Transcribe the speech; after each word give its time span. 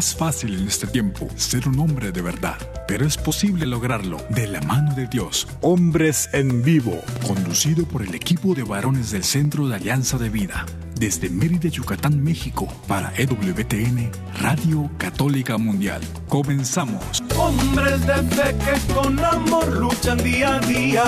es 0.00 0.16
fácil 0.16 0.54
en 0.58 0.66
este 0.66 0.86
tiempo 0.86 1.28
ser 1.36 1.68
un 1.68 1.78
hombre 1.78 2.10
de 2.10 2.22
verdad, 2.22 2.56
pero 2.88 3.06
es 3.06 3.18
posible 3.18 3.66
lograrlo 3.66 4.16
de 4.30 4.46
la 4.46 4.62
mano 4.62 4.94
de 4.94 5.06
Dios. 5.06 5.46
Hombres 5.60 6.30
en 6.32 6.62
Vivo, 6.62 6.98
conducido 7.26 7.84
por 7.84 8.00
el 8.00 8.14
equipo 8.14 8.54
de 8.54 8.62
varones 8.62 9.10
del 9.10 9.24
Centro 9.24 9.68
de 9.68 9.74
Alianza 9.76 10.16
de 10.16 10.30
Vida, 10.30 10.64
desde 10.94 11.28
Mérida, 11.28 11.68
Yucatán, 11.68 12.24
México, 12.24 12.66
para 12.88 13.12
EWTN, 13.14 14.10
Radio 14.40 14.90
Católica 14.96 15.58
Mundial. 15.58 16.00
Comenzamos. 16.30 17.22
Hombres 17.36 18.00
de 18.06 18.22
fe 18.22 18.56
que 18.56 18.94
con 18.94 19.22
amor 19.22 19.68
luchan 19.76 20.16
día 20.16 20.56
a 20.56 20.60
día, 20.60 21.04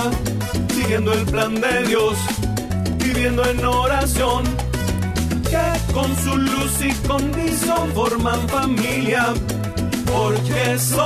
siguiendo 0.75 1.14
el 1.14 1.25
plan 1.25 1.59
de 1.59 1.85
Dios, 1.89 2.18
viviendo 2.99 3.43
en 3.46 3.64
oración 3.64 4.71
que 5.53 5.93
con 5.93 6.17
su 6.17 6.35
luz 6.35 6.81
y 6.81 6.93
condición 7.07 7.93
forman 7.93 8.49
familia, 8.49 9.35
porque 10.07 10.79
son 10.79 11.03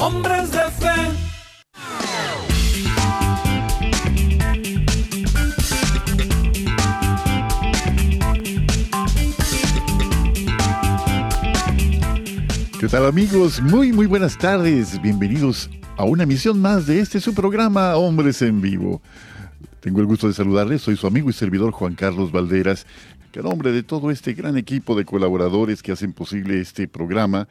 hombres 0.00 0.50
de 0.50 0.64
fe. 0.80 0.96
¿Qué 12.80 12.88
tal 12.88 13.06
amigos? 13.06 13.62
Muy 13.62 13.92
muy 13.92 14.06
buenas 14.06 14.36
tardes. 14.36 15.00
Bienvenidos 15.00 15.70
a 15.96 16.02
una 16.02 16.24
emisión 16.24 16.60
más 16.60 16.86
de 16.86 16.98
este 16.98 17.20
su 17.20 17.34
programa 17.34 17.94
Hombres 17.94 18.42
en 18.42 18.60
Vivo. 18.60 19.00
Tengo 19.84 20.00
el 20.00 20.06
gusto 20.06 20.28
de 20.28 20.32
saludarles, 20.32 20.80
soy 20.80 20.96
su 20.96 21.06
amigo 21.06 21.28
y 21.28 21.34
servidor 21.34 21.70
Juan 21.70 21.94
Carlos 21.94 22.32
Valderas, 22.32 22.86
que 23.30 23.40
a 23.40 23.42
nombre 23.42 23.70
de 23.70 23.82
todo 23.82 24.10
este 24.10 24.32
gran 24.32 24.56
equipo 24.56 24.96
de 24.96 25.04
colaboradores 25.04 25.82
que 25.82 25.92
hacen 25.92 26.14
posible 26.14 26.58
este 26.58 26.88
programa, 26.88 27.48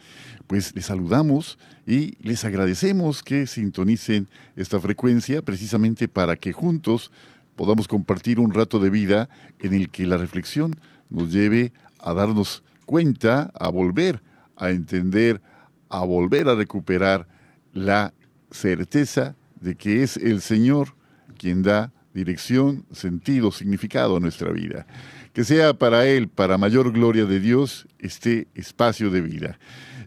pues 0.47 0.75
les 0.75 0.88
saludamos 0.88 1.59
y 1.85 2.17
les 2.27 2.44
agradecemos 2.44 3.22
que 3.22 3.45
sintonicen 3.45 4.27
esta 4.55 4.80
frecuencia 4.80 5.44
precisamente 5.44 6.07
para 6.07 6.35
que 6.35 6.53
juntos 6.53 7.11
podamos 7.55 7.88
compartir 7.88 8.39
un 8.39 8.52
rato 8.52 8.79
de 8.79 8.89
vida 8.89 9.29
en 9.59 9.75
el 9.75 9.91
que 9.91 10.07
la 10.07 10.17
reflexión 10.17 10.75
nos 11.11 11.31
lleve 11.31 11.72
a 12.00 12.16
darnos 12.16 12.63
cuenta, 12.88 13.52
a 13.53 13.69
volver 13.69 14.23
a 14.55 14.72
entender, 14.72 15.39
a 15.88 16.00
volver 16.00 16.50
a 16.50 16.55
recuperar 16.55 17.27
la 17.73 18.11
certeza 18.50 19.35
de 19.61 19.75
que 19.75 20.02
es 20.02 20.17
el 20.17 20.41
Señor 20.41 20.95
quien 21.38 21.61
da 21.61 21.91
dirección, 22.14 22.86
sentido, 22.92 23.52
significado 23.52 24.17
a 24.17 24.19
nuestra 24.19 24.52
vida. 24.52 24.86
Que 25.33 25.44
sea 25.44 25.73
para 25.73 26.06
Él, 26.08 26.28
para 26.28 26.58
mayor 26.58 26.92
gloria 26.92 27.25
de 27.25 27.39
Dios, 27.39 27.88
este 28.00 28.47
espacio 28.53 29.09
de 29.09 29.22
vida. 29.22 29.59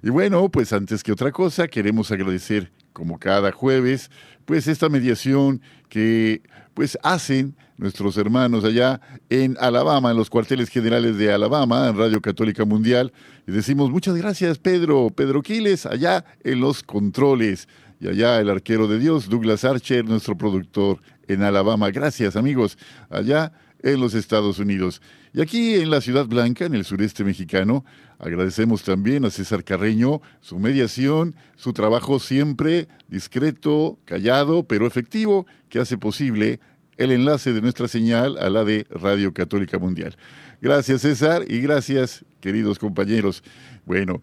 Y 0.03 0.11
bueno, 0.11 0.49
pues 0.49 0.73
antes 0.73 1.03
que 1.03 1.12
otra 1.12 1.33
cosa, 1.33 1.67
queremos 1.69 2.12
agradecer, 2.12 2.71
como 2.93 3.19
cada 3.19 3.53
jueves, 3.53 4.11
pues 4.45 4.69
esta 4.69 4.89
mediación 4.89 5.61
que 5.89 6.43
pues 6.75 6.99
hacen 7.03 7.57
nuestros 7.79 8.17
hermanos 8.17 8.65
allá 8.65 9.01
en 9.29 9.57
Alabama, 9.61 10.11
en 10.11 10.17
los 10.17 10.31
cuarteles 10.31 10.69
generales 10.69 11.19
de 11.19 11.33
Alabama, 11.33 11.89
en 11.89 11.97
Radio 11.97 12.21
Católica 12.21 12.65
Mundial. 12.65 13.12
Y 13.47 13.53
decimos 13.53 13.91
muchas 13.91 14.15
gracias, 14.17 14.59
Pedro, 14.59 15.11
Pedro 15.11 15.43
Quiles, 15.43 15.87
allá 15.87 16.25
en 16.43 16.61
los 16.61 16.83
controles. 16.83 17.69
Y 17.99 18.09
allá 18.09 18.41
el 18.41 18.51
arquero 18.51 18.89
de 18.89 18.99
Dios, 18.99 19.29
Douglas 19.29 19.65
Archer, 19.65 20.05
nuestro 20.05 20.37
productor 20.37 21.01
en 21.28 21.42
Alabama. 21.42 21.91
Gracias, 21.91 22.36
amigos, 22.36 22.78
allá 23.10 23.52
en 23.82 24.00
los 24.00 24.14
Estados 24.14 24.58
Unidos. 24.58 25.00
Y 25.32 25.41
aquí 25.41 25.74
en 25.74 25.91
la 25.91 26.00
Ciudad 26.00 26.27
Blanca, 26.27 26.64
en 26.64 26.74
el 26.74 26.84
sureste 26.84 27.24
mexicano, 27.24 27.84
agradecemos 28.19 28.82
también 28.82 29.24
a 29.24 29.30
César 29.30 29.64
Carreño 29.64 30.22
su 30.41 30.59
mediación, 30.59 31.34
su 31.56 31.72
trabajo 31.72 32.19
siempre 32.19 32.88
discreto, 33.09 33.98
callado, 34.04 34.65
pero 34.65 34.86
efectivo, 34.86 35.47
que 35.69 35.78
hace 35.78 35.98
posible 35.98 36.60
el 36.97 37.12
enlace 37.12 37.53
de 37.53 37.60
nuestra 37.60 37.88
señal 37.88 38.38
a 38.38 38.48
la 38.48 38.65
de 38.65 38.86
Radio 38.91 39.34
Católica 39.34 39.78
Mundial. 39.78 40.16
Gracias 40.62 41.03
César 41.03 41.44
y 41.47 41.60
gracias 41.60 42.25
queridos 42.41 42.78
compañeros. 42.78 43.42
Bueno, 43.84 44.22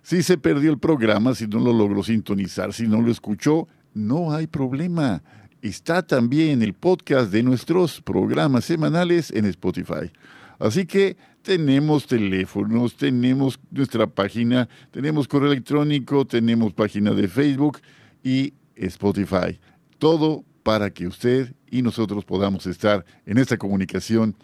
Si 0.02 0.22
se 0.22 0.38
perdió 0.38 0.70
el 0.70 0.78
programa, 0.78 1.34
si 1.34 1.46
no 1.46 1.58
lo 1.58 1.72
logró 1.72 2.02
sintonizar, 2.02 2.72
si 2.72 2.86
no 2.86 3.02
lo 3.02 3.10
escuchó, 3.10 3.68
no 3.92 4.32
hay 4.32 4.46
problema. 4.46 5.22
Está 5.60 6.02
también 6.02 6.62
el 6.62 6.72
podcast 6.72 7.30
de 7.30 7.42
nuestros 7.42 8.00
programas 8.00 8.64
semanales 8.64 9.30
en 9.30 9.44
Spotify. 9.46 10.10
Así 10.58 10.86
que 10.86 11.16
tenemos 11.42 12.06
teléfonos, 12.06 12.96
tenemos 12.96 13.58
nuestra 13.70 14.06
página, 14.06 14.68
tenemos 14.90 15.28
correo 15.28 15.52
electrónico, 15.52 16.26
tenemos 16.26 16.72
página 16.72 17.12
de 17.12 17.28
Facebook 17.28 17.80
y 18.22 18.54
Spotify. 18.76 19.58
Todo 19.98 20.44
para 20.70 20.90
que 20.90 21.08
usted 21.08 21.52
y 21.68 21.82
nosotros 21.82 22.24
podamos 22.24 22.64
estar 22.68 23.04
en 23.26 23.38
esta 23.38 23.56
comunicación 23.56 24.36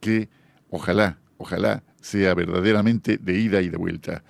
que 0.00 0.30
ojalá, 0.70 1.18
ojalá 1.36 1.84
sea 2.00 2.32
verdaderamente 2.32 3.18
de 3.18 3.38
ida 3.38 3.60
y 3.60 3.68
de 3.68 3.76
vuelta. 3.76 4.24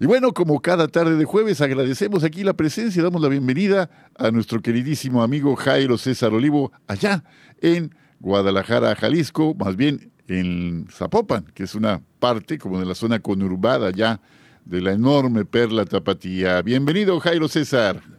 Y 0.00 0.06
bueno, 0.06 0.32
como 0.32 0.58
cada 0.62 0.88
tarde 0.88 1.16
de 1.16 1.26
jueves, 1.26 1.60
agradecemos 1.60 2.24
aquí 2.24 2.44
la 2.44 2.54
presencia, 2.54 3.02
damos 3.02 3.20
la 3.20 3.28
bienvenida 3.28 3.90
a 4.16 4.30
nuestro 4.30 4.62
queridísimo 4.62 5.22
amigo 5.22 5.54
Jairo 5.54 5.98
César 5.98 6.32
Olivo, 6.32 6.72
allá 6.86 7.24
en 7.60 7.94
Guadalajara, 8.18 8.96
Jalisco, 8.96 9.54
más 9.54 9.76
bien 9.76 10.12
en 10.28 10.86
Zapopan, 10.90 11.44
que 11.52 11.64
es 11.64 11.74
una 11.74 12.00
parte 12.18 12.56
como 12.56 12.80
de 12.80 12.86
la 12.86 12.94
zona 12.94 13.18
conurbada 13.18 13.90
ya 13.90 14.22
de 14.64 14.80
la 14.80 14.92
enorme 14.92 15.44
perla 15.44 15.84
tapatía. 15.84 16.62
Bienvenido, 16.62 17.20
Jairo 17.20 17.48
César. 17.48 18.15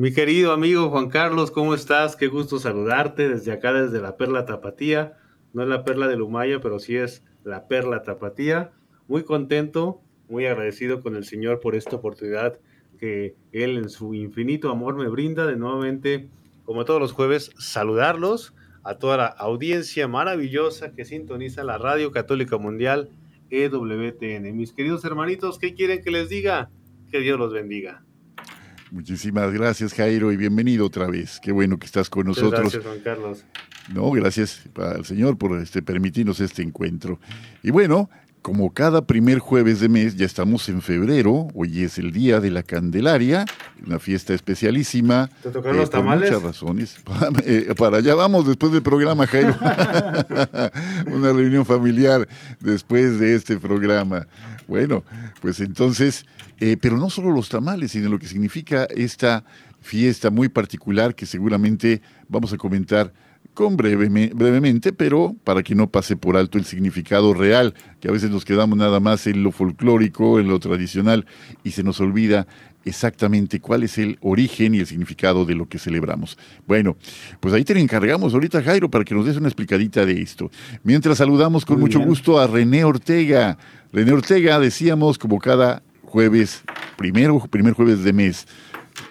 Mi 0.00 0.14
querido 0.14 0.52
amigo 0.52 0.88
Juan 0.88 1.10
Carlos, 1.10 1.50
¿cómo 1.50 1.74
estás? 1.74 2.16
Qué 2.16 2.28
gusto 2.28 2.58
saludarte 2.58 3.28
desde 3.28 3.52
acá, 3.52 3.74
desde 3.74 4.00
la 4.00 4.16
Perla 4.16 4.46
Tapatía. 4.46 5.18
No 5.52 5.62
es 5.62 5.68
la 5.68 5.84
Perla 5.84 6.08
de 6.08 6.16
Lumaya, 6.16 6.58
pero 6.62 6.78
sí 6.78 6.96
es 6.96 7.22
la 7.44 7.68
Perla 7.68 8.02
Tapatía. 8.02 8.72
Muy 9.08 9.24
contento, 9.24 10.00
muy 10.26 10.46
agradecido 10.46 11.02
con 11.02 11.16
el 11.16 11.26
Señor 11.26 11.60
por 11.60 11.74
esta 11.74 11.96
oportunidad 11.96 12.58
que 12.98 13.36
Él 13.52 13.76
en 13.76 13.90
su 13.90 14.14
infinito 14.14 14.70
amor 14.70 14.96
me 14.96 15.06
brinda 15.08 15.44
de 15.44 15.56
nuevamente, 15.56 16.30
como 16.64 16.86
todos 16.86 16.98
los 16.98 17.12
jueves, 17.12 17.50
saludarlos 17.58 18.54
a 18.82 18.94
toda 18.94 19.18
la 19.18 19.26
audiencia 19.26 20.08
maravillosa 20.08 20.94
que 20.94 21.04
sintoniza 21.04 21.62
la 21.62 21.76
Radio 21.76 22.10
Católica 22.10 22.56
Mundial 22.56 23.10
EWTN. 23.50 24.56
Mis 24.56 24.72
queridos 24.72 25.04
hermanitos, 25.04 25.58
¿qué 25.58 25.74
quieren 25.74 26.02
que 26.02 26.10
les 26.10 26.30
diga? 26.30 26.70
Que 27.10 27.20
Dios 27.20 27.38
los 27.38 27.52
bendiga. 27.52 28.02
Muchísimas 28.90 29.52
gracias, 29.52 29.94
Jairo, 29.94 30.32
y 30.32 30.36
bienvenido 30.36 30.86
otra 30.86 31.06
vez. 31.06 31.38
Qué 31.40 31.52
bueno 31.52 31.78
que 31.78 31.86
estás 31.86 32.10
con 32.10 32.26
nosotros. 32.26 32.72
Gracias, 32.72 32.84
Juan 32.84 33.00
Carlos. 33.00 33.44
No, 33.94 34.10
gracias 34.10 34.62
al 34.76 35.04
Señor 35.04 35.38
por 35.38 35.58
este, 35.60 35.80
permitirnos 35.80 36.40
este 36.40 36.62
encuentro. 36.62 37.20
Y 37.62 37.70
bueno, 37.70 38.10
como 38.42 38.72
cada 38.72 39.06
primer 39.06 39.38
jueves 39.38 39.80
de 39.80 39.88
mes, 39.88 40.16
ya 40.16 40.24
estamos 40.24 40.68
en 40.68 40.80
febrero, 40.80 41.48
hoy 41.54 41.82
es 41.82 41.98
el 41.98 42.10
día 42.12 42.40
de 42.40 42.50
la 42.50 42.62
Candelaria, 42.62 43.44
una 43.86 43.98
fiesta 43.98 44.32
especialísima. 44.32 45.28
¿Te 45.42 45.50
tocaron 45.50 45.76
los 45.76 45.90
tamales? 45.90 46.30
Por 46.30 46.40
muchas 46.40 46.54
razones. 46.54 46.96
Eh, 47.44 47.74
para 47.76 47.98
allá 47.98 48.14
vamos 48.14 48.46
después 48.46 48.72
del 48.72 48.82
programa, 48.82 49.26
Jairo. 49.26 49.56
una 51.06 51.32
reunión 51.32 51.64
familiar 51.64 52.28
después 52.60 53.18
de 53.18 53.34
este 53.34 53.58
programa. 53.58 54.26
Bueno, 54.66 55.04
pues 55.40 55.60
entonces, 55.60 56.26
eh, 56.58 56.76
pero 56.80 56.96
no 56.96 57.10
solo 57.10 57.30
los 57.30 57.48
tamales, 57.48 57.92
sino 57.92 58.08
lo 58.08 58.18
que 58.18 58.26
significa 58.26 58.84
esta 58.84 59.44
fiesta 59.80 60.30
muy 60.30 60.48
particular 60.48 61.14
que 61.14 61.26
seguramente 61.26 62.02
vamos 62.28 62.52
a 62.52 62.56
comentar 62.56 63.12
con 63.54 63.76
brevemente, 63.76 64.92
pero 64.92 65.34
para 65.44 65.62
que 65.62 65.74
no 65.74 65.88
pase 65.88 66.16
por 66.16 66.36
alto 66.36 66.58
el 66.58 66.64
significado 66.64 67.34
real, 67.34 67.74
que 68.00 68.08
a 68.08 68.12
veces 68.12 68.30
nos 68.30 68.44
quedamos 68.44 68.78
nada 68.78 69.00
más 69.00 69.26
en 69.26 69.42
lo 69.42 69.52
folclórico, 69.52 70.40
en 70.40 70.48
lo 70.48 70.58
tradicional, 70.58 71.26
y 71.64 71.72
se 71.72 71.82
nos 71.82 72.00
olvida 72.00 72.46
exactamente 72.84 73.60
cuál 73.60 73.82
es 73.82 73.98
el 73.98 74.18
origen 74.20 74.74
y 74.74 74.78
el 74.78 74.86
significado 74.86 75.44
de 75.44 75.54
lo 75.54 75.68
que 75.68 75.78
celebramos. 75.78 76.38
Bueno, 76.66 76.96
pues 77.40 77.52
ahí 77.54 77.64
te 77.64 77.78
encargamos 77.78 78.34
ahorita, 78.34 78.62
Jairo, 78.62 78.90
para 78.90 79.04
que 79.04 79.14
nos 79.14 79.26
des 79.26 79.36
una 79.36 79.48
explicadita 79.48 80.06
de 80.06 80.20
esto. 80.20 80.50
Mientras 80.82 81.18
saludamos 81.18 81.64
con 81.64 81.78
mucho 81.78 82.00
gusto 82.00 82.38
a 82.38 82.46
René 82.46 82.84
Ortega. 82.84 83.58
René 83.92 84.12
Ortega, 84.12 84.58
decíamos, 84.58 85.18
como 85.18 85.38
cada 85.38 85.82
jueves, 86.04 86.62
primero, 86.96 87.38
primer 87.50 87.74
jueves 87.74 88.02
de 88.02 88.12
mes. 88.12 88.46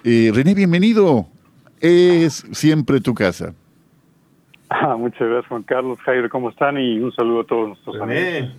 Eh, 0.03 0.31
René, 0.33 0.53
bienvenido. 0.53 1.27
Es 1.79 2.45
siempre 2.51 2.99
tu 2.99 3.13
casa. 3.13 3.53
Ah, 4.69 4.95
muchas 4.95 5.27
gracias, 5.27 5.47
Juan 5.47 5.63
Carlos. 5.63 5.97
Jairo, 6.05 6.29
¿cómo 6.29 6.51
están? 6.51 6.77
Y 6.77 6.99
un 6.99 7.11
saludo 7.13 7.41
a 7.41 7.43
todos 7.45 7.67
nuestros 7.69 7.99
amigos. 7.99 8.51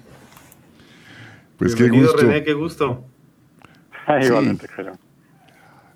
Pues 1.57 1.75
qué 1.77 1.89
gusto. 1.89 2.17
René, 2.17 2.43
qué 2.43 2.53
gusto. 2.53 3.05
Igualmente, 4.21 4.67
Jairo. 4.67 4.93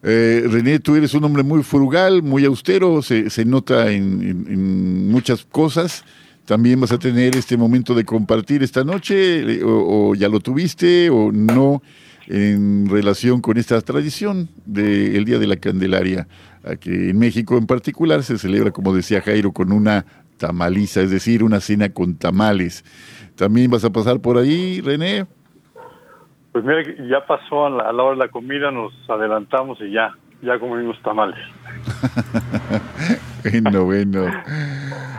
Eh, 0.05 0.44
René, 0.49 0.78
tú 0.78 0.94
eres 0.94 1.14
un 1.14 1.25
hombre 1.25 1.43
muy 1.43 1.62
frugal, 1.62 2.22
muy 2.22 2.44
austero, 2.44 3.00
se, 3.00 3.31
se 3.31 3.44
nota 3.44 3.90
en, 3.90 5.11
muchas 5.11 5.44
cosas. 5.44 6.05
También 6.44 6.78
vas 6.78 6.93
a 6.93 6.99
tener 6.99 7.34
este 7.37 7.56
momento 7.56 7.94
de 7.94 8.05
compartir 8.05 8.62
esta 8.62 8.84
noche, 8.84 9.40
eh, 9.40 9.62
o, 9.64 10.14
ya 10.14 10.28
lo 10.28 10.40
tuviste, 10.40 11.08
o 11.08 11.32
no, 11.32 11.82
en 12.26 12.87
relación 12.88 13.40
con 13.40 13.56
esta 13.56 13.81
tradición 13.81 14.50
del 14.66 15.25
Día 15.25 15.38
de 15.38 15.46
la 15.46 15.56
Candelaria 15.56 16.28
que 16.81 17.11
en 17.11 17.19
México 17.19 17.56
en 17.56 17.66
particular 17.66 18.22
se 18.22 18.38
celebra, 18.38 18.70
como 18.70 18.94
decía 18.94 19.20
Jairo, 19.20 19.52
con 19.52 19.72
una 19.72 20.05
tamaliza, 20.38 21.00
es 21.00 21.11
decir, 21.11 21.43
una 21.43 21.61
cena 21.61 21.90
con 21.90 22.16
tamales. 22.16 22.84
¿También 23.37 23.70
vas 23.70 23.84
a 23.84 23.90
pasar 23.90 24.20
por 24.20 24.38
ahí, 24.38 24.81
René? 24.81 25.26
Pues 26.52 26.64
mira, 26.64 26.82
ya 27.08 27.26
pasó 27.26 27.66
a 27.66 27.70
la, 27.70 28.02
hora 28.02 28.12
de 28.12 28.26
la 28.26 28.28
comida, 28.28 28.70
nos 28.70 28.93
adelantamos 29.08 29.78
y 29.81 29.90
ya, 29.90 30.12
ya 30.43 30.58
comimos 30.58 31.00
tamales. 31.02 31.38
bueno, 33.50 33.84
bueno. 33.84 34.26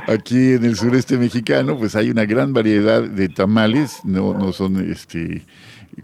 Aquí 0.07 0.53
en 0.53 0.63
el 0.63 0.75
sureste 0.75 1.17
mexicano, 1.17 1.77
pues 1.77 1.95
hay 1.95 2.09
una 2.09 2.25
gran 2.25 2.53
variedad 2.53 3.01
de 3.01 3.27
tamales, 3.27 4.03
no, 4.05 4.33
no 4.33 4.53
son 4.53 4.89
este 4.89 5.43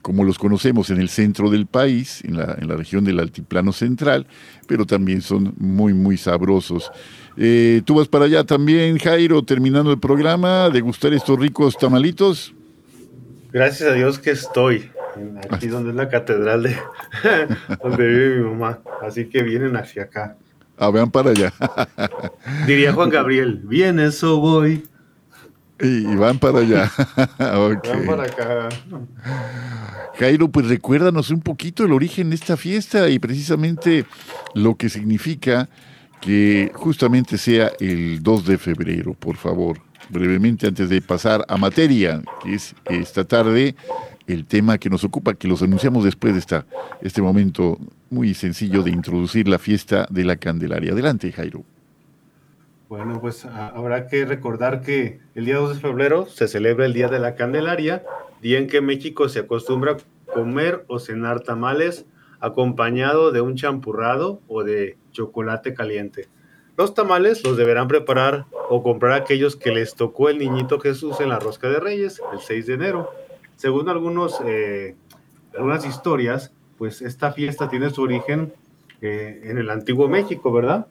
como 0.01 0.23
los 0.23 0.39
conocemos 0.39 0.89
en 0.89 0.99
el 1.01 1.09
centro 1.09 1.49
del 1.49 1.65
país, 1.65 2.23
en 2.23 2.38
la, 2.38 2.57
en 2.59 2.67
la 2.67 2.75
región 2.75 3.03
del 3.03 3.19
altiplano 3.19 3.73
central, 3.73 4.25
pero 4.67 4.85
también 4.85 5.21
son 5.21 5.53
muy, 5.57 5.93
muy 5.93 6.17
sabrosos. 6.17 6.91
Eh, 7.38 7.81
¿Tú 7.85 7.95
vas 7.95 8.07
para 8.07 8.25
allá 8.25 8.43
también, 8.43 8.97
Jairo, 8.97 9.43
terminando 9.43 9.91
el 9.91 9.99
programa, 9.99 10.69
de 10.69 10.81
gustar 10.81 11.13
estos 11.13 11.39
ricos 11.39 11.77
tamalitos? 11.77 12.53
Gracias 13.51 13.89
a 13.89 13.93
Dios 13.93 14.17
que 14.17 14.31
estoy 14.31 14.89
aquí 15.49 15.67
donde 15.67 15.89
es 15.89 15.95
la 15.95 16.09
catedral 16.09 16.63
de 16.63 16.77
donde 17.83 18.07
vive 18.07 18.35
mi 18.38 18.49
mamá. 18.51 18.79
Así 19.01 19.25
que 19.25 19.43
vienen 19.43 19.75
hacia 19.75 20.03
acá. 20.03 20.38
Ah, 20.77 20.89
vean 20.89 21.11
para 21.11 21.31
allá. 21.31 21.53
Diría 22.65 22.93
Juan 22.93 23.09
Gabriel, 23.09 23.61
bien 23.63 23.99
eso 23.99 24.39
voy. 24.39 24.83
Y, 25.81 26.15
van 26.15 26.39
para 26.39 26.59
allá. 26.59 26.91
Van 27.39 28.05
para 28.05 28.23
acá. 28.23 28.69
Jairo, 30.19 30.49
pues 30.49 30.67
recuérdanos 30.67 31.31
un 31.31 31.41
poquito 31.41 31.83
el 31.83 31.93
origen 31.93 32.29
de 32.29 32.35
esta 32.35 32.57
fiesta 32.57 33.09
y 33.09 33.17
precisamente 33.19 34.05
lo 34.53 34.75
que 34.75 34.89
significa 34.89 35.69
que 36.19 36.71
justamente 36.75 37.37
sea 37.37 37.71
el 37.79 38.21
2 38.21 38.45
de 38.45 38.57
febrero, 38.57 39.13
por 39.13 39.37
favor. 39.37 39.79
Brevemente, 40.09 40.67
antes 40.67 40.89
de 40.89 41.01
pasar 41.01 41.43
a 41.47 41.57
materia, 41.57 42.21
que 42.43 42.55
es 42.55 42.75
esta 42.85 43.23
tarde 43.23 43.75
el 44.27 44.45
tema 44.45 44.77
que 44.77 44.89
nos 44.89 45.03
ocupa, 45.03 45.33
que 45.33 45.47
los 45.47 45.61
anunciamos 45.61 46.03
después 46.03 46.33
de 46.33 46.39
esta, 46.39 46.65
este 47.01 47.21
momento 47.21 47.79
muy 48.09 48.33
sencillo 48.33 48.83
de 48.83 48.91
introducir 48.91 49.47
la 49.47 49.57
fiesta 49.57 50.07
de 50.09 50.23
la 50.25 50.35
Candelaria. 50.35 50.91
Adelante, 50.91 51.31
Jairo. 51.31 51.63
Bueno, 52.91 53.21
pues 53.21 53.45
habrá 53.45 54.07
que 54.07 54.25
recordar 54.25 54.81
que 54.81 55.21
el 55.33 55.45
día 55.45 55.55
2 55.55 55.75
de 55.75 55.79
febrero 55.79 56.25
se 56.25 56.49
celebra 56.49 56.85
el 56.85 56.91
Día 56.91 57.07
de 57.07 57.19
la 57.19 57.35
Candelaria, 57.35 58.03
día 58.41 58.57
en 58.57 58.67
que 58.67 58.81
México 58.81 59.29
se 59.29 59.39
acostumbra 59.39 59.93
a 59.93 60.33
comer 60.33 60.83
o 60.89 60.99
cenar 60.99 61.39
tamales 61.39 62.05
acompañado 62.41 63.31
de 63.31 63.39
un 63.39 63.55
champurrado 63.55 64.41
o 64.49 64.65
de 64.65 64.97
chocolate 65.13 65.73
caliente. 65.73 66.27
Los 66.75 66.93
tamales 66.93 67.45
los 67.45 67.55
deberán 67.55 67.88
preparar 67.88 68.43
o 68.69 68.83
comprar 68.83 69.13
aquellos 69.13 69.55
que 69.55 69.71
les 69.71 69.95
tocó 69.95 70.27
el 70.27 70.39
niñito 70.39 70.77
Jesús 70.81 71.21
en 71.21 71.29
la 71.29 71.39
rosca 71.39 71.69
de 71.69 71.79
Reyes 71.79 72.21
el 72.33 72.41
6 72.41 72.67
de 72.67 72.73
enero. 72.73 73.09
Según 73.55 73.88
algunos, 73.88 74.41
eh, 74.45 74.97
algunas 75.55 75.85
historias, 75.85 76.51
pues 76.77 77.01
esta 77.01 77.31
fiesta 77.31 77.69
tiene 77.69 77.89
su 77.89 78.01
origen 78.01 78.51
eh, 78.99 79.43
en 79.45 79.59
el 79.59 79.69
antiguo 79.69 80.09
México, 80.09 80.51
¿verdad? 80.51 80.88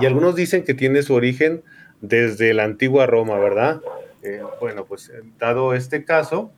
Y 0.00 0.06
algunos 0.06 0.34
dicen 0.34 0.64
que 0.64 0.74
tiene 0.74 1.02
su 1.02 1.14
origen 1.14 1.62
desde 2.00 2.54
la 2.54 2.64
antigua 2.64 3.06
Roma, 3.06 3.38
¿verdad? 3.38 3.80
Eh, 4.22 4.42
bueno, 4.60 4.84
pues 4.84 5.08
eh, 5.08 5.22
dado 5.38 5.74
este 5.74 6.04
caso, 6.04 6.52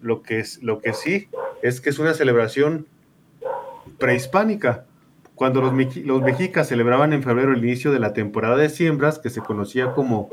lo 0.00 0.22
que, 0.22 0.40
es, 0.40 0.62
lo 0.62 0.80
que 0.80 0.92
sí 0.92 1.28
es 1.62 1.80
que 1.80 1.90
es 1.90 1.98
una 1.98 2.14
celebración 2.14 2.86
prehispánica. 3.98 4.84
Cuando 5.34 5.60
los, 5.60 5.72
mexicas 5.72 6.68
celebraban 6.68 7.12
en 7.12 7.22
febrero 7.22 7.52
el 7.52 7.64
inicio 7.64 7.90
de 7.92 7.98
la 7.98 8.12
temporada 8.12 8.56
de 8.56 8.68
siembras, 8.68 9.18
que 9.18 9.30
se 9.30 9.40
conocía 9.40 9.92
como 9.92 10.28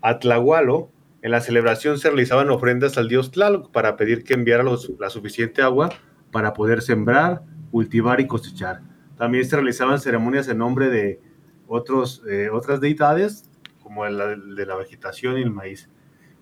Atlahualo, 0.00 0.90
en 1.22 1.30
la 1.30 1.40
celebración 1.40 1.98
se 1.98 2.08
realizaban 2.08 2.50
ofrendas 2.50 2.98
al 2.98 3.08
dios 3.08 3.30
Tlaloc 3.30 3.70
para 3.72 3.96
pedir 3.96 4.24
que 4.24 4.34
enviara 4.34 4.62
la 4.98 5.10
suficiente 5.10 5.62
agua 5.62 5.90
para 6.30 6.52
poder 6.52 6.82
sembrar, 6.82 7.42
cultivar 7.70 8.20
y 8.20 8.26
cosechar. 8.26 8.82
También 9.16 9.44
se 9.44 9.56
realizaban 9.56 10.00
ceremonias 10.00 10.48
en 10.48 10.58
nombre 10.58 10.90
de 10.90 11.20
otros, 11.68 12.22
eh, 12.28 12.48
otras 12.52 12.80
deidades, 12.80 13.50
como 13.82 14.06
el, 14.06 14.54
de 14.54 14.66
la 14.66 14.76
vegetación 14.76 15.38
y 15.38 15.42
el 15.42 15.50
maíz. 15.50 15.88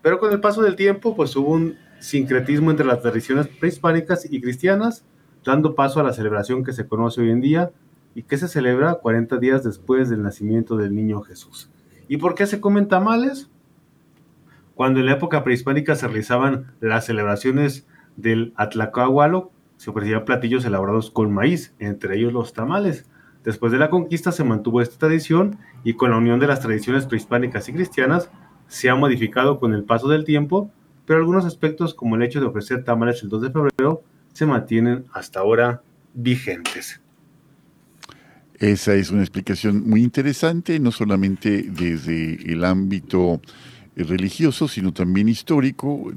Pero 0.02 0.18
con 0.18 0.32
el 0.32 0.40
paso 0.40 0.62
del 0.62 0.76
tiempo, 0.76 1.14
pues 1.14 1.34
hubo 1.36 1.50
un 1.50 1.76
sincretismo 2.00 2.70
entre 2.70 2.86
las 2.86 3.00
tradiciones 3.00 3.48
prehispánicas 3.48 4.30
y 4.30 4.40
cristianas, 4.40 5.04
dando 5.44 5.74
paso 5.74 6.00
a 6.00 6.02
la 6.02 6.12
celebración 6.12 6.64
que 6.64 6.72
se 6.72 6.86
conoce 6.86 7.20
hoy 7.20 7.30
en 7.30 7.40
día 7.40 7.70
y 8.14 8.24
que 8.24 8.36
se 8.36 8.48
celebra 8.48 8.94
40 8.94 9.38
días 9.38 9.64
después 9.64 10.10
del 10.10 10.22
nacimiento 10.22 10.76
del 10.76 10.94
niño 10.94 11.22
Jesús. 11.22 11.70
¿Y 12.08 12.16
por 12.18 12.34
qué 12.34 12.46
se 12.46 12.60
comen 12.60 12.88
tamales? 12.88 13.50
Cuando 14.74 15.00
en 15.00 15.06
la 15.06 15.12
época 15.12 15.44
prehispánica 15.44 15.94
se 15.94 16.06
realizaban 16.06 16.72
las 16.80 17.06
celebraciones 17.06 17.86
del 18.16 18.52
Atlacahualo, 18.56 19.52
se 19.76 19.90
ofrecían 19.90 20.24
platillos 20.24 20.64
elaborados 20.64 21.10
con 21.10 21.32
maíz, 21.32 21.74
entre 21.78 22.16
ellos 22.16 22.32
los 22.32 22.52
tamales. 22.52 23.08
Después 23.44 23.72
de 23.72 23.78
la 23.78 23.90
conquista 23.90 24.30
se 24.32 24.44
mantuvo 24.44 24.80
esta 24.80 24.98
tradición 24.98 25.58
y 25.84 25.94
con 25.94 26.10
la 26.10 26.16
unión 26.16 26.38
de 26.38 26.46
las 26.46 26.60
tradiciones 26.60 27.06
prehispánicas 27.06 27.68
y 27.68 27.72
cristianas 27.72 28.30
se 28.68 28.88
ha 28.88 28.94
modificado 28.94 29.58
con 29.58 29.74
el 29.74 29.84
paso 29.84 30.08
del 30.08 30.24
tiempo, 30.24 30.70
pero 31.04 31.18
algunos 31.18 31.44
aspectos 31.44 31.94
como 31.94 32.16
el 32.16 32.22
hecho 32.22 32.40
de 32.40 32.46
ofrecer 32.46 32.84
tamales 32.84 33.22
el 33.22 33.28
2 33.28 33.42
de 33.42 33.50
febrero 33.50 34.02
se 34.32 34.46
mantienen 34.46 35.06
hasta 35.12 35.40
ahora 35.40 35.82
vigentes. 36.14 37.00
Esa 38.54 38.94
es 38.94 39.10
una 39.10 39.22
explicación 39.22 39.88
muy 39.88 40.02
interesante, 40.02 40.78
no 40.78 40.92
solamente 40.92 41.64
desde 41.68 42.34
el 42.50 42.64
ámbito 42.64 43.40
religioso, 43.96 44.68
sino 44.68 44.92
también 44.92 45.28
histórico, 45.28 46.12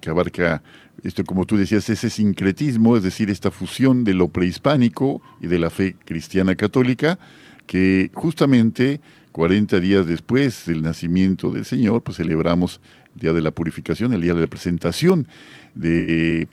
que 0.00 0.10
abarca 0.10 0.62
esto, 1.02 1.24
como 1.24 1.46
tú 1.46 1.56
decías, 1.56 1.88
ese 1.88 2.10
sincretismo, 2.10 2.96
es 2.96 3.02
decir, 3.02 3.30
esta 3.30 3.50
fusión 3.50 4.04
de 4.04 4.14
lo 4.14 4.28
prehispánico 4.28 5.20
y 5.40 5.48
de 5.48 5.58
la 5.58 5.70
fe 5.70 5.96
cristiana 6.04 6.54
católica, 6.54 7.18
que 7.66 8.10
justamente 8.14 9.00
40 9.32 9.80
días 9.80 10.06
después 10.06 10.66
del 10.66 10.82
nacimiento 10.82 11.50
del 11.50 11.64
Señor, 11.64 12.02
pues 12.02 12.18
celebramos 12.18 12.80
el 13.14 13.20
Día 13.20 13.32
de 13.32 13.40
la 13.40 13.50
Purificación, 13.50 14.12
el 14.12 14.20
Día 14.20 14.34
de 14.34 14.42
la 14.42 14.46
Presentación 14.46 15.26
de 15.74 16.48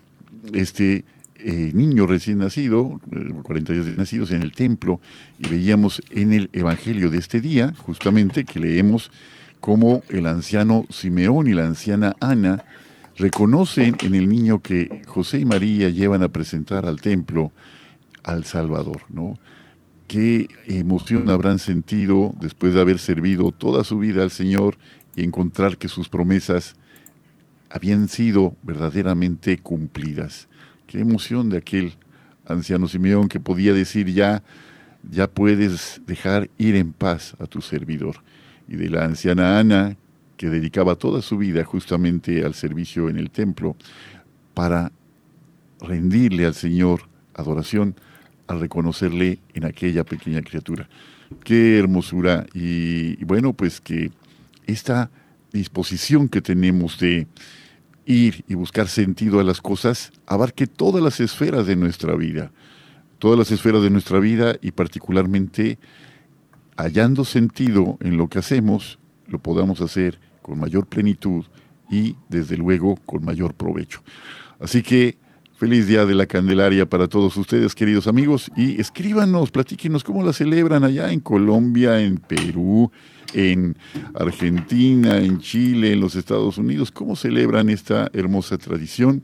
este 0.53 1.03
eh, 1.35 1.71
niño 1.73 2.07
recién 2.07 2.39
nacido, 2.39 2.99
40 3.43 3.73
días 3.73 3.85
de 3.85 3.95
nacidos 3.95 4.31
en 4.31 4.41
el 4.41 4.51
templo, 4.51 4.99
y 5.37 5.47
veíamos 5.47 6.01
en 6.09 6.33
el 6.33 6.49
Evangelio 6.53 7.09
de 7.09 7.17
este 7.17 7.39
día, 7.39 7.73
justamente, 7.77 8.45
que 8.45 8.59
leemos 8.59 9.11
cómo 9.59 10.03
el 10.09 10.25
anciano 10.25 10.85
Simeón 10.89 11.47
y 11.47 11.53
la 11.53 11.65
anciana 11.65 12.15
Ana 12.19 12.63
reconocen 13.19 13.97
en 14.01 14.15
el 14.15 14.29
niño 14.29 14.61
que 14.61 15.01
José 15.05 15.39
y 15.39 15.45
María 15.45 15.89
llevan 15.89 16.23
a 16.23 16.29
presentar 16.29 16.85
al 16.85 17.01
templo 17.01 17.51
al 18.23 18.45
Salvador, 18.45 19.01
¿no? 19.09 19.37
Qué 20.07 20.47
emoción 20.65 21.29
habrán 21.29 21.59
sentido 21.59 22.33
después 22.39 22.73
de 22.73 22.81
haber 22.81 22.97
servido 22.97 23.51
toda 23.51 23.83
su 23.83 23.99
vida 23.99 24.23
al 24.23 24.31
Señor 24.31 24.77
y 25.15 25.23
encontrar 25.23 25.77
que 25.77 25.87
sus 25.87 26.09
promesas 26.09 26.75
habían 27.69 28.07
sido 28.07 28.55
verdaderamente 28.63 29.57
cumplidas. 29.59 30.47
Qué 30.87 30.99
emoción 30.99 31.49
de 31.49 31.57
aquel 31.57 31.93
anciano 32.47 32.87
Simeón 32.87 33.27
que 33.27 33.39
podía 33.39 33.73
decir 33.73 34.11
ya, 34.11 34.41
ya 35.11 35.29
puedes 35.29 36.01
dejar 36.07 36.49
ir 36.57 36.75
en 36.75 36.93
paz 36.93 37.35
a 37.39 37.45
tu 37.45 37.61
servidor. 37.61 38.23
Y 38.67 38.77
de 38.77 38.89
la 38.89 39.05
anciana 39.05 39.59
Ana, 39.59 39.97
que 40.39 40.49
dedicaba 40.49 40.95
toda 40.95 41.21
su 41.21 41.37
vida 41.37 41.65
justamente 41.65 42.45
al 42.45 42.53
servicio 42.53 43.09
en 43.09 43.17
el 43.17 43.29
templo, 43.29 43.75
para 44.53 44.93
rendirle 45.81 46.45
al 46.45 46.53
Señor 46.53 47.09
adoración, 47.33 47.95
al 48.47 48.61
reconocerle 48.61 49.39
en 49.53 49.65
aquella 49.65 50.05
pequeña 50.05 50.41
criatura. 50.41 50.87
Qué 51.43 51.77
hermosura. 51.77 52.45
Y, 52.53 53.21
bueno, 53.25 53.51
pues 53.51 53.81
que 53.81 54.11
esta 54.65 55.11
disposición 55.51 56.29
que 56.29 56.41
tenemos 56.41 56.97
de 56.99 57.27
ir 58.05 58.45
y 58.47 58.53
buscar 58.53 58.87
sentido 58.87 59.41
a 59.41 59.43
las 59.43 59.59
cosas 59.59 60.13
abarque 60.25 60.67
todas 60.67 61.03
las 61.03 61.19
esferas 61.19 61.67
de 61.67 61.75
nuestra 61.75 62.15
vida, 62.15 62.53
todas 63.17 63.37
las 63.37 63.51
esferas 63.51 63.83
de 63.83 63.89
nuestra 63.89 64.19
vida 64.19 64.55
y 64.61 64.71
particularmente 64.71 65.79
hallando 66.77 67.25
sentido 67.25 67.97
en 67.99 68.15
lo 68.15 68.29
que 68.29 68.39
hacemos, 68.39 68.99
lo 69.27 69.39
podamos 69.39 69.81
hacer 69.81 70.28
con 70.49 70.59
mayor 70.59 70.87
plenitud 70.87 71.45
y 71.91 72.15
desde 72.27 72.57
luego 72.57 72.95
con 73.05 73.23
mayor 73.23 73.53
provecho. 73.53 74.01
Así 74.59 74.81
que 74.81 75.15
feliz 75.57 75.85
día 75.85 76.07
de 76.07 76.15
la 76.15 76.25
Candelaria 76.25 76.89
para 76.89 77.07
todos 77.07 77.37
ustedes, 77.37 77.75
queridos 77.75 78.07
amigos, 78.07 78.51
y 78.57 78.81
escríbanos, 78.81 79.51
platíquenos 79.51 80.03
cómo 80.03 80.23
la 80.23 80.33
celebran 80.33 80.83
allá 80.83 81.11
en 81.11 81.19
Colombia, 81.19 82.01
en 82.01 82.17
Perú, 82.17 82.91
en 83.35 83.77
Argentina, 84.15 85.19
en 85.19 85.37
Chile, 85.37 85.93
en 85.93 85.99
los 85.99 86.15
Estados 86.15 86.57
Unidos, 86.57 86.89
cómo 86.91 87.15
celebran 87.15 87.69
esta 87.69 88.09
hermosa 88.11 88.57
tradición 88.57 89.21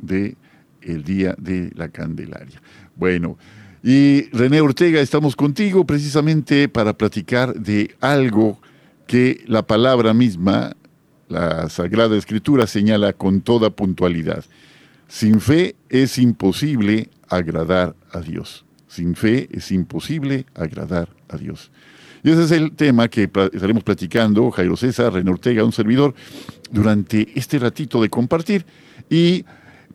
de 0.00 0.36
el 0.80 1.02
Día 1.02 1.34
de 1.38 1.72
la 1.74 1.88
Candelaria. 1.88 2.62
Bueno, 2.94 3.36
y 3.82 4.30
René 4.30 4.60
Ortega, 4.60 5.00
estamos 5.00 5.34
contigo 5.34 5.84
precisamente 5.84 6.68
para 6.68 6.92
platicar 6.96 7.54
de 7.54 7.96
algo 8.00 8.60
que 9.08 9.42
la 9.46 9.66
palabra 9.66 10.14
misma, 10.14 10.76
la 11.28 11.68
Sagrada 11.70 12.16
Escritura, 12.16 12.68
señala 12.68 13.14
con 13.14 13.40
toda 13.40 13.70
puntualidad. 13.70 14.44
Sin 15.08 15.40
fe 15.40 15.74
es 15.88 16.18
imposible 16.18 17.08
agradar 17.28 17.96
a 18.12 18.20
Dios. 18.20 18.66
Sin 18.86 19.16
fe 19.16 19.48
es 19.50 19.72
imposible 19.72 20.46
agradar 20.54 21.08
a 21.28 21.38
Dios. 21.38 21.72
Y 22.22 22.30
ese 22.30 22.44
es 22.44 22.50
el 22.50 22.72
tema 22.72 23.08
que 23.08 23.30
estaremos 23.52 23.82
platicando, 23.82 24.50
Jairo 24.50 24.76
César, 24.76 25.12
René 25.12 25.30
Ortega, 25.30 25.64
un 25.64 25.72
servidor, 25.72 26.14
durante 26.70 27.28
este 27.34 27.58
ratito 27.58 28.02
de 28.02 28.10
compartir. 28.10 28.66
Y 29.08 29.44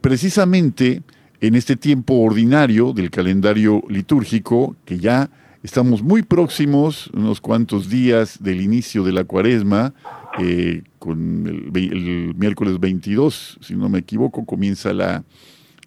precisamente 0.01 1.03
en 1.39 1.53
este 1.53 1.75
tiempo 1.75 2.15
ordinario 2.15 2.93
del 2.93 3.12
calendario 3.12 3.84
litúrgico, 3.89 4.75
que 4.86 4.98
ya 4.98 5.29
estamos 5.63 6.03
muy 6.03 6.22
próximos, 6.22 7.10
unos 7.13 7.39
cuantos 7.39 7.89
días 7.89 8.43
del 8.43 8.62
inicio 8.62 9.03
de 9.03 9.13
la 9.13 9.24
cuaresma, 9.24 9.93
eh, 10.39 10.84
con 11.00 11.48
el, 11.48 12.36
miércoles 12.36 12.79
22, 12.79 13.60
si 13.62 13.75
no 13.75 13.88
me 13.88 14.00
equivoco, 14.00 14.46
comienza 14.46 14.93
la, 14.93 15.24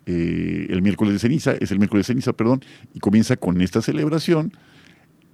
eh, 0.07 0.67
el 0.71 0.81
miércoles 0.81 1.13
de 1.13 1.19
ceniza, 1.19 1.53
es 1.61 1.71
el 1.71 1.79
miércoles 1.79 2.07
de 2.07 2.15
ceniza, 2.15 2.33
perdón, 2.33 2.65
y 2.95 3.01
comienza 3.01 3.37
con 3.37 3.61
esta 3.61 3.83
celebración 3.83 4.53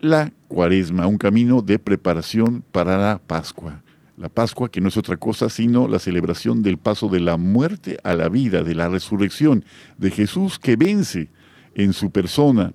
la 0.01 0.33
cuaresma, 0.49 1.07
un 1.07 1.19
camino 1.19 1.63
de 1.63 1.79
preparación 1.79 2.65
para 2.73 2.99
la 2.99 3.19
Pascua. 3.25 3.83
La 4.17 4.29
Pascua 4.29 4.71
que 4.71 4.81
no 4.81 4.89
es 4.89 4.97
otra 4.97 5.17
cosa 5.17 5.49
sino 5.49 5.87
la 5.87 6.01
celebración 6.01 6.63
del 6.63 6.77
paso 6.77 7.09
de 7.09 7.21
la 7.21 7.37
muerte 7.37 7.99
a 8.03 8.15
la 8.15 8.29
vida, 8.29 8.65
de 8.65 8.75
la 8.75 8.89
resurrección, 8.89 9.65
de 9.99 10.11
Jesús 10.11 10.59
que 10.59 10.75
vence 10.75 11.29
en 11.75 11.93
su 11.93 12.11
persona 12.11 12.73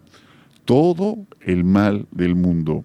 todo 0.68 1.26
el 1.40 1.64
mal 1.64 2.06
del 2.12 2.36
mundo. 2.36 2.84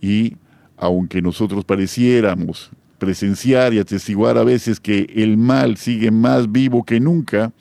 Y 0.00 0.36
aunque 0.76 1.20
nosotros 1.20 1.64
pareciéramos 1.64 2.70
presenciar 2.98 3.74
y 3.74 3.80
atestiguar 3.80 4.38
a 4.38 4.44
veces 4.44 4.78
que 4.78 5.10
el 5.16 5.36
mal 5.36 5.76
sigue 5.76 6.12
más 6.12 6.50
vivo 6.50 6.84
que 6.84 7.00
nunca, 7.00 7.52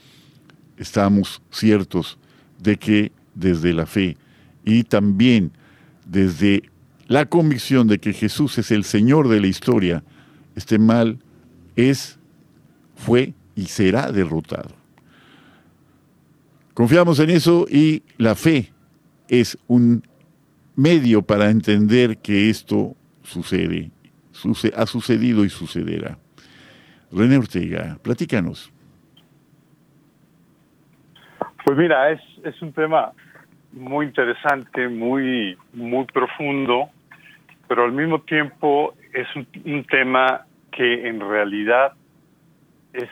estamos 0.78 1.42
ciertos 1.50 2.20
de 2.62 2.78
que 2.78 3.12
desde 3.34 3.74
la 3.74 3.88
fe 3.88 4.16
y 4.64 4.84
también 4.84 5.52
desde 6.06 6.70
la 7.08 7.26
convicción 7.26 7.88
de 7.88 7.98
que 7.98 8.14
Jesús 8.14 8.60
es 8.60 8.70
el 8.70 8.84
Señor 8.84 9.28
de 9.28 9.42
la 9.42 9.48
historia, 9.48 10.04
este 10.56 10.78
mal 10.78 11.18
es, 11.76 12.20
fue 12.96 13.34
y 13.56 13.66
será 13.66 14.12
derrotado. 14.12 14.70
Confiamos 16.76 17.20
en 17.20 17.32
eso 17.32 17.66
y 17.68 18.04
la 18.18 18.36
fe 18.36 18.72
es 19.32 19.58
un 19.68 20.04
medio 20.76 21.22
para 21.22 21.50
entender 21.50 22.18
que 22.18 22.50
esto 22.50 22.96
sucede, 23.24 23.90
ha 24.76 24.86
sucedido 24.86 25.46
y 25.46 25.50
sucederá. 25.50 26.18
René 27.14 27.38
Ortega, 27.38 27.98
platícanos. 28.04 28.74
Pues 31.64 31.78
mira, 31.78 32.12
es, 32.12 32.22
es 32.44 32.62
un 32.62 32.74
tema 32.74 33.14
muy 33.72 34.08
interesante, 34.08 34.90
muy, 34.90 35.58
muy 35.74 36.06
profundo, 36.08 36.90
pero 37.70 37.86
al 37.86 37.94
mismo 37.94 38.20
tiempo 38.22 38.96
es 39.14 39.28
un, 39.34 39.86
tema 39.86 40.46
que 40.74 41.08
en 41.08 41.22
realidad 41.22 41.94
es, 42.92 43.10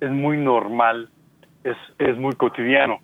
es 0.00 0.10
muy 0.10 0.38
normal, 0.38 1.10
es, 1.62 1.76
es 1.98 2.16
muy 2.16 2.34
cotidiano. 2.36 3.00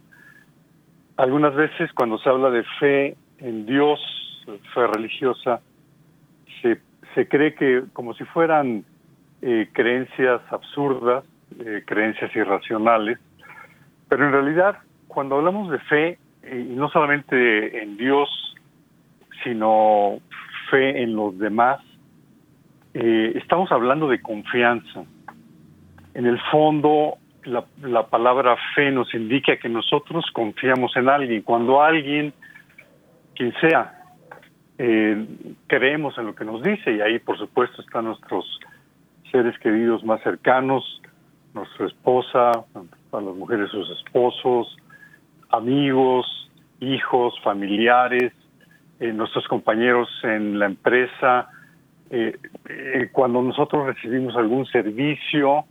Algunas 1.16 1.54
veces 1.54 1.92
cuando 1.92 2.18
se 2.18 2.28
habla 2.28 2.50
de 2.50 2.64
fe 2.80 3.16
en 3.38 3.66
Dios, 3.66 4.00
fe 4.75 4.87
religiosa, 4.87 5.61
se, 7.14 7.28
cree 7.28 7.54
que 7.54 7.85
como 7.92 8.14
si 8.14 8.25
fueran 8.25 8.85
eh, 9.40 9.68
creencias 9.73 10.40
absurdas, 10.50 11.25
eh, 11.61 11.85
creencias 11.87 12.35
irracionales, 12.35 13.21
pero 14.09 14.26
en 14.26 14.33
realidad 14.33 14.78
cuando 15.06 15.37
hablamos 15.37 15.71
de 15.71 15.78
fe 15.78 16.18
y 16.42 16.75
no 16.75 16.88
solamente 16.90 17.80
en 17.80 17.97
Dios, 17.97 18.28
sino 19.44 20.18
fe 20.71 21.02
en 21.02 21.14
los 21.14 21.38
demás, 21.38 21.80
eh, 22.94 23.33
estamos 23.37 23.71
hablando 23.71 24.09
de 24.09 24.21
confianza. 24.21 25.04
En 26.14 26.26
el 26.26 26.40
fondo, 26.50 27.18
la, 27.44 27.64
la, 27.82 28.06
palabra 28.06 28.56
fe 28.74 28.90
nos 28.90 29.12
indica 29.14 29.56
que 29.56 29.68
nosotros 29.68 30.24
confiamos 30.32 30.96
en 30.96 31.08
alguien. 31.08 31.42
Cuando 31.42 31.82
alguien, 31.82 32.32
quien 33.34 33.52
sea, 33.60 34.02
eh, 34.78 35.26
creemos 35.66 36.16
en 36.18 36.26
lo 36.26 36.34
que 36.34 36.44
nos 36.44 36.62
dice, 36.62 36.92
y 36.92 37.00
ahí 37.00 37.18
por 37.18 37.38
supuesto 37.38 37.82
están 37.82 38.06
nuestros 38.06 38.44
seres 39.30 39.58
queridos 39.58 40.04
más 40.04 40.22
cercanos, 40.22 41.00
nuestra 41.54 41.86
esposa, 41.86 42.50
a 42.50 43.20
las 43.20 43.34
mujeres 43.34 43.70
sus 43.70 43.90
esposos, 43.90 44.76
amigos, 45.50 46.50
hijos, 46.80 47.34
familiares, 47.42 48.32
eh, 49.00 49.12
nuestros 49.12 49.46
compañeros 49.48 50.08
en 50.22 50.58
la 50.58 50.66
empresa. 50.66 51.48
Eh, 52.10 52.36
eh, 52.68 53.08
cuando 53.12 53.42
nosotros 53.42 53.86
recibimos 53.86 54.36
algún 54.36 54.66
servicio, 54.66 55.64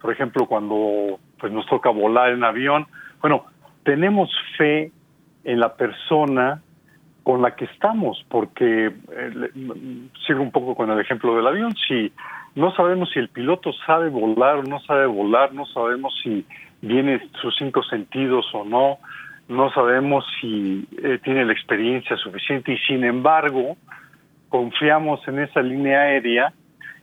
por 0.00 0.12
ejemplo, 0.12 0.46
cuando 0.46 1.18
pues 1.38 1.52
nos 1.52 1.66
toca 1.66 1.90
volar 1.90 2.32
en 2.32 2.44
avión, 2.44 2.86
bueno, 3.20 3.44
tenemos 3.84 4.30
fe 4.56 4.92
en 5.44 5.60
la 5.60 5.74
persona 5.74 6.62
con 7.22 7.42
la 7.42 7.54
que 7.54 7.66
estamos, 7.66 8.24
porque 8.28 8.92
sigo 10.26 10.42
un 10.42 10.50
poco 10.50 10.74
con 10.74 10.90
el 10.90 10.98
ejemplo 10.98 11.36
del 11.36 11.46
avión, 11.46 11.74
si 11.86 12.12
no 12.54 12.74
sabemos 12.74 13.10
si 13.12 13.18
el 13.18 13.28
piloto 13.28 13.72
sabe 13.86 14.08
volar 14.08 14.56
o 14.56 14.62
no 14.62 14.80
sabe 14.80 15.06
volar, 15.06 15.52
no 15.52 15.66
sabemos 15.66 16.18
si 16.22 16.44
viene 16.80 17.20
sus 17.40 17.54
cinco 17.56 17.82
sentidos 17.84 18.46
o 18.54 18.64
no, 18.64 18.98
no 19.48 19.70
sabemos 19.72 20.24
si 20.40 20.86
eh, 21.02 21.18
tiene 21.22 21.44
la 21.44 21.52
experiencia 21.52 22.16
suficiente 22.16 22.72
y 22.72 22.78
sin 22.78 23.04
embargo 23.04 23.76
confiamos 24.48 25.26
en 25.28 25.40
esa 25.40 25.60
línea 25.62 26.00
aérea 26.00 26.52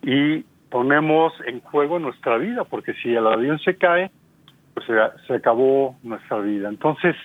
y 0.01 0.43
ponemos 0.69 1.33
en 1.45 1.61
juego 1.61 1.99
nuestra 1.99 2.37
vida, 2.37 2.63
porque 2.63 2.93
si 2.95 3.13
el 3.13 3.27
avión 3.27 3.59
se 3.59 3.77
cae, 3.77 4.11
pues 4.73 4.85
se, 5.27 5.33
acabó 5.33 5.95
nuestra 6.03 6.39
vida. 6.39 6.69
Entonces, 6.69 7.15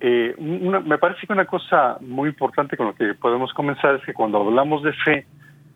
eh, 0.00 0.34
me 0.38 0.98
parece 0.98 1.26
que 1.26 1.32
una 1.32 1.46
cosa 1.46 1.96
muy 2.00 2.28
importante 2.28 2.76
con 2.76 2.86
lo 2.86 2.94
que 2.94 3.14
podemos 3.14 3.52
comenzar 3.54 3.94
es 3.94 4.04
que 4.04 4.12
cuando 4.12 4.38
hablamos 4.38 4.82
de 4.82 4.92
fe, 4.92 5.26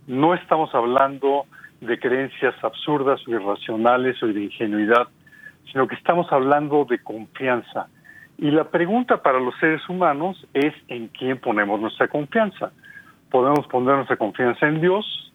no 0.07 0.35
estamos 0.35 0.75
hablando 0.75 1.47
de 1.81 1.99
creencias 1.99 2.55
absurdas 2.63 3.21
o 3.27 3.31
irracionales 3.31 4.23
o 4.23 4.27
de 4.27 4.45
ingenuidad, 4.45 5.09
sino 5.71 5.87
que 5.87 5.95
estamos 5.95 6.31
hablando 6.33 6.85
de 6.85 6.99
confianza. 6.99 7.89
Y 8.37 8.51
la 8.51 8.65
pregunta 8.65 9.23
para 9.23 9.41
los 9.41 9.55
seres 9.59 9.87
humanos 9.89 10.47
es 10.55 10.75
en 10.89 11.09
quién 11.09 11.39
ponemos 11.39 11.81
nuestra 11.81 12.09
confianza. 12.09 12.73
Podemos 13.31 13.67
poner 13.67 13.97
nuestra 13.97 14.17
confianza 14.17 14.67
en 14.67 14.81
Dios, 14.81 15.28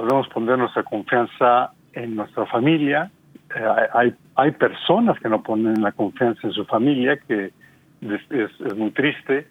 podemos 0.00 0.28
poner 0.28 0.56
nuestra 0.56 0.82
confianza 0.82 1.72
en 1.92 2.16
nuestra 2.16 2.46
familia. 2.46 3.10
Eh, 3.54 3.88
hay, 3.92 4.14
hay 4.34 4.50
personas 4.52 5.18
que 5.20 5.28
no 5.28 5.42
ponen 5.42 5.82
la 5.82 5.92
confianza 5.92 6.46
en 6.46 6.52
su 6.54 6.64
familia, 6.64 7.18
que 7.18 7.50
es, 8.00 8.76
muy 8.76 8.92
triste, 8.92 9.46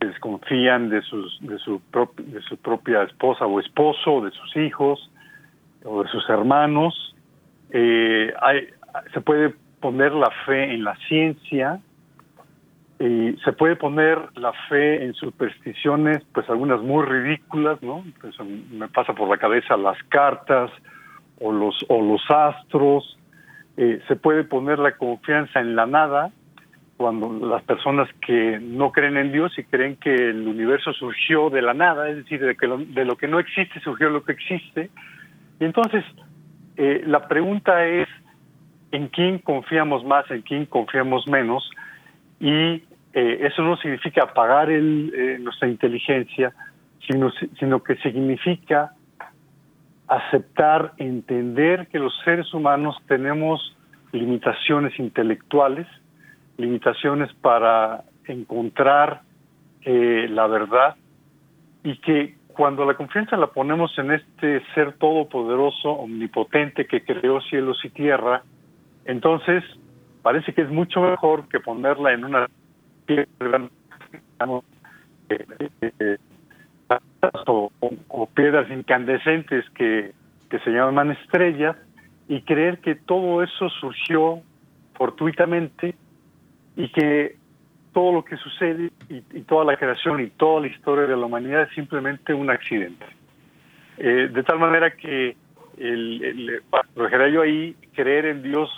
desconfían 0.00 0.88
de, 0.88 1.00
sus, 1.02 1.38
de, 1.42 1.58
su 1.58 1.80
de 2.16 2.40
su 2.42 2.56
propia 2.56 3.04
esposa 3.04 3.46
o 3.46 3.60
esposo, 3.60 4.20
de 4.20 4.32
sus 4.32 4.56
hijos 4.56 5.10
o 5.84 6.02
de 6.02 6.08
sus 6.08 6.28
hermanos. 6.28 7.14
Eh, 7.70 8.32
hay, 8.40 8.66
se 9.14 9.20
puede 9.20 9.54
poner 9.80 10.12
la 10.12 10.30
fe 10.44 10.74
en 10.74 10.82
la 10.82 10.96
ciencia, 11.06 11.78
se 12.98 13.52
puede 13.52 13.76
poner 13.76 14.18
la 14.34 14.52
fe 14.68 15.04
en 15.04 15.14
supersticiones, 15.14 16.18
pues 16.32 16.48
algunas 16.50 16.80
muy 16.82 17.04
ridículas, 17.04 17.80
¿no? 17.80 18.04
Pues, 18.20 18.34
me 18.72 18.88
pasa 18.88 19.12
por 19.12 19.28
la 19.28 19.38
cabeza 19.38 19.76
las 19.76 20.02
cartas 20.04 20.70
o 21.40 21.52
los, 21.52 21.84
o 21.88 22.02
los 22.02 22.20
astros. 22.28 23.16
Eh, 23.76 24.00
se 24.08 24.16
puede 24.16 24.42
poner 24.42 24.80
la 24.80 24.96
confianza 24.96 25.60
en 25.60 25.76
la 25.76 25.86
nada, 25.86 26.32
cuando 26.96 27.46
las 27.46 27.62
personas 27.62 28.08
que 28.26 28.58
no 28.60 28.90
creen 28.90 29.16
en 29.16 29.30
Dios 29.30 29.56
y 29.56 29.62
creen 29.62 29.94
que 29.94 30.12
el 30.12 30.48
universo 30.48 30.92
surgió 30.92 31.48
de 31.48 31.62
la 31.62 31.74
nada, 31.74 32.10
es 32.10 32.16
decir, 32.16 32.44
de, 32.44 32.56
que 32.56 32.66
lo, 32.66 32.78
de 32.78 33.04
lo 33.04 33.16
que 33.16 33.28
no 33.28 33.38
existe 33.38 33.78
surgió 33.80 34.10
lo 34.10 34.24
que 34.24 34.32
existe. 34.32 34.90
Y 35.60 35.64
entonces, 35.64 36.04
eh, 36.76 37.04
la 37.06 37.28
pregunta 37.28 37.86
es, 37.86 38.08
¿en 38.90 39.06
quién 39.06 39.38
confiamos 39.38 40.04
más, 40.04 40.28
en 40.32 40.42
quién 40.42 40.66
confiamos 40.66 41.28
menos? 41.28 41.70
Y 42.40 42.82
eh, 43.20 43.46
eso 43.48 43.62
no 43.62 43.76
significa 43.78 44.22
apagar 44.22 44.70
eh, 44.70 45.38
nuestra 45.40 45.66
inteligencia, 45.66 46.52
sino, 47.04 47.32
sino 47.58 47.82
que 47.82 47.96
significa 47.96 48.92
aceptar, 50.06 50.92
entender 50.98 51.88
que 51.88 51.98
los 51.98 52.14
seres 52.24 52.54
humanos 52.54 52.96
tenemos 53.08 53.76
limitaciones 54.12 54.96
intelectuales, 55.00 55.88
limitaciones 56.58 57.32
para 57.40 58.04
encontrar 58.28 59.22
eh, 59.82 60.28
la 60.30 60.46
verdad 60.46 60.94
y 61.82 61.96
que 61.96 62.36
cuando 62.46 62.84
la 62.84 62.94
confianza 62.94 63.36
la 63.36 63.48
ponemos 63.48 63.98
en 63.98 64.12
este 64.12 64.62
ser 64.74 64.92
todopoderoso, 64.92 65.90
omnipotente 65.90 66.86
que 66.86 67.02
creó 67.02 67.40
cielos 67.40 67.84
y 67.84 67.88
tierra, 67.88 68.44
entonces 69.06 69.64
parece 70.22 70.52
que 70.52 70.62
es 70.62 70.70
mucho 70.70 71.00
mejor 71.00 71.48
que 71.48 71.58
ponerla 71.58 72.12
en 72.12 72.24
una 72.24 72.46
piedra 73.08 73.68
eh, 75.30 76.18
o, 77.46 77.72
o, 78.08 78.26
piedras 78.26 78.70
incandescentes 78.70 79.64
que, 79.70 80.12
que 80.50 80.58
se 80.60 80.70
llaman 80.70 81.10
estrellas 81.12 81.76
y 82.28 82.42
creer 82.42 82.78
que 82.78 82.94
todo 82.94 83.42
eso 83.42 83.68
surgió 83.80 84.42
fortuitamente 84.94 85.94
y 86.76 86.88
que 86.90 87.36
todo 87.92 88.12
lo 88.12 88.24
que 88.24 88.36
sucede 88.36 88.90
y, 89.08 89.20
toda 89.42 89.64
la 89.64 89.76
creación 89.76 90.20
y 90.20 90.28
toda 90.28 90.60
la 90.60 90.66
historia 90.68 91.06
de 91.06 91.16
la 91.16 91.26
humanidad 91.26 91.62
es 91.62 91.74
simplemente 91.74 92.34
un 92.34 92.50
accidente. 92.50 93.06
Eh, 93.96 94.28
de 94.32 94.42
tal 94.44 94.58
manera 94.58 94.90
que, 94.92 95.36
el, 95.78 96.22
el, 96.22 97.32
yo 97.32 97.42
ahí, 97.42 97.74
creer 97.94 98.26
en 98.26 98.42
Dios 98.42 98.70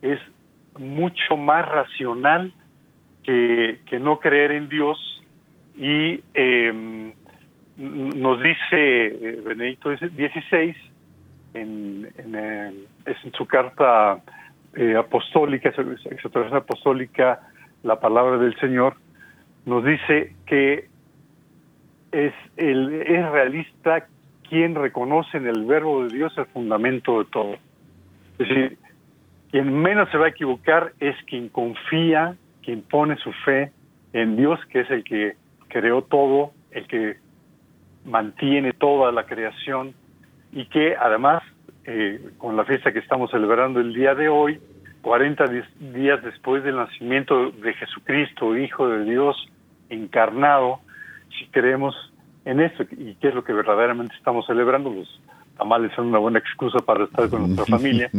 es 0.00 0.18
mucho 0.78 1.36
más 1.36 1.68
racional 1.68 2.52
que, 3.22 3.78
no 4.00 4.18
creer 4.18 4.52
en 4.52 4.68
Dios 4.68 4.98
y 5.76 6.20
em, 6.34 7.12
nos 7.76 8.42
dice 8.42 9.06
eh, 9.06 9.42
Benedicto 9.44 9.96
XVI 9.96 10.74
en, 11.54 12.08
en, 12.18 13.32
su 13.32 13.46
carta 13.46 14.20
eh, 14.74 14.96
apostólica, 14.96 15.70
exhortación 15.70 16.56
apostólica, 16.56 17.40
la 17.82 18.00
palabra 18.00 18.38
del 18.38 18.58
Señor, 18.58 18.96
nos 19.66 19.84
dice 19.84 20.34
que 20.46 20.88
es, 22.12 22.34
el, 22.56 23.02
es 23.02 23.30
realista 23.30 24.06
quien 24.48 24.74
reconoce 24.74 25.38
en 25.38 25.46
el 25.46 25.64
verbo 25.64 26.04
de 26.04 26.14
Dios 26.14 26.36
el 26.36 26.46
fundamento 26.46 27.20
de 27.20 27.24
todo. 27.30 27.54
Es 28.38 28.48
decir, 28.48 28.78
quien 29.50 29.72
menos 29.72 30.10
se 30.10 30.18
va 30.18 30.26
a 30.26 30.30
equivocar 30.30 30.92
es 31.00 31.16
quien 31.24 31.48
confía, 31.48 32.36
quien 32.62 32.82
pone 32.82 33.16
su 33.16 33.32
fe 33.44 33.72
en 34.12 34.36
Dios, 34.36 34.60
que 34.70 34.80
es 34.80 34.90
el 34.90 35.04
que 35.04 35.36
creó 35.68 36.02
todo, 36.02 36.52
el 36.70 36.86
que 36.86 37.16
mantiene 38.04 38.72
toda 38.72 39.12
la 39.12 39.26
creación 39.26 39.94
y 40.52 40.66
que 40.66 40.96
además 40.96 41.42
eh, 41.84 42.20
con 42.38 42.56
la 42.56 42.64
fiesta 42.64 42.92
que 42.92 42.98
estamos 42.98 43.30
celebrando 43.30 43.80
el 43.80 43.94
día 43.94 44.14
de 44.14 44.28
hoy, 44.28 44.60
40 45.02 45.44
días 45.94 46.22
después 46.22 46.62
del 46.62 46.76
nacimiento 46.76 47.50
de 47.50 47.74
Jesucristo, 47.74 48.56
Hijo 48.56 48.88
de 48.88 49.04
Dios 49.04 49.36
encarnado, 49.88 50.80
si 51.38 51.46
creemos 51.46 51.94
en 52.44 52.60
eso 52.60 52.84
y 52.92 53.14
qué 53.16 53.28
es 53.28 53.34
lo 53.34 53.44
que 53.44 53.52
verdaderamente 53.52 54.14
estamos 54.16 54.46
celebrando, 54.46 54.90
los 54.90 55.20
tamales 55.56 55.92
son 55.94 56.06
una 56.06 56.18
buena 56.18 56.38
excusa 56.38 56.78
para 56.80 57.04
estar 57.04 57.28
con 57.28 57.42
nuestra 57.42 57.64
familia, 57.76 58.10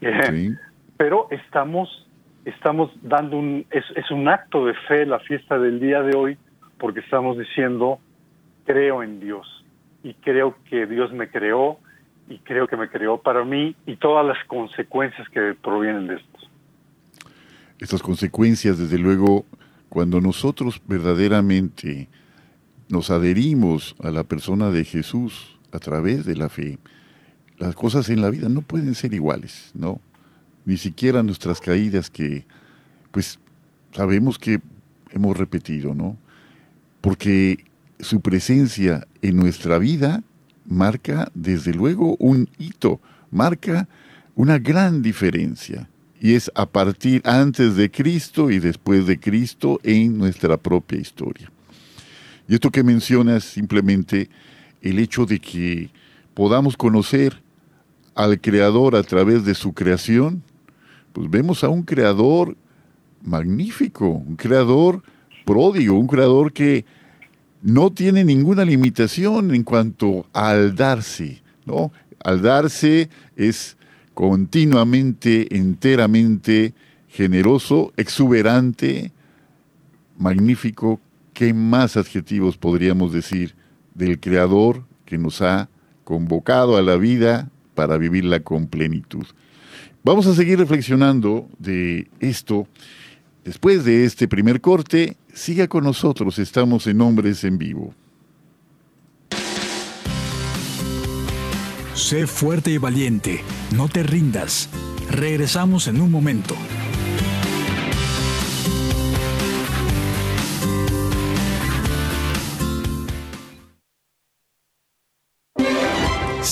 eh, 0.00 0.54
pero 0.96 1.28
estamos 1.30 2.07
estamos 2.48 2.90
dando 3.02 3.38
un 3.38 3.66
es, 3.70 3.84
es 3.96 4.10
un 4.10 4.28
acto 4.28 4.64
de 4.66 4.74
fe 4.88 5.06
la 5.06 5.18
fiesta 5.20 5.58
del 5.58 5.80
día 5.80 6.02
de 6.02 6.16
hoy 6.16 6.38
porque 6.78 7.00
estamos 7.00 7.38
diciendo 7.38 7.98
creo 8.64 9.02
en 9.02 9.20
Dios 9.20 9.46
y 10.02 10.14
creo 10.14 10.56
que 10.68 10.86
Dios 10.86 11.12
me 11.12 11.28
creó 11.28 11.78
y 12.28 12.38
creo 12.38 12.66
que 12.66 12.76
me 12.76 12.88
creó 12.88 13.18
para 13.18 13.44
mí 13.44 13.74
y 13.86 13.96
todas 13.96 14.24
las 14.24 14.38
consecuencias 14.46 15.28
que 15.30 15.54
provienen 15.54 16.06
de 16.06 16.16
esto. 16.16 16.38
Estas 17.78 18.02
consecuencias, 18.02 18.78
desde 18.78 18.98
luego, 18.98 19.46
cuando 19.88 20.20
nosotros 20.20 20.82
verdaderamente 20.86 22.08
nos 22.88 23.10
adherimos 23.10 23.96
a 24.02 24.10
la 24.10 24.24
persona 24.24 24.70
de 24.70 24.84
Jesús 24.84 25.58
a 25.72 25.78
través 25.78 26.26
de 26.26 26.36
la 26.36 26.48
fe, 26.48 26.78
las 27.56 27.74
cosas 27.74 28.10
en 28.10 28.20
la 28.20 28.30
vida 28.30 28.48
no 28.48 28.62
pueden 28.62 28.94
ser 28.94 29.14
iguales, 29.14 29.72
¿no? 29.74 30.00
Ni 30.64 30.76
siquiera 30.76 31.22
nuestras 31.22 31.60
caídas 31.60 32.10
que, 32.10 32.44
pues, 33.10 33.38
sabemos 33.92 34.38
que 34.38 34.60
hemos 35.12 35.36
repetido, 35.36 35.94
¿no? 35.94 36.16
Porque 37.00 37.64
su 38.00 38.20
presencia 38.20 39.06
en 39.22 39.36
nuestra 39.36 39.78
vida 39.78 40.22
marca 40.66 41.30
desde 41.34 41.72
luego 41.72 42.16
un 42.18 42.48
hito, 42.58 43.00
marca 43.30 43.88
una 44.34 44.58
gran 44.58 45.02
diferencia. 45.02 45.88
Y 46.20 46.34
es 46.34 46.50
a 46.54 46.66
partir 46.66 47.22
antes 47.24 47.76
de 47.76 47.90
Cristo 47.90 48.50
y 48.50 48.58
después 48.58 49.06
de 49.06 49.20
Cristo 49.20 49.80
en 49.84 50.18
nuestra 50.18 50.56
propia 50.56 50.98
historia. 50.98 51.50
Y 52.48 52.54
esto 52.54 52.70
que 52.70 52.82
mencionas 52.82 53.44
simplemente 53.44 54.28
el 54.82 54.98
hecho 54.98 55.26
de 55.26 55.38
que 55.38 55.90
podamos 56.34 56.76
conocer 56.76 57.40
al 58.14 58.40
Creador 58.40 58.96
a 58.96 59.02
través 59.02 59.44
de 59.44 59.54
su 59.54 59.72
creación, 59.74 60.42
pues 61.12 61.30
vemos 61.30 61.64
a 61.64 61.68
un 61.68 61.82
Creador 61.82 62.56
magnífico, 63.22 64.08
un 64.08 64.36
Creador 64.36 65.02
pródigo, 65.44 65.98
un 65.98 66.06
Creador 66.06 66.52
que 66.52 66.84
no 67.62 67.90
tiene 67.90 68.24
ninguna 68.24 68.64
limitación 68.64 69.54
en 69.54 69.64
cuanto 69.64 70.26
al 70.32 70.76
darse, 70.76 71.42
¿no? 71.66 71.92
Al 72.22 72.42
darse 72.42 73.08
es 73.36 73.76
continuamente, 74.14 75.56
enteramente 75.56 76.74
generoso, 77.08 77.92
exuberante, 77.96 79.12
magnífico. 80.18 81.00
¿Qué 81.32 81.54
más 81.54 81.96
adjetivos 81.96 82.56
podríamos 82.56 83.12
decir 83.12 83.54
del 83.94 84.18
Creador 84.18 84.84
que 85.04 85.18
nos 85.18 85.40
ha 85.40 85.68
convocado 86.04 86.76
a 86.76 86.82
la 86.82 86.96
vida 86.96 87.48
para 87.74 87.96
vivirla 87.96 88.40
con 88.40 88.66
plenitud? 88.66 89.24
Vamos 90.04 90.26
a 90.26 90.34
seguir 90.34 90.58
reflexionando 90.58 91.48
de 91.58 92.08
esto 92.20 92.66
después 93.44 93.84
de 93.84 94.04
este 94.04 94.28
primer 94.28 94.60
corte 94.60 95.16
Siga 95.38 95.68
con 95.68 95.84
nosotros, 95.84 96.40
estamos 96.40 96.88
en 96.88 97.00
Hombres 97.00 97.44
en 97.44 97.58
Vivo. 97.58 97.94
Sé 101.94 102.26
fuerte 102.26 102.72
y 102.72 102.78
valiente, 102.78 103.44
no 103.76 103.88
te 103.88 104.02
rindas. 104.02 104.68
Regresamos 105.12 105.86
en 105.86 106.00
un 106.00 106.10
momento. 106.10 106.56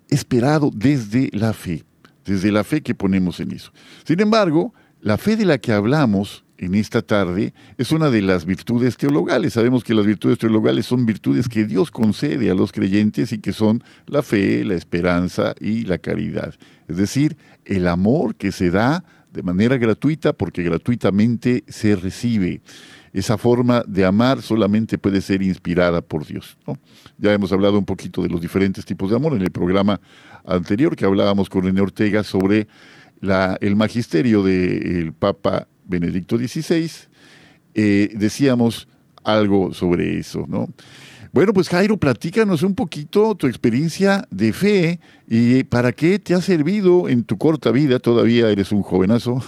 esperado 0.10 0.72
desde 0.74 1.30
la 1.34 1.54
fe, 1.54 1.84
desde 2.26 2.52
la 2.52 2.64
fe 2.64 2.82
que 2.82 2.96
ponemos 2.96 3.40
en 3.40 3.52
eso. 3.52 3.72
Sin 4.06 4.20
embargo, 4.20 4.74
la 5.02 5.18
fe 5.18 5.36
de 5.36 5.46
la 5.46 5.58
que 5.58 5.74
hablamos 5.74 6.44
en 6.62 6.76
esta 6.76 7.02
tarde 7.02 7.54
es 7.78 7.92
una 7.92 8.12
de 8.12 8.22
las 8.22 8.46
virtudes 8.46 8.96
teologales. 8.96 9.54
Sabemos 9.54 9.84
que 9.84 9.96
las 9.96 10.06
virtudes 10.06 10.38
teologales 10.38 10.86
son 10.86 11.08
virtudes 11.08 11.50
que 11.50 11.66
Dios 11.66 11.90
concede 11.90 12.52
a 12.52 12.54
los 12.54 12.72
creyentes 12.72 13.34
y 13.34 13.40
que 13.40 13.52
son 13.52 13.84
la 14.06 14.22
fe, 14.22 14.64
la 14.64 14.76
esperanza 14.76 15.56
y 15.60 15.86
la 15.86 15.98
caridad. 15.98 16.54
Es 16.88 16.98
decir, 16.98 17.36
el 17.66 17.88
amor 17.88 18.36
que 18.36 18.52
se 18.52 18.70
da 18.70 19.04
de 19.34 19.42
manera 19.42 19.78
gratuita 19.78 20.34
porque 20.34 20.62
gratuitamente 20.62 21.64
se 21.68 21.96
recibe. 21.96 22.62
Esa 23.12 23.40
forma 23.40 23.84
de 23.88 24.06
amar 24.06 24.42
solamente 24.44 25.00
puede 25.00 25.20
ser 25.22 25.42
inspirada 25.42 26.02
por 26.02 26.28
Dios. 26.28 26.58
Ya 27.18 27.34
hemos 27.34 27.52
hablado 27.52 27.80
un 27.80 27.86
poquito 27.86 28.22
de 28.22 28.30
los 28.30 28.40
diferentes 28.40 28.86
tipos 28.86 29.10
de 29.10 29.16
amor 29.16 29.34
en 29.34 29.42
el 29.42 29.52
programa 29.52 30.00
anterior 30.46 30.96
que 30.96 31.06
hablábamos 31.06 31.50
con 31.50 31.64
René 31.64 31.82
Ortega 31.82 32.24
sobre 32.24 32.68
el 33.62 33.76
magisterio 33.76 34.44
del 34.44 35.14
Papa 35.14 35.68
Benedicto 35.92 36.38
XVI, 36.38 36.90
eh, 37.76 38.10
decíamos 38.16 38.88
algo 39.24 39.74
sobre 39.74 40.18
eso, 40.18 40.46
¿no? 40.48 40.68
Bueno, 41.34 41.54
pues 41.54 41.70
Jairo, 41.70 41.96
platícanos 41.96 42.62
un 42.62 42.76
poquito 42.76 43.36
tu 43.36 43.48
experiencia 43.48 44.28
de 44.32 44.52
fe 44.52 45.00
y 45.30 45.64
para 45.64 45.94
qué 45.94 46.20
te 46.20 46.34
ha 46.34 46.42
servido 46.42 47.08
en 47.08 47.24
tu 47.24 47.38
corta 47.38 47.72
vida, 47.72 48.00
todavía 48.00 48.50
eres 48.50 48.74
un 48.74 48.82
jovenazo, 48.82 49.42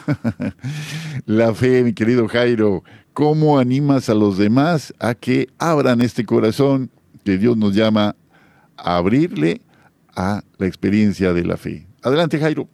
la 1.26 1.54
fe, 1.54 1.84
mi 1.84 1.92
querido 1.92 2.28
Jairo. 2.30 2.84
¿Cómo 3.12 3.60
animas 3.60 4.08
a 4.08 4.14
los 4.14 4.38
demás 4.38 4.94
a 4.98 5.14
que 5.14 5.50
abran 5.58 6.00
este 6.00 6.24
corazón 6.24 6.90
que 7.26 7.38
Dios 7.38 7.58
nos 7.58 7.76
llama 7.76 8.16
a 8.78 8.96
abrirle 8.96 9.60
a 10.16 10.42
la 10.58 10.68
experiencia 10.68 11.34
de 11.34 11.44
la 11.44 11.58
fe? 11.58 11.86
Adelante, 12.02 12.40
Jairo. 12.40 12.70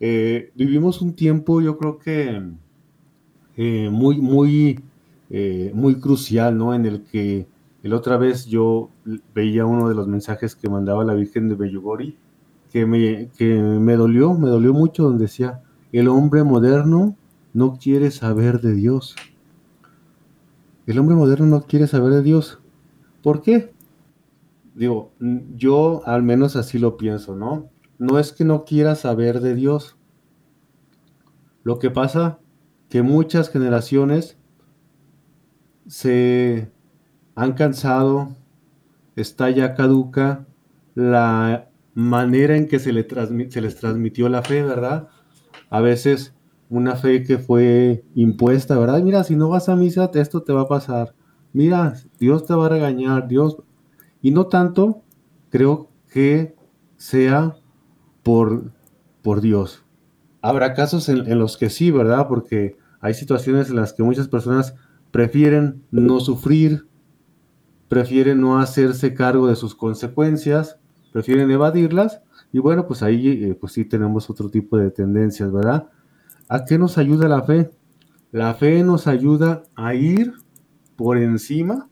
Eh, 0.00 0.50
vivimos 0.56 1.00
un 1.00 1.14
tiempo, 1.14 1.60
yo 1.60 1.78
creo 1.78 1.98
que 1.98 2.42
eh, 3.60 3.90
muy, 3.90 4.20
muy, 4.20 4.80
eh, 5.30 5.72
muy 5.74 5.96
crucial, 5.96 6.56
¿no? 6.56 6.74
En 6.74 6.86
el 6.86 7.02
que 7.02 7.48
la 7.82 7.96
otra 7.96 8.16
vez 8.16 8.46
yo 8.46 8.90
veía 9.34 9.66
uno 9.66 9.88
de 9.88 9.96
los 9.96 10.06
mensajes 10.06 10.54
que 10.54 10.70
mandaba 10.70 11.04
la 11.04 11.14
Virgen 11.14 11.48
de 11.48 11.56
Bellugori, 11.56 12.16
que 12.70 12.86
me, 12.86 13.30
que 13.36 13.56
me 13.56 13.96
dolió, 13.96 14.34
me 14.34 14.48
dolió 14.48 14.72
mucho, 14.72 15.02
donde 15.02 15.24
decía, 15.24 15.60
el 15.90 16.06
hombre 16.06 16.44
moderno 16.44 17.16
no 17.52 17.78
quiere 17.78 18.12
saber 18.12 18.60
de 18.60 18.74
Dios. 18.74 19.16
El 20.86 21.00
hombre 21.00 21.16
moderno 21.16 21.46
no 21.46 21.62
quiere 21.62 21.88
saber 21.88 22.12
de 22.12 22.22
Dios. 22.22 22.60
¿Por 23.24 23.42
qué? 23.42 23.72
Digo, 24.76 25.10
yo 25.56 26.02
al 26.06 26.22
menos 26.22 26.54
así 26.54 26.78
lo 26.78 26.96
pienso, 26.96 27.34
¿no? 27.34 27.68
No 27.98 28.20
es 28.20 28.30
que 28.30 28.44
no 28.44 28.64
quiera 28.64 28.94
saber 28.94 29.40
de 29.40 29.56
Dios. 29.56 29.96
Lo 31.64 31.80
que 31.80 31.90
pasa 31.90 32.38
que 32.88 33.02
muchas 33.02 33.50
generaciones 33.50 34.36
se 35.86 36.70
han 37.34 37.52
cansado, 37.52 38.36
está 39.16 39.50
ya 39.50 39.74
caduca 39.74 40.46
la 40.94 41.68
manera 41.94 42.56
en 42.56 42.68
que 42.68 42.78
se, 42.78 42.92
le 42.92 43.06
se 43.50 43.60
les 43.60 43.76
transmitió 43.76 44.28
la 44.28 44.42
fe, 44.42 44.62
¿verdad? 44.62 45.08
A 45.70 45.80
veces 45.80 46.34
una 46.70 46.96
fe 46.96 47.22
que 47.22 47.38
fue 47.38 48.04
impuesta, 48.14 48.78
¿verdad? 48.78 49.02
Mira, 49.02 49.24
si 49.24 49.36
no 49.36 49.48
vas 49.48 49.68
a 49.68 49.76
misa, 49.76 50.10
esto 50.14 50.42
te 50.42 50.52
va 50.52 50.62
a 50.62 50.68
pasar. 50.68 51.14
Mira, 51.52 51.94
Dios 52.18 52.44
te 52.44 52.54
va 52.54 52.66
a 52.66 52.68
regañar, 52.68 53.26
Dios. 53.26 53.56
Y 54.20 54.30
no 54.30 54.46
tanto, 54.46 55.02
creo 55.50 55.88
que 56.12 56.54
sea 56.96 57.56
por, 58.22 58.72
por 59.22 59.40
Dios. 59.40 59.84
Habrá 60.40 60.74
casos 60.74 61.08
en, 61.08 61.38
los 61.38 61.56
que 61.56 61.70
sí, 61.70 61.90
¿verdad? 61.90 62.28
Porque 62.28 62.76
hay 63.00 63.14
situaciones 63.14 63.70
en 63.70 63.76
las 63.76 63.92
que 63.92 64.02
muchas 64.02 64.28
personas 64.28 64.74
prefieren 65.10 65.82
no 65.90 66.20
sufrir, 66.20 66.86
prefieren 67.88 68.40
no 68.40 68.58
hacerse 68.58 69.14
cargo 69.14 69.48
de 69.48 69.56
sus 69.56 69.74
consecuencias, 69.74 70.78
prefieren 71.12 71.50
evadirlas. 71.50 72.22
Y 72.52 72.60
bueno, 72.60 72.86
pues 72.86 73.02
ahí 73.02 73.44
eh, 73.44 73.54
pues 73.54 73.72
sí 73.72 73.84
tenemos 73.84 74.30
otro 74.30 74.48
tipo 74.48 74.78
de 74.78 74.90
tendencias, 74.90 75.52
¿verdad? 75.52 75.88
¿A 76.48 76.64
qué 76.64 76.78
nos 76.78 76.98
ayuda 76.98 77.28
la 77.28 77.42
fe? 77.42 77.70
La 78.30 78.54
fe 78.54 78.82
nos 78.84 79.06
ayuda 79.06 79.62
a 79.74 79.94
ir 79.94 80.34
por 80.96 81.18
encima 81.18 81.88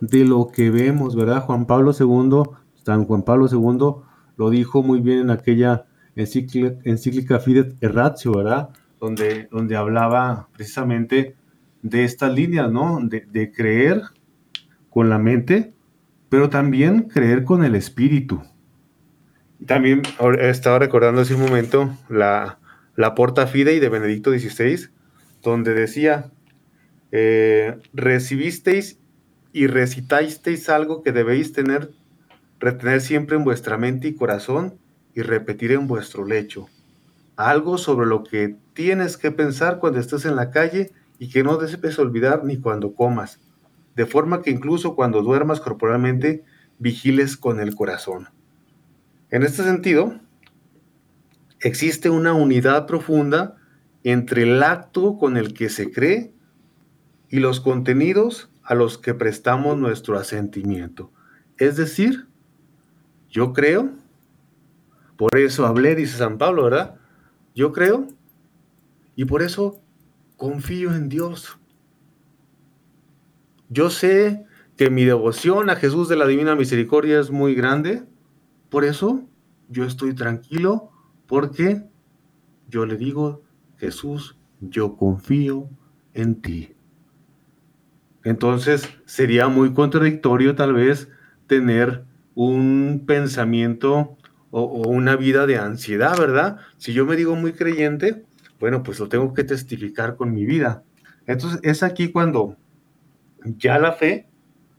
de 0.00 0.24
lo 0.24 0.48
que 0.48 0.70
vemos, 0.70 1.14
¿verdad? 1.14 1.44
Juan 1.44 1.66
Pablo 1.66 1.92
II, 1.98 2.42
San 2.74 3.04
Juan 3.04 3.22
Pablo 3.22 3.46
II 3.50 4.04
lo 4.36 4.50
dijo 4.50 4.82
muy 4.82 5.00
bien 5.00 5.18
en 5.18 5.30
aquella 5.30 5.86
encíclica, 6.20 6.76
encíclica 6.84 7.40
Fidet 7.40 7.74
Erratio, 7.82 8.32
¿verdad? 8.32 8.70
Donde, 9.00 9.48
donde 9.50 9.76
hablaba 9.76 10.48
precisamente 10.52 11.34
de 11.82 12.04
estas 12.04 12.32
líneas, 12.34 12.70
¿no? 12.70 13.00
De, 13.02 13.52
creer 13.52 14.02
con 14.90 15.08
la 15.08 15.18
mente, 15.18 15.72
pero 16.28 16.50
también 16.50 17.02
creer 17.02 17.44
con 17.44 17.64
el 17.64 17.74
espíritu. 17.74 18.42
También 19.66 20.02
estaba 20.40 20.78
recordando 20.78 21.20
hace 21.20 21.34
un 21.34 21.42
momento 21.42 21.90
la, 22.08 22.58
la 22.96 23.14
Porta 23.14 23.46
Fidei 23.46 23.78
de 23.78 23.88
Benedicto 23.88 24.30
XVI, 24.30 24.88
donde 25.42 25.74
decía, 25.74 26.30
eh, 27.12 27.78
recibisteis 27.92 28.98
y 29.52 29.66
recitasteis 29.66 30.68
algo 30.68 31.02
que 31.02 31.12
debéis 31.12 31.52
tener, 31.52 31.90
retener 32.58 33.00
siempre 33.00 33.36
en 33.36 33.44
vuestra 33.44 33.78
mente 33.78 34.08
y 34.08 34.14
corazón, 34.14 34.78
y 35.20 35.22
repetir 35.22 35.72
en 35.72 35.86
vuestro 35.86 36.24
lecho. 36.24 36.68
algo 37.36 37.78
sobre 37.78 38.06
lo 38.06 38.22
que 38.22 38.56
tienes 38.74 39.16
que 39.16 39.30
pensar 39.30 39.78
cuando 39.78 39.98
estés 39.98 40.26
en 40.26 40.36
la 40.36 40.50
calle 40.50 40.92
y 41.18 41.30
que 41.30 41.42
no 41.42 41.56
debes 41.56 41.98
olvidar 41.98 42.44
ni 42.44 42.58
cuando 42.58 42.94
comas, 42.94 43.40
de 43.96 44.04
forma 44.04 44.42
que 44.42 44.50
incluso 44.50 44.94
cuando 44.94 45.22
duermas 45.22 45.60
corporalmente, 45.60 46.44
vigiles 46.78 47.38
con 47.38 47.60
el 47.60 47.74
corazón. 47.74 48.28
En 49.30 49.42
este 49.42 49.62
sentido, 49.62 50.20
existe 51.60 52.10
una 52.10 52.34
unidad 52.34 52.86
profunda 52.86 53.56
entre 54.04 54.42
el 54.42 54.62
acto 54.62 55.16
con 55.16 55.38
el 55.38 55.54
que 55.54 55.70
se 55.70 55.90
cree 55.90 56.34
y 57.30 57.38
los 57.38 57.60
contenidos 57.60 58.50
a 58.62 58.74
los 58.74 58.98
que 58.98 59.14
prestamos 59.14 59.78
nuestro 59.78 60.18
asentimiento. 60.18 61.10
Es 61.56 61.76
decir, 61.76 62.26
yo 63.30 63.52
creo, 63.52 63.92
por 65.20 65.36
eso 65.36 65.66
hablé, 65.66 65.94
dice 65.94 66.16
San 66.16 66.38
Pablo, 66.38 66.64
¿verdad? 66.64 66.94
Yo 67.54 67.72
creo 67.72 68.08
y 69.16 69.26
por 69.26 69.42
eso 69.42 69.82
confío 70.38 70.94
en 70.94 71.10
Dios. 71.10 71.58
Yo 73.68 73.90
sé 73.90 74.46
que 74.78 74.88
mi 74.88 75.04
devoción 75.04 75.68
a 75.68 75.76
Jesús 75.76 76.08
de 76.08 76.16
la 76.16 76.26
Divina 76.26 76.56
Misericordia 76.56 77.20
es 77.20 77.30
muy 77.30 77.54
grande, 77.54 78.02
por 78.70 78.82
eso 78.82 79.28
yo 79.68 79.84
estoy 79.84 80.14
tranquilo 80.14 80.90
porque 81.26 81.84
yo 82.68 82.86
le 82.86 82.96
digo, 82.96 83.42
Jesús, 83.76 84.38
yo 84.58 84.96
confío 84.96 85.68
en 86.14 86.40
ti. 86.40 86.72
Entonces 88.24 88.88
sería 89.04 89.48
muy 89.48 89.74
contradictorio 89.74 90.54
tal 90.54 90.72
vez 90.72 91.10
tener 91.46 92.06
un 92.34 93.04
pensamiento 93.06 94.16
o, 94.50 94.88
una 94.88 95.16
vida 95.16 95.46
de 95.46 95.58
ansiedad, 95.58 96.18
¿verdad? 96.18 96.58
Si 96.76 96.92
yo 96.92 97.06
me 97.06 97.16
digo 97.16 97.36
muy 97.36 97.52
creyente, 97.52 98.24
bueno, 98.58 98.82
pues 98.82 98.98
lo 98.98 99.08
tengo 99.08 99.32
que 99.34 99.44
testificar 99.44 100.16
con 100.16 100.34
mi 100.34 100.44
vida. 100.44 100.82
Entonces 101.26 101.60
es 101.62 101.82
aquí 101.82 102.10
cuando 102.10 102.56
ya 103.44 103.78
la 103.78 103.92
fe 103.92 104.28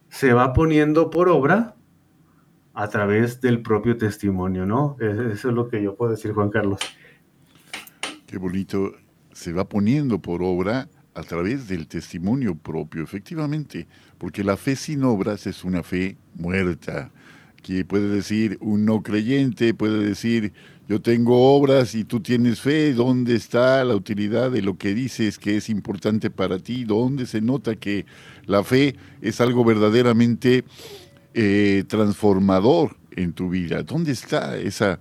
se 0.09 0.33
va 0.33 0.53
poniendo 0.53 1.09
por 1.09 1.29
obra 1.29 1.75
a 2.73 2.87
través 2.89 3.41
del 3.41 3.61
propio 3.61 3.97
testimonio, 3.97 4.65
¿no? 4.65 4.97
Eso 4.99 5.49
es 5.49 5.55
lo 5.55 5.67
que 5.67 5.81
yo 5.81 5.95
puedo 5.95 6.11
decir, 6.11 6.33
Juan 6.33 6.49
Carlos. 6.49 6.79
Qué 8.25 8.37
bonito. 8.37 8.93
Se 9.33 9.53
va 9.53 9.67
poniendo 9.67 10.21
por 10.21 10.43
obra 10.43 10.89
a 11.13 11.23
través 11.23 11.67
del 11.67 11.87
testimonio 11.87 12.55
propio, 12.55 13.03
efectivamente, 13.03 13.87
porque 14.17 14.43
la 14.43 14.57
fe 14.57 14.75
sin 14.75 15.03
obras 15.03 15.47
es 15.47 15.63
una 15.63 15.83
fe 15.83 16.17
muerta, 16.35 17.11
que 17.61 17.85
puede 17.85 18.07
decir 18.09 18.57
un 18.61 18.85
no 18.85 19.01
creyente, 19.01 19.73
puede 19.73 20.03
decir 20.05 20.53
yo 20.91 21.01
tengo 21.01 21.55
obras 21.55 21.95
y 21.95 22.03
tú 22.03 22.19
tienes 22.19 22.59
fe, 22.59 22.93
¿dónde 22.93 23.35
está 23.35 23.81
la 23.85 23.95
utilidad 23.95 24.51
de 24.51 24.61
lo 24.61 24.77
que 24.77 24.93
dices 24.93 25.39
que 25.39 25.55
es 25.55 25.69
importante 25.69 26.29
para 26.29 26.59
ti? 26.59 26.83
¿Dónde 26.83 27.25
se 27.27 27.39
nota 27.39 27.77
que 27.77 28.05
la 28.45 28.61
fe 28.65 28.97
es 29.21 29.39
algo 29.39 29.63
verdaderamente 29.63 30.65
eh, 31.33 31.85
transformador 31.87 32.97
en 33.15 33.31
tu 33.31 33.49
vida? 33.49 33.83
¿Dónde 33.83 34.11
está 34.11 34.57
esa, 34.57 34.99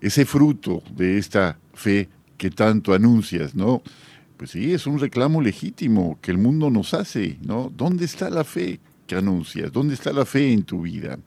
ese 0.00 0.24
fruto 0.24 0.82
de 0.96 1.18
esta 1.18 1.58
fe 1.74 2.08
que 2.38 2.48
tanto 2.50 2.94
anuncias, 2.94 3.54
no? 3.54 3.82
Pues 4.38 4.52
sí, 4.52 4.72
es 4.72 4.86
un 4.86 4.98
reclamo 4.98 5.42
legítimo 5.42 6.18
que 6.22 6.30
el 6.30 6.38
mundo 6.38 6.70
nos 6.70 6.94
hace, 6.94 7.38
¿no? 7.42 7.70
¿Dónde 7.76 8.06
está 8.06 8.30
la 8.30 8.44
fe 8.44 8.80
que 9.06 9.16
anuncias? 9.16 9.72
¿Dónde 9.72 9.94
está 9.94 10.12
la 10.12 10.24
fe 10.24 10.52
en 10.52 10.62
tu 10.62 10.82
vida? 10.82 11.18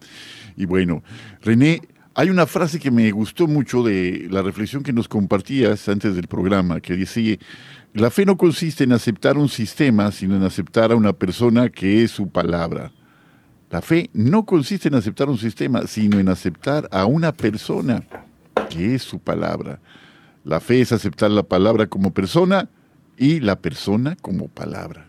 Y 0.56 0.66
bueno, 0.66 1.04
René, 1.42 1.82
hay 2.14 2.30
una 2.30 2.46
frase 2.46 2.80
que 2.80 2.92
me 2.92 3.12
gustó 3.12 3.46
mucho 3.46 3.84
de 3.84 4.28
la 4.32 4.42
reflexión 4.42 4.84
que 4.84 4.94
nos 4.94 5.08
compartías 5.08 5.88
antes 5.90 6.16
del 6.16 6.28
programa, 6.28 6.80
que 6.80 6.94
dice, 6.94 7.40
la 7.94 8.10
fe 8.10 8.26
no 8.26 8.38
consiste 8.38 8.86
en 8.86 8.94
aceptar 8.94 9.38
un 9.38 9.50
sistema, 9.50 10.12
sino 10.12 10.36
en 10.36 10.44
aceptar 10.44 10.94
a 10.94 10.96
una 10.96 11.14
persona 11.14 11.70
que 11.70 12.04
es 12.04 12.12
su 12.12 12.30
palabra. 12.30 12.92
La 13.70 13.82
fe 13.82 14.10
no 14.14 14.46
consiste 14.46 14.88
en 14.88 14.96
aceptar 14.96 15.30
un 15.30 15.38
sistema, 15.38 15.88
sino 15.88 16.20
en 16.20 16.30
aceptar 16.30 16.88
a 16.92 17.06
una 17.06 17.34
persona 17.34 18.06
que 18.70 18.96
es 18.96 19.04
su 19.04 19.20
palabra. 19.20 19.80
La 20.46 20.62
fe 20.62 20.80
es 20.80 20.94
aceptar 20.94 21.32
la 21.32 21.44
palabra 21.44 21.88
como 21.88 22.14
persona 22.14 22.70
y 23.18 23.42
la 23.42 23.58
persona 23.58 24.16
como 24.22 24.48
palabra. 24.48 25.08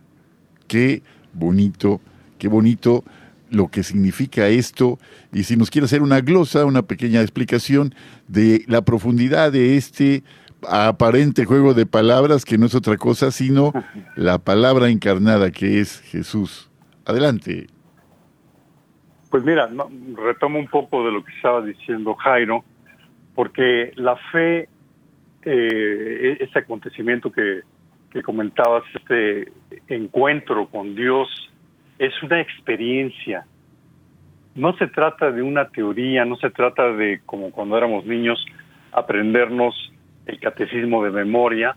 Qué 0.66 1.02
bonito, 1.32 2.00
qué 2.38 2.48
bonito 2.48 3.04
lo 3.50 3.68
que 3.68 3.82
significa 3.82 4.48
esto 4.48 4.98
y 5.32 5.44
si 5.44 5.56
nos 5.56 5.70
quiere 5.70 5.84
hacer 5.84 6.02
una 6.02 6.20
glosa, 6.20 6.64
una 6.64 6.82
pequeña 6.82 7.20
explicación 7.20 7.94
de 8.26 8.64
la 8.66 8.82
profundidad 8.82 9.52
de 9.52 9.76
este 9.76 10.24
aparente 10.68 11.44
juego 11.44 11.74
de 11.74 11.86
palabras 11.86 12.44
que 12.44 12.58
no 12.58 12.66
es 12.66 12.74
otra 12.74 12.96
cosa 12.96 13.30
sino 13.30 13.72
la 14.16 14.38
palabra 14.38 14.88
encarnada 14.88 15.50
que 15.50 15.80
es 15.80 16.00
Jesús. 16.00 16.70
Adelante. 17.04 17.68
Pues 19.30 19.44
mira, 19.44 19.68
retomo 20.14 20.58
un 20.58 20.68
poco 20.68 21.04
de 21.04 21.12
lo 21.12 21.24
que 21.24 21.32
estaba 21.32 21.60
diciendo 21.60 22.14
Jairo, 22.14 22.64
porque 23.34 23.92
la 23.96 24.16
fe, 24.32 24.68
eh, 25.42 26.38
ese 26.40 26.58
acontecimiento 26.58 27.30
que 27.30 27.62
que 28.16 28.22
comentabas, 28.22 28.82
este 28.94 29.52
encuentro 29.88 30.68
con 30.68 30.94
Dios, 30.94 31.28
es 31.98 32.22
una 32.22 32.40
experiencia. 32.40 33.46
No 34.54 34.76
se 34.76 34.86
trata 34.86 35.30
de 35.30 35.42
una 35.42 35.68
teoría, 35.68 36.24
no 36.24 36.36
se 36.36 36.50
trata 36.50 36.92
de, 36.92 37.20
como 37.26 37.50
cuando 37.50 37.76
éramos 37.76 38.06
niños, 38.06 38.44
aprendernos 38.92 39.92
el 40.26 40.40
catecismo 40.40 41.04
de 41.04 41.10
memoria. 41.10 41.76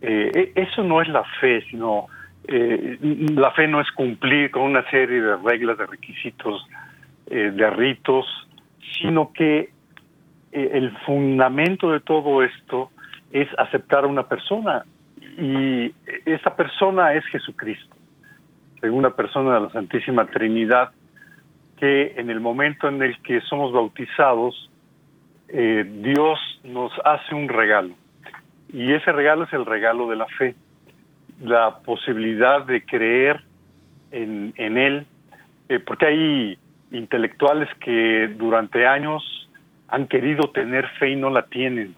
Eh, 0.00 0.52
e, 0.54 0.62
eso 0.62 0.82
no 0.84 1.02
es 1.02 1.08
la 1.08 1.24
fe, 1.40 1.62
sino 1.70 2.06
eh, 2.46 2.98
la 3.34 3.50
fe 3.52 3.66
no 3.68 3.80
es 3.80 3.90
cumplir 3.92 4.50
con 4.50 4.62
una 4.62 4.88
serie 4.90 5.20
de 5.20 5.36
reglas, 5.36 5.76
de 5.78 5.86
requisitos, 5.86 6.66
eh, 7.26 7.50
de 7.52 7.70
ritos, 7.70 8.26
sino 8.98 9.32
que 9.32 9.70
el 10.50 10.90
fundamento 11.04 11.92
de 11.92 12.00
todo 12.00 12.42
esto 12.42 12.90
es 13.30 13.46
aceptar 13.58 14.04
a 14.04 14.06
una 14.06 14.26
persona, 14.26 14.84
y 15.36 15.92
esa 16.24 16.56
persona 16.56 17.12
es 17.12 17.24
Jesucristo, 17.26 17.94
segunda 18.80 19.10
persona 19.14 19.54
de 19.54 19.60
la 19.60 19.70
Santísima 19.70 20.26
Trinidad, 20.26 20.90
que 21.78 22.14
en 22.16 22.30
el 22.30 22.40
momento 22.40 22.88
en 22.88 23.02
el 23.02 23.20
que 23.22 23.40
somos 23.42 23.72
bautizados, 23.72 24.70
eh, 25.48 25.84
Dios 26.02 26.38
nos 26.64 26.92
hace 27.04 27.34
un 27.34 27.48
regalo. 27.48 27.94
Y 28.72 28.92
ese 28.92 29.12
regalo 29.12 29.44
es 29.44 29.52
el 29.52 29.64
regalo 29.64 30.08
de 30.08 30.16
la 30.16 30.26
fe, 30.26 30.54
la 31.42 31.78
posibilidad 31.78 32.66
de 32.66 32.84
creer 32.84 33.42
en, 34.10 34.52
Él, 34.56 35.06
eh, 35.68 35.78
porque 35.80 36.06
hay 36.06 36.58
intelectuales 36.90 37.68
que 37.80 38.28
durante 38.36 38.86
años 38.86 39.22
han 39.88 40.06
querido 40.06 40.50
tener 40.50 40.86
fe 40.98 41.10
y 41.10 41.16
no 41.16 41.30
la 41.30 41.46
tienen. 41.46 41.94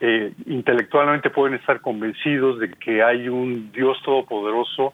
Eh, 0.00 0.32
intelectualmente 0.46 1.30
pueden 1.30 1.54
estar 1.54 1.80
convencidos 1.80 2.58
de 2.58 2.70
que 2.70 3.02
hay 3.02 3.28
un 3.28 3.72
Dios 3.72 3.96
todopoderoso, 4.04 4.92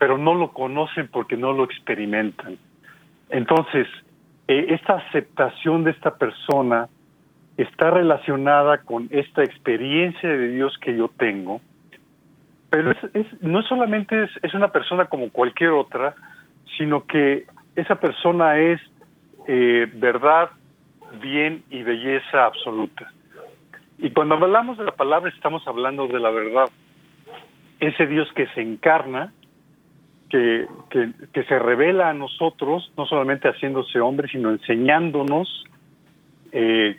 pero 0.00 0.16
no 0.16 0.34
lo 0.34 0.52
conocen 0.52 1.08
porque 1.08 1.36
no 1.36 1.52
lo 1.52 1.64
experimentan. 1.64 2.56
Entonces, 3.28 3.86
eh, 4.48 4.68
esta 4.70 4.94
aceptación 4.94 5.84
de 5.84 5.90
esta 5.90 6.16
persona 6.16 6.88
está 7.58 7.90
relacionada 7.90 8.78
con 8.78 9.08
esta 9.10 9.44
experiencia 9.44 10.26
de 10.26 10.48
Dios 10.52 10.78
que 10.80 10.96
yo 10.96 11.08
tengo, 11.08 11.60
pero 12.70 12.92
es, 12.92 13.42
no 13.42 13.62
solamente 13.64 14.26
es, 14.42 14.54
una 14.54 14.68
persona 14.68 15.04
como 15.04 15.28
cualquier 15.28 15.72
otra, 15.72 16.14
sino 16.78 17.04
que 17.04 17.44
esa 17.76 17.96
persona 17.96 18.58
es 18.58 18.80
eh, 19.48 19.86
verdad, 19.96 20.48
bien 21.20 21.62
y 21.68 21.82
belleza 21.82 22.46
absoluta. 22.46 23.12
Y 23.98 24.12
cuando 24.12 24.36
hablamos 24.36 24.78
de 24.78 24.84
la 24.84 24.92
palabra 24.92 25.28
estamos 25.28 25.62
hablando 25.68 26.06
de 26.06 26.20
la 26.20 26.30
verdad. 26.30 26.70
Ese 27.80 28.06
Dios 28.06 28.32
que 28.34 28.46
se 28.54 28.62
encarna, 28.62 29.34
que, 30.30 30.66
que, 31.32 31.44
se 31.44 31.58
revela 31.58 32.08
a 32.08 32.14
nosotros, 32.14 32.92
no 32.96 33.04
solamente 33.06 33.48
haciéndose 33.48 34.00
hombre, 34.00 34.28
sino 34.28 34.50
enseñándonos 34.50 35.64
eh, 36.52 36.98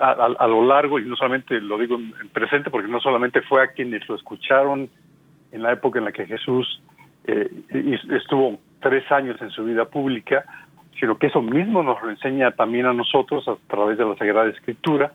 a, 0.00 0.46
lo 0.46 0.64
largo, 0.64 0.98
y 0.98 1.04
no 1.04 1.16
solamente 1.16 1.60
lo 1.60 1.78
digo 1.78 1.96
en 1.96 2.28
presente, 2.32 2.70
porque 2.70 2.88
no 2.88 3.00
solamente 3.00 3.42
fue 3.42 3.62
a 3.62 3.68
quienes 3.68 4.08
lo 4.08 4.14
escucharon 4.14 4.88
en 5.50 5.62
la 5.62 5.72
época 5.72 5.98
en 5.98 6.04
la 6.04 6.12
que 6.12 6.26
Jesús 6.26 6.80
eh, 7.26 7.50
estuvo 8.10 8.58
tres 8.80 9.10
años 9.10 9.40
en 9.40 9.50
su 9.50 9.64
vida 9.64 9.86
pública, 9.86 10.44
sino 11.00 11.18
que 11.18 11.28
eso 11.28 11.42
mismo 11.42 11.82
nos 11.82 12.02
lo 12.02 12.10
enseña 12.10 12.50
también 12.52 12.86
a 12.86 12.92
nosotros 12.92 13.46
a 13.48 13.56
través 13.66 13.98
de 13.98 14.04
la 14.04 14.16
Sagrada 14.16 14.48
Escritura, 14.48 15.12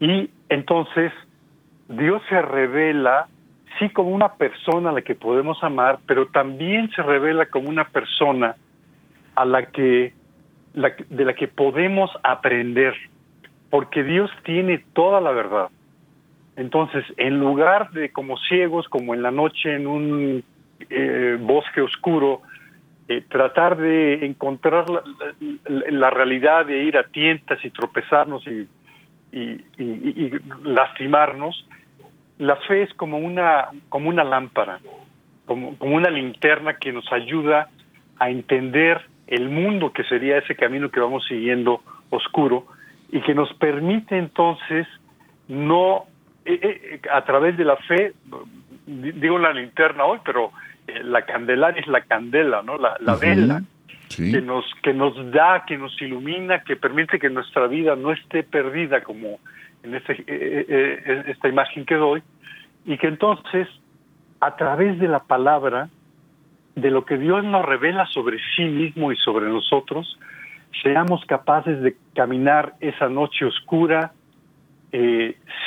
y 0.00 0.30
entonces 0.48 1.12
Dios 1.88 2.22
se 2.28 2.40
revela, 2.40 3.28
sí, 3.78 3.88
como 3.90 4.10
una 4.10 4.34
persona 4.34 4.90
a 4.90 4.92
la 4.92 5.02
que 5.02 5.14
podemos 5.14 5.62
amar, 5.62 5.98
pero 6.06 6.26
también 6.26 6.90
se 6.90 7.02
revela 7.02 7.46
como 7.46 7.68
una 7.68 7.84
persona 7.84 8.56
a 9.34 9.44
la 9.44 9.66
que, 9.66 10.12
de 10.74 11.24
la 11.24 11.34
que 11.34 11.48
podemos 11.48 12.10
aprender, 12.22 12.94
porque 13.70 14.02
Dios 14.02 14.30
tiene 14.44 14.84
toda 14.92 15.20
la 15.20 15.32
verdad. 15.32 15.68
Entonces, 16.56 17.04
en 17.16 17.40
lugar 17.40 17.90
de 17.90 18.10
como 18.10 18.36
ciegos, 18.38 18.88
como 18.88 19.14
en 19.14 19.22
la 19.22 19.30
noche 19.30 19.74
en 19.74 19.86
un 19.86 20.44
eh, 20.88 21.36
bosque 21.40 21.80
oscuro, 21.80 22.42
eh, 23.08 23.22
tratar 23.28 23.76
de 23.76 24.24
encontrar 24.24 24.86
la, 25.66 26.10
realidad 26.10 26.64
de 26.64 26.84
ir 26.84 26.96
a 26.96 27.04
tientas 27.04 27.62
y 27.64 27.70
tropezarnos 27.70 28.46
y, 28.46 28.68
lastimarnos, 30.62 31.68
la 32.38 32.56
fe 32.56 32.82
es 32.82 32.94
como 32.94 33.18
una, 33.18 33.68
como 33.88 34.08
una 34.08 34.24
lámpara, 34.24 34.80
como, 35.46 35.76
como 35.76 35.96
una 35.96 36.10
linterna 36.10 36.74
que 36.74 36.92
nos 36.92 37.10
ayuda 37.12 37.68
a 38.18 38.30
entender 38.30 39.00
el 39.26 39.48
mundo 39.48 39.92
que 39.92 40.04
sería 40.04 40.38
ese 40.38 40.54
camino 40.54 40.90
que 40.90 41.00
vamos 41.00 41.24
siguiendo 41.26 41.82
oscuro 42.10 42.66
y 43.10 43.20
que 43.20 43.34
nos 43.34 43.52
permite 43.54 44.18
entonces 44.18 44.86
no 45.48 46.04
eh, 46.44 46.58
eh, 46.62 47.00
a 47.12 47.24
través 47.24 47.56
de 47.56 47.64
la 47.64 47.76
fe 47.76 48.12
digo 48.86 49.38
la 49.38 49.52
linterna 49.52 50.04
hoy 50.04 50.18
pero 50.24 50.52
eh, 50.86 51.02
la 51.02 51.22
candelaria 51.22 51.80
es 51.80 51.86
la 51.86 52.02
candela 52.02 52.62
no 52.62 52.76
la, 52.76 52.96
vela 53.16 53.62
que 54.14 54.40
nos 54.40 54.64
que 54.82 54.92
nos 54.92 55.14
da 55.32 55.64
que 55.66 55.78
nos 55.78 56.00
ilumina 56.00 56.62
que 56.62 56.76
permite 56.76 57.18
que 57.18 57.30
nuestra 57.30 57.66
vida 57.66 57.96
no 57.96 58.12
esté 58.12 58.42
perdida 58.42 59.02
como 59.02 59.40
en 59.84 59.94
este, 59.94 61.30
esta 61.30 61.48
imagen 61.48 61.84
que 61.84 61.94
doy 61.94 62.22
y 62.84 62.98
que 62.98 63.06
entonces 63.06 63.68
a 64.40 64.56
través 64.56 64.98
de 64.98 65.08
la 65.08 65.20
palabra 65.20 65.88
de 66.74 66.90
lo 66.90 67.04
que 67.04 67.16
Dios 67.16 67.44
nos 67.44 67.64
revela 67.64 68.06
sobre 68.06 68.38
sí 68.56 68.64
mismo 68.64 69.12
y 69.12 69.16
sobre 69.16 69.48
nosotros, 69.48 70.18
seamos 70.82 71.24
capaces 71.26 71.80
de 71.82 71.96
caminar 72.14 72.74
esa 72.80 73.08
noche 73.08 73.44
oscura 73.44 74.12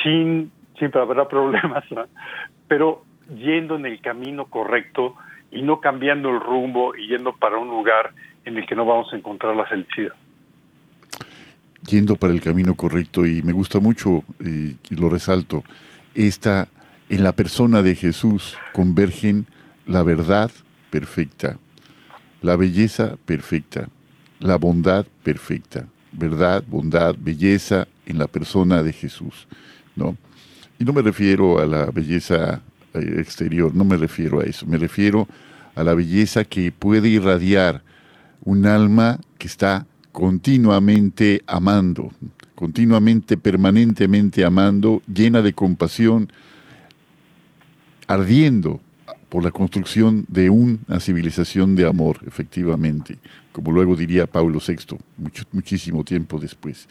sin, 0.02 0.50
siempre 0.78 1.00
habrá 1.00 1.28
problemas, 1.28 1.84
pero 2.68 3.04
yendo 3.34 3.76
en 3.76 3.86
el 3.86 4.00
camino 4.00 4.46
correcto 4.46 5.16
y 5.50 5.62
no 5.62 5.80
cambiando 5.80 6.30
el 6.30 6.40
rumbo 6.40 6.94
y 6.94 7.08
yendo 7.08 7.34
para 7.34 7.58
un 7.58 7.68
lugar 7.68 8.12
en 8.44 8.56
el 8.56 8.66
que 8.66 8.74
no 8.74 8.84
vamos 8.84 9.12
a 9.12 9.16
encontrar 9.16 9.56
la 9.56 9.66
felicidad. 9.66 10.14
Yendo 11.88 12.16
para 12.16 12.32
el 12.32 12.40
camino 12.40 12.74
correcto 12.74 13.24
y 13.24 13.42
me 13.42 13.52
gusta 13.52 13.80
mucho, 13.80 14.22
y 14.40 14.76
lo 14.94 15.08
resalto, 15.08 15.64
esta, 16.14 16.68
en 17.08 17.22
la 17.22 17.32
persona 17.32 17.82
de 17.82 17.94
Jesús 17.94 18.56
convergen 18.72 19.46
la 19.86 20.02
verdad, 20.02 20.50
perfecta, 20.90 21.58
la 22.42 22.56
belleza 22.56 23.16
perfecta, 23.24 23.88
la 24.40 24.56
bondad 24.56 25.06
perfecta, 25.22 25.86
verdad, 26.12 26.62
bondad, 26.66 27.16
belleza 27.18 27.88
en 28.06 28.18
la 28.18 28.26
persona 28.26 28.82
de 28.82 28.92
Jesús, 28.92 29.48
¿no? 29.96 30.16
Y 30.78 30.84
no 30.84 30.92
me 30.92 31.02
refiero 31.02 31.58
a 31.58 31.66
la 31.66 31.86
belleza 31.86 32.60
eh, 32.94 33.14
exterior, 33.18 33.74
no 33.74 33.84
me 33.84 33.96
refiero 33.96 34.40
a 34.40 34.44
eso, 34.44 34.66
me 34.66 34.76
refiero 34.76 35.26
a 35.74 35.82
la 35.82 35.94
belleza 35.94 36.44
que 36.44 36.70
puede 36.70 37.08
irradiar 37.08 37.82
un 38.44 38.66
alma 38.66 39.18
que 39.38 39.46
está 39.46 39.86
continuamente 40.18 41.44
amando, 41.46 42.10
continuamente, 42.56 43.36
permanentemente 43.36 44.44
amando, 44.44 45.00
llena 45.06 45.42
de 45.42 45.52
compasión, 45.52 46.32
ardiendo 48.08 48.80
por 49.28 49.44
la 49.44 49.52
construcción 49.52 50.24
de 50.26 50.50
una 50.50 50.98
civilización 50.98 51.76
de 51.76 51.86
amor, 51.86 52.18
efectivamente, 52.26 53.18
como 53.52 53.70
luego 53.70 53.94
diría 53.94 54.26
Pablo 54.26 54.58
VI, 54.58 54.98
muchísimo 55.52 56.02
tiempo 56.02 56.40
después. 56.40 56.88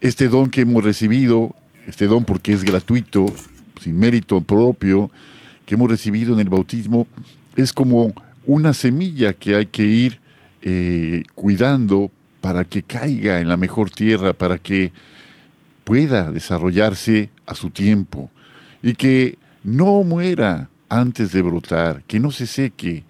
Este 0.00 0.28
don 0.28 0.48
que 0.48 0.62
hemos 0.62 0.82
recibido, 0.82 1.54
este 1.86 2.06
don 2.06 2.24
porque 2.24 2.54
es 2.54 2.64
gratuito, 2.64 3.26
sin 3.82 3.98
mérito 3.98 4.40
propio, 4.40 5.10
que 5.66 5.74
hemos 5.74 5.90
recibido 5.90 6.32
en 6.32 6.40
el 6.40 6.48
bautismo, 6.48 7.06
es 7.54 7.74
como 7.74 8.14
una 8.46 8.72
semilla 8.72 9.34
que 9.34 9.56
hay 9.56 9.66
que 9.66 9.84
ir 9.84 10.24
eh, 10.66 11.24
cuidando 11.34 12.10
para 12.44 12.66
que 12.66 12.82
caiga 12.82 13.40
en 13.40 13.48
la 13.48 13.56
mejor 13.56 13.88
tierra, 13.88 14.34
para 14.34 14.58
que 14.58 14.92
pueda 15.82 16.30
desarrollarse 16.30 17.30
a 17.46 17.54
su 17.54 17.70
tiempo 17.70 18.30
y 18.82 18.92
que 18.92 19.38
no 19.62 20.02
muera 20.02 20.68
antes 20.90 21.32
de 21.32 21.40
brotar, 21.40 22.02
que 22.06 22.20
no 22.20 22.30
se 22.30 22.46
seque. 22.46 23.02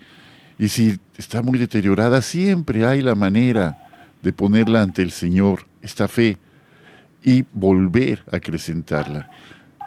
Y 0.57 0.69
si 0.69 1.01
está 1.17 1.43
muy 1.43 1.59
deteriorada, 1.59 2.23
siempre 2.23 2.87
hay 2.87 3.03
la 3.03 3.17
manera 3.17 3.77
de 4.23 4.33
ponerla 4.33 4.83
ante 4.83 5.03
el 5.03 5.11
Señor, 5.11 5.67
esta 5.83 6.07
fe, 6.07 6.39
y 7.25 7.45
volver 7.53 8.23
a 8.31 8.37
acrecentarla. 8.37 9.29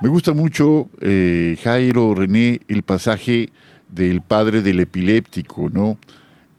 Me 0.01 0.09
gusta 0.09 0.33
mucho, 0.33 0.89
eh, 0.99 1.57
Jairo, 1.63 2.13
René, 2.13 2.59
el 2.67 2.83
pasaje 2.83 3.51
del 3.87 4.19
padre 4.19 4.61
del 4.61 4.81
epiléptico, 4.81 5.69
¿no? 5.69 5.97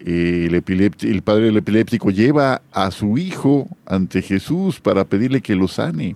El, 0.04 0.54
el 0.54 1.22
padre 1.22 1.46
del 1.46 1.56
epiléptico 1.56 2.11
lleva 2.11 2.62
a 2.72 2.90
su 2.90 3.18
hijo 3.18 3.68
ante 3.84 4.22
Jesús 4.22 4.80
para 4.80 5.04
pedirle 5.04 5.40
que 5.40 5.56
lo 5.56 5.68
sane. 5.68 6.14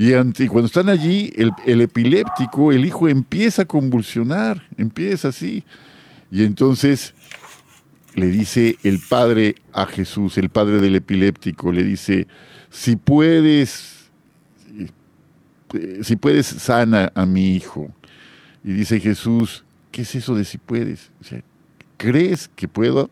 Y, 0.00 0.12
cuando 0.46 0.66
están 0.66 0.88
allí, 0.88 1.32
el, 1.34 1.80
epiléptico, 1.80 2.70
el 2.70 2.84
hijo 2.84 3.08
empieza 3.08 3.62
a 3.62 3.64
convulsionar, 3.64 4.62
empieza 4.76 5.28
así. 5.28 5.64
Y 6.30 6.44
entonces 6.44 7.14
le 8.14 8.28
dice 8.28 8.78
el 8.84 9.00
padre 9.00 9.56
a 9.72 9.86
Jesús, 9.86 10.38
el 10.38 10.50
padre 10.50 10.80
del 10.80 10.94
epiléptico, 10.94 11.72
le 11.72 11.82
dice, 11.82 12.28
si 12.70 12.94
puedes, 12.94 14.08
eh, 15.74 15.98
si 16.02 16.14
puedes, 16.14 16.46
sana 16.46 17.10
a 17.16 17.26
mi 17.26 17.56
hijo. 17.56 17.92
Y 18.62 18.74
dice 18.74 19.00
Jesús, 19.00 19.64
¿qué 19.90 20.02
es 20.02 20.14
eso 20.14 20.36
de 20.36 20.44
si 20.44 20.58
puedes? 20.58 21.10
¿Crees 21.98 22.48
que 22.56 22.66
puedo? 22.66 23.10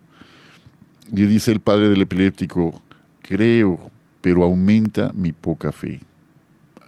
Y 1.13 1.27
dice 1.27 1.53
el 1.53 1.61
padre 1.61 1.91
del 1.91 2.01
epiléptico, 2.01 2.83
creo, 3.21 3.91
pero 4.23 4.43
aumenta 4.43 5.13
mi 5.15 5.33
poca 5.33 5.71
fe 5.71 6.01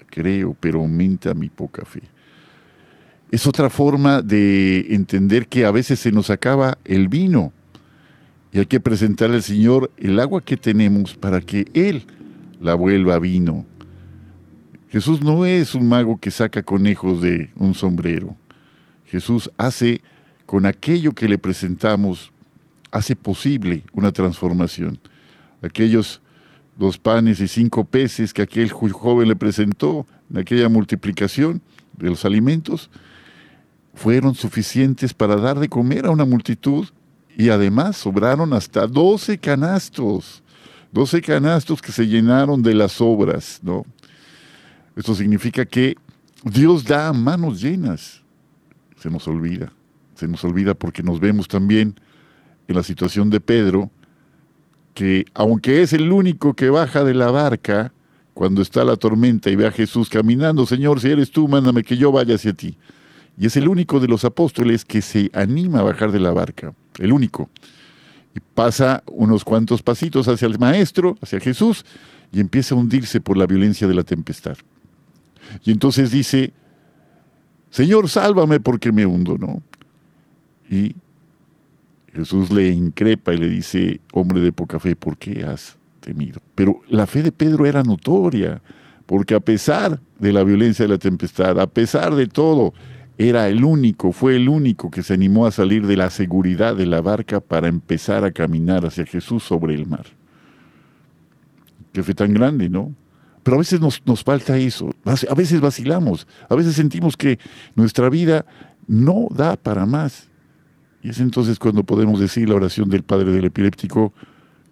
creo, 0.09 0.57
pero 0.59 0.81
aumenta 0.81 1.35
mi 1.35 1.49
poca 1.49 1.85
fe. 1.85 2.03
Es 3.31 3.47
otra 3.47 3.71
forma 3.71 4.23
de 4.23 4.95
entender 4.95 5.47
que 5.47 5.65
a 5.65 5.71
veces 5.71 6.01
se 6.01 6.11
nos 6.11 6.31
acaba 6.31 6.79
el 6.85 7.09
vino 7.09 7.53
y 8.53 8.59
hay 8.59 8.67
que 8.67 8.81
presentarle 8.81 9.37
al 9.37 9.43
Señor 9.43 9.91
el 9.99 10.19
agua 10.19 10.43
que 10.43 10.57
tenemos 10.57 11.15
para 11.15 11.41
que 11.41 11.67
Él 11.75 12.05
la 12.61 12.75
vuelva 12.75 13.19
vino. 13.19 13.67
Jesús 14.89 15.23
no 15.23 15.45
es 15.45 15.75
un 15.75 15.87
mago 15.87 16.19
que 16.19 16.31
saca 16.31 16.63
conejos 16.63 17.21
de 17.21 17.51
un 17.57 17.75
sombrero. 17.75 18.35
Jesús 19.05 19.51
hace 19.59 20.01
con 20.49 20.65
aquello 20.65 21.13
que 21.13 21.29
le 21.29 21.37
presentamos, 21.37 22.33
hace 22.91 23.15
posible 23.15 23.85
una 23.93 24.13
transformación. 24.13 24.99
Aquellos 25.61 26.23
dos 26.79 26.97
panes 26.97 27.39
y 27.41 27.49
cinco 27.49 27.85
peces 27.85 28.33
que 28.33 28.41
aquel 28.41 28.73
joven 28.73 29.29
le 29.29 29.37
presentó 29.37 30.07
en 30.31 30.39
aquella 30.39 30.71
multiplicación 30.71 31.61
de 31.99 32.09
los 32.09 32.25
alimentos, 32.25 32.89
fueron 33.93 34.35
suficientes 34.35 35.13
para 35.13 35.37
dar 35.37 35.59
de 35.59 35.69
comer 35.69 36.07
a 36.07 36.11
una 36.11 36.25
multitud 36.25 36.89
y 37.37 37.51
además 37.51 37.99
sobraron 37.99 38.55
hasta 38.55 38.87
doce 38.87 39.37
canastos, 39.37 40.43
doce 40.91 41.21
canastos 41.21 41.83
que 41.83 41.93
se 41.93 42.07
llenaron 42.07 42.63
de 42.63 42.73
las 42.73 43.03
obras, 43.03 43.61
¿no? 43.63 43.85
Esto 44.97 45.15
significa 45.15 45.67
que 45.67 45.95
Dios 46.43 46.85
da 46.85 47.13
manos 47.13 47.61
llenas. 47.61 48.23
Se 48.99 49.11
nos 49.11 49.29
olvida, 49.29 49.71
se 50.19 50.27
nos 50.27 50.43
olvida 50.43 50.75
porque 50.75 51.05
nos 51.05 51.21
vemos 51.21 51.47
también 51.47 51.95
en 52.67 52.75
la 52.75 52.83
situación 52.83 53.31
de 53.31 53.39
Pedro, 53.39 53.89
que 54.95 55.27
aunque 55.33 55.83
es 55.83 55.93
el 55.93 56.11
único 56.11 56.55
que 56.55 56.71
baja 56.71 57.05
de 57.05 57.15
la 57.15 57.31
barca 57.31 57.93
cuando 58.35 58.63
está 58.63 58.83
la 58.83 58.97
tormenta 58.97 59.49
y 59.49 59.55
ve 59.55 59.69
a 59.69 59.71
Jesús 59.71 60.09
caminando, 60.09 60.67
Señor, 60.67 61.01
si 61.01 61.09
eres 61.09 61.31
tú, 61.31 61.47
mándame 61.47 61.85
que 61.85 61.97
yo 61.97 62.11
vaya 62.11 62.35
hacia 62.35 62.53
ti. 62.53 62.77
Y 63.39 63.47
es 63.47 63.57
el 63.57 63.69
único 63.69 64.01
de 64.01 64.09
los 64.09 64.25
apóstoles 64.25 64.85
que 64.85 65.03
se 65.03 65.31
anima 65.35 65.79
a 65.79 65.85
bajar 65.85 66.11
de 66.11 66.19
la 66.19 66.33
barca, 66.33 66.75
el 66.99 67.12
único. 67.12 67.49
Y 68.35 68.41
pasa 68.41 69.05
unos 69.07 69.45
cuantos 69.45 69.83
pasitos 69.83 70.27
hacia 70.27 70.47
el 70.47 70.59
Maestro, 70.59 71.16
hacia 71.23 71.39
Jesús, 71.39 71.85
y 72.33 72.41
empieza 72.41 72.75
a 72.75 72.79
hundirse 72.79 73.21
por 73.21 73.37
la 73.37 73.47
violencia 73.47 73.87
de 73.87 73.95
la 73.95 74.03
tempestad. 74.03 74.57
Y 75.64 75.71
entonces 75.71 76.11
dice, 76.11 76.53
Señor, 77.71 78.09
sálvame 78.09 78.59
porque 78.59 78.91
me 78.91 79.07
hundo, 79.07 79.39
¿no? 79.39 79.62
Y 80.69 80.95
Jesús 82.12 82.51
le 82.51 82.69
increpa 82.69 83.33
y 83.33 83.39
le 83.39 83.49
dice, 83.49 84.01
hombre 84.12 84.41
de 84.41 84.53
poca 84.53 84.79
fe, 84.79 84.97
¿por 84.97 85.16
qué 85.16 85.45
has 85.45 85.79
temido? 86.01 86.41
Pero 86.55 86.81
la 86.89 87.07
fe 87.07 87.23
de 87.23 87.33
Pedro 87.33 87.66
era 87.66 87.83
notoria, 87.83 88.61
porque 89.07 89.35
a 89.35 89.41
pesar 89.41 90.01
de 90.19 90.33
la 90.33 90.45
violencia 90.45 90.85
de 90.85 90.91
la 90.91 90.99
tempestad, 90.99 91.59
a 91.61 91.66
pesar 91.66 92.14
de 92.14 92.27
todo, 92.27 92.75
era 93.19 93.49
el 93.49 93.64
único, 93.64 94.12
fue 94.12 94.37
el 94.37 94.49
único 94.49 94.91
que 94.91 95.03
se 95.03 95.14
animó 95.14 95.47
a 95.47 95.51
salir 95.51 95.87
de 95.87 95.97
la 95.97 96.09
seguridad 96.09 96.77
de 96.77 96.87
la 96.87 97.01
barca 97.01 97.41
para 97.41 97.66
empezar 97.66 98.25
a 98.25 98.31
caminar 98.31 98.87
hacia 98.87 99.05
Jesús 99.07 99.43
sobre 99.43 99.75
el 99.75 99.87
mar. 99.87 100.07
Qué 101.93 102.03
fe 102.03 102.14
tan 102.14 102.33
grande, 102.33 102.69
¿no? 102.69 102.95
Pero 103.43 103.57
a 103.57 103.59
veces 103.59 103.81
nos, 103.81 104.03
nos 104.07 104.23
falta 104.23 104.57
eso, 104.59 104.95
a 105.05 105.35
veces 105.35 105.61
vacilamos, 105.61 106.29
a 106.49 106.55
veces 106.55 106.75
sentimos 106.75 107.16
que 107.16 107.39
nuestra 107.75 108.09
vida 108.09 108.45
no 108.87 109.29
da 109.31 109.57
para 109.57 109.87
más. 109.87 110.29
Es 111.09 111.21
entonces 111.21 111.59
cuando 111.59 111.85
podemos 111.85 112.21
decir 112.21 112.51
la 112.51 112.57
oración 112.57 112.91
del 112.91 113.03
Padre 113.03 113.31
del 113.33 113.47
Epiléptico, 113.47 114.13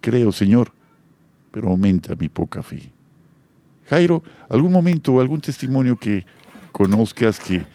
creo 0.01 0.31
Señor, 0.31 0.71
pero 1.51 1.69
aumenta 1.69 2.15
mi 2.15 2.29
poca 2.29 2.61
fe. 2.61 2.91
Jairo, 3.89 4.21
algún 4.47 4.71
momento 4.71 5.13
o 5.13 5.21
algún 5.21 5.41
testimonio 5.41 5.97
que 5.97 6.27
conozcas 6.71 7.39
que 7.39 7.65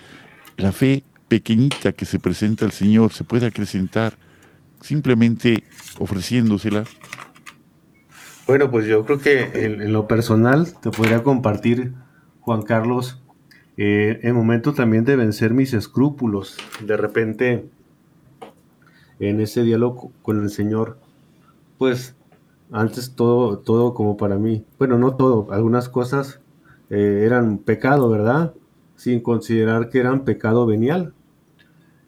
la 0.56 0.70
fe 0.70 1.02
pequeñita 1.26 1.90
que 1.90 2.04
se 2.04 2.20
presenta 2.20 2.64
al 2.64 2.70
Señor 2.70 3.12
se 3.12 3.24
puede 3.24 3.46
acrecentar 3.46 4.16
simplemente 4.80 5.64
ofreciéndosela. 5.98 6.84
Bueno, 8.46 8.70
pues 8.70 8.86
yo 8.86 9.04
creo 9.04 9.18
que 9.18 9.64
en, 9.64 9.92
lo 9.92 10.06
personal 10.06 10.68
te 10.80 10.90
podría 10.92 11.24
compartir, 11.24 11.94
Juan 12.38 12.62
Carlos, 12.62 13.20
eh, 13.76 14.20
el 14.22 14.34
momento 14.34 14.72
también 14.72 15.04
de 15.04 15.16
vencer 15.16 15.52
mis 15.52 15.74
escrúpulos. 15.74 16.58
De 16.86 16.96
repente, 16.96 17.68
en 19.18 19.40
ese 19.40 19.62
diálogo 19.62 20.12
con 20.22 20.42
el 20.42 20.50
Señor, 20.50 20.98
pues 21.78 22.14
antes 22.70 23.14
todo, 23.14 23.58
todo 23.58 23.94
como 23.94 24.16
para 24.16 24.38
mí, 24.38 24.64
bueno, 24.78 24.98
no 24.98 25.14
todo, 25.14 25.46
algunas 25.52 25.88
cosas 25.88 26.40
eh, 26.90 27.22
eran 27.24 27.58
pecado, 27.58 28.08
¿verdad? 28.08 28.54
Sin 28.96 29.20
considerar 29.20 29.88
que 29.88 29.98
eran 29.98 30.24
pecado 30.24 30.66
venial. 30.66 31.12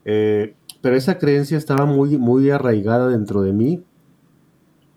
Eh, 0.05 0.55
pero 0.81 0.97
esa 0.97 1.19
creencia 1.19 1.57
estaba 1.57 1.87
muy, 1.87 2.19
muy 2.19 2.51
arraigada 2.51 3.09
dentro 3.09 3.43
de 3.43 3.53
mí, 3.53 3.83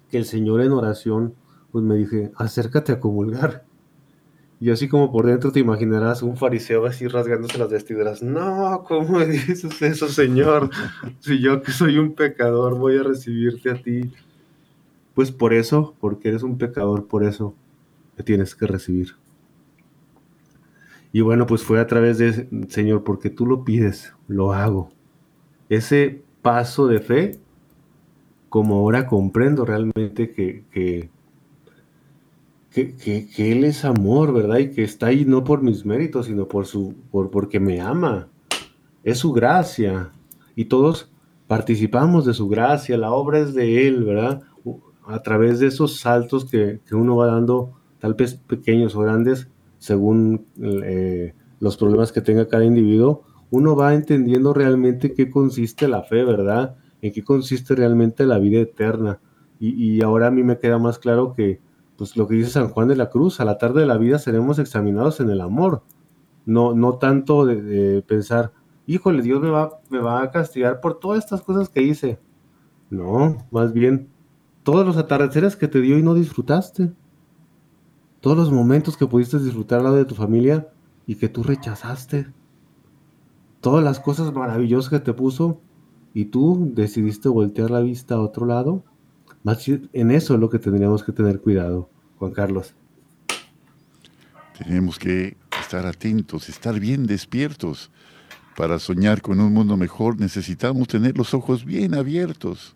que 0.10 0.18
el 0.18 0.26
Señor 0.26 0.62
en 0.62 0.72
oración, 0.72 1.34
pues 1.72 1.84
me 1.84 1.96
dije, 1.96 2.32
acércate 2.36 2.92
a 2.92 3.00
comulgar. 3.00 3.67
Y 4.60 4.72
así 4.72 4.88
como 4.88 5.12
por 5.12 5.28
dentro 5.28 5.52
te 5.52 5.60
imaginarás 5.60 6.24
un 6.24 6.36
fariseo 6.36 6.86
así 6.86 7.08
rasgándose 7.08 7.60
las 7.60 7.70
vestiduras. 7.70 8.24
No, 8.24 8.84
¿cómo 8.88 9.20
me 9.20 9.26
dices 9.28 9.82
eso, 9.82 10.08
Señor? 10.08 10.70
Si 11.20 11.40
yo 11.40 11.62
que 11.62 11.72
soy 11.72 11.98
un 11.98 12.14
pecador 12.14 12.78
voy 12.78 12.98
a 12.98 13.04
recibirte 13.04 13.70
a 13.70 13.82
ti. 13.82 14.12
Pues 15.14 15.32
por 15.32 15.54
eso, 15.54 15.96
porque 16.00 16.30
eres 16.30 16.44
un 16.44 16.58
pecador, 16.58 17.08
por 17.08 17.24
eso 17.24 17.56
te 18.16 18.24
tienes 18.24 18.56
que 18.56 18.68
recibir. 18.68 19.16
Y 21.12 21.22
bueno, 21.22 21.48
pues 21.48 21.64
fue 21.64 21.80
a 21.80 21.88
través 21.88 22.18
de, 22.18 22.48
Señor, 22.68 23.04
porque 23.04 23.30
tú 23.30 23.46
lo 23.46 23.64
pides, 23.64 24.14
lo 24.28 24.54
hago. 24.54 24.92
Ese 25.70 26.22
paso 26.42 26.88
de 26.88 27.00
fe, 27.00 27.40
como 28.50 28.76
ahora 28.76 29.08
comprendo 29.08 29.66
realmente 29.66 30.32
que, 30.32 30.64
que, 30.72 31.10
que, 32.86 33.28
Él 33.38 33.64
es 33.64 33.86
amor, 33.86 34.34
¿verdad? 34.34 34.60
Y 34.60 34.72
que 34.72 34.84
está 34.84 35.08
ahí 35.08 35.26
no 35.26 35.44
por 35.44 35.62
mis 35.62 35.86
méritos, 35.86 36.28
sino 36.28 36.48
por 36.48 36.66
su, 36.66 36.96
por, 37.12 37.32
porque 37.32 37.60
me 37.60 37.82
ama. 37.82 38.30
Es 39.04 39.20
su 39.20 39.32
gracia. 39.32 40.12
Y 40.56 40.66
todos 40.66 41.12
participamos 41.48 42.26
de 42.26 42.34
su 42.34 42.48
gracia, 42.48 42.98
la 42.98 43.12
obra 43.12 43.40
es 43.40 43.54
de 43.54 43.88
Él, 43.88 44.04
¿verdad? 44.04 44.44
a 45.08 45.22
través 45.24 45.60
de 45.60 45.68
esos 45.68 46.00
saltos 46.00 46.46
que, 46.46 46.82
uno 46.92 47.16
va 47.16 47.28
dando, 47.28 47.72
tal 48.00 48.14
vez 48.14 48.36
pequeños 48.36 48.96
o 48.96 49.00
grandes, 49.00 49.48
según 49.78 50.46
eh, 50.62 51.34
los 51.60 51.78
problemas 51.78 52.12
que 52.12 52.22
tenga 52.22 52.48
cada 52.48 52.66
individuo, 52.66 53.24
uno 53.50 53.76
va 53.76 53.94
entendiendo 53.94 54.54
realmente 54.54 55.14
qué 55.14 55.32
consiste 55.32 55.88
la 55.88 56.04
fe, 56.04 56.24
¿verdad? 56.26 56.76
En 57.02 57.14
qué 57.14 57.24
consiste 57.24 57.76
realmente 57.76 58.26
la 58.26 58.40
vida 58.40 58.60
eterna. 58.60 59.20
Y, 59.60 60.04
ahora 60.04 60.28
a 60.28 60.32
mí 60.32 60.44
me 60.44 60.60
queda 60.60 60.78
más 60.78 61.00
claro 61.00 61.34
que, 61.34 61.62
pues 61.98 62.16
lo 62.16 62.28
que 62.28 62.36
dice 62.36 62.52
San 62.52 62.70
Juan 62.70 62.88
de 62.88 62.96
la 62.96 63.10
Cruz, 63.10 63.40
a 63.40 63.46
la 63.46 63.58
tarde 63.58 63.82
de 63.82 63.88
la 63.88 63.98
vida 63.98 64.20
seremos 64.20 64.60
examinados 64.60 65.20
en 65.20 65.30
el 65.30 65.42
amor. 65.42 65.84
No, 66.46 66.74
no 66.74 66.98
tanto 66.98 67.46
de, 67.46 68.04
pensar, 68.08 68.54
híjole, 68.86 69.22
Dios 69.22 69.42
me 69.42 69.50
va, 69.50 69.82
me 69.90 70.00
va 70.00 70.22
a 70.22 70.32
castigar 70.32 70.80
por 70.80 71.00
todas 71.00 71.24
estas 71.24 71.42
cosas 71.42 71.70
que 71.70 71.82
hice. 71.82 72.20
No, 72.90 73.38
más 73.52 73.74
bien 73.74 74.10
todos 74.68 74.86
los 74.86 74.98
atardeceres 74.98 75.56
que 75.56 75.70
te 75.70 75.80
dio 75.80 75.98
y 75.98 76.04
no 76.04 76.14
disfrutaste. 76.14 76.92
Todos 78.20 78.36
los 78.36 78.52
momentos 78.52 78.98
que 78.98 79.08
pudiste 79.08 79.40
disfrutar 79.40 79.80
al 79.80 79.86
lado 79.86 79.96
de 79.96 80.04
tu 80.04 80.14
familia 80.14 80.68
y 81.06 81.16
que 81.16 81.30
tú 81.30 81.42
rechazaste. 81.42 82.28
Todas 83.62 83.82
las 83.82 84.02
cosas 84.02 84.34
maravillosas 84.34 84.90
que 84.90 85.00
te 85.00 85.14
puso 85.14 85.62
y 86.14 86.26
tú 86.26 86.70
decidiste 86.74 87.30
voltear 87.30 87.72
la 87.72 87.80
vista 87.80 88.16
a 88.16 88.20
otro 88.20 88.46
lado. 88.46 88.84
Más 89.44 89.68
en 89.68 90.12
eso 90.12 90.34
es 90.34 90.40
lo 90.40 90.50
que 90.50 90.60
tendríamos 90.60 91.04
que 91.04 91.12
tener 91.12 91.40
cuidado, 91.40 91.90
Juan 92.18 92.32
Carlos. 92.32 92.74
Tenemos 94.58 94.98
que 94.98 95.38
estar 95.60 95.86
atentos, 95.86 96.50
estar 96.50 96.80
bien 96.80 97.06
despiertos. 97.06 97.92
Para 98.56 98.80
soñar 98.80 99.22
con 99.22 99.40
un 99.40 99.54
mundo 99.54 99.78
mejor 99.78 100.20
necesitamos 100.20 100.88
tener 100.88 101.18
los 101.18 101.34
ojos 101.34 101.64
bien 101.64 101.94
abiertos 101.94 102.76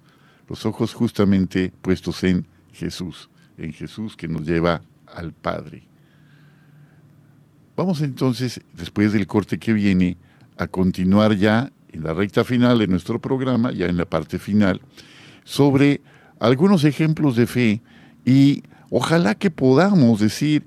los 0.51 0.66
ojos 0.66 0.93
justamente 0.93 1.72
puestos 1.82 2.26
en 2.26 2.45
Jesús, 2.74 3.30
en 3.57 3.72
Jesús 3.72 4.18
que 4.18 4.28
nos 4.28 4.45
lleva 4.45 4.82
al 5.07 5.32
Padre. 5.32 5.84
Vamos 7.78 8.01
entonces, 8.01 8.59
después 8.74 9.14
del 9.14 9.28
corte 9.28 9.57
que 9.57 9.72
viene, 9.72 10.18
a 10.57 10.68
continuar 10.68 11.38
ya 11.38 11.72
en 11.93 12.03
la 12.03 12.14
recta 12.14 12.43
final 12.43 12.80
de 12.80 12.88
nuestro 12.88 13.22
programa, 13.22 13.72
ya 13.72 13.86
en 13.86 13.95
la 13.95 14.03
parte 14.03 14.39
final, 14.39 14.82
sobre 15.45 16.01
algunos 16.42 16.84
ejemplos 16.86 17.36
de 17.36 17.46
fe 17.46 17.82
y 18.26 18.64
ojalá 18.89 19.36
que 19.36 19.52
podamos 19.52 20.20
decir 20.20 20.66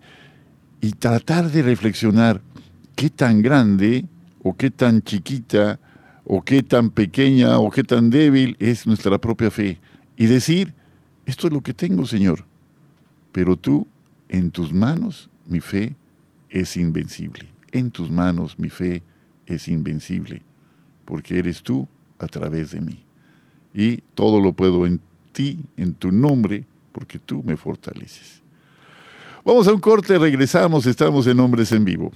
y 0.80 0.92
tratar 0.92 1.50
de 1.50 1.62
reflexionar 1.62 2.40
qué 2.94 3.10
tan 3.10 3.42
grande 3.42 4.06
o 4.44 4.56
qué 4.56 4.70
tan 4.70 5.02
chiquita 5.02 5.80
o 6.24 6.42
qué 6.42 6.62
tan 6.62 6.90
pequeña 6.90 7.58
o 7.58 7.70
qué 7.70 7.82
tan 7.82 8.08
débil 8.08 8.56
es 8.60 8.86
nuestra 8.86 9.18
propia 9.18 9.50
fe. 9.50 9.80
Y 10.16 10.26
decir, 10.26 10.72
esto 11.26 11.48
es 11.48 11.52
lo 11.52 11.60
que 11.60 11.74
tengo, 11.74 12.06
Señor, 12.06 12.44
pero 13.32 13.56
tú, 13.56 13.88
en 14.28 14.52
tus 14.52 14.72
manos, 14.72 15.28
mi 15.44 15.58
fe 15.58 15.96
es 16.50 16.76
invencible. 16.76 17.48
En 17.72 17.90
tus 17.90 18.12
manos 18.12 18.60
mi 18.60 18.70
fe 18.70 19.02
es 19.46 19.66
invencible, 19.66 20.42
porque 21.04 21.40
eres 21.40 21.64
tú 21.64 21.88
a 22.20 22.28
través 22.28 22.70
de 22.70 22.80
mí. 22.80 23.04
Y 23.74 23.96
todo 24.14 24.40
lo 24.40 24.52
puedo 24.52 24.86
en 24.86 25.00
ti, 25.34 25.58
en 25.76 25.92
tu 25.92 26.10
nombre, 26.10 26.64
porque 26.92 27.18
tú 27.18 27.42
me 27.42 27.58
fortaleces. 27.58 28.40
Vamos 29.44 29.68
a 29.68 29.74
un 29.74 29.80
corte, 29.80 30.18
regresamos, 30.18 30.86
estamos 30.86 31.26
en 31.26 31.38
Hombres 31.38 31.70
en 31.72 31.84
Vivo. 31.84 32.12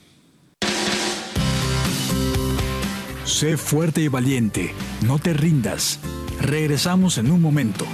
Sé 3.24 3.58
fuerte 3.58 4.00
y 4.00 4.08
valiente, 4.08 4.72
no 5.06 5.18
te 5.18 5.34
rindas. 5.34 6.00
Regresamos 6.40 7.18
en 7.18 7.30
un 7.30 7.42
momento. 7.42 7.84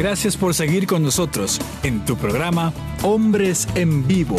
Gracias 0.01 0.35
por 0.35 0.55
seguir 0.55 0.87
con 0.87 1.03
nosotros 1.03 1.61
en 1.83 2.03
tu 2.05 2.17
programa 2.17 2.73
Hombres 3.03 3.67
en 3.75 4.07
Vivo. 4.07 4.37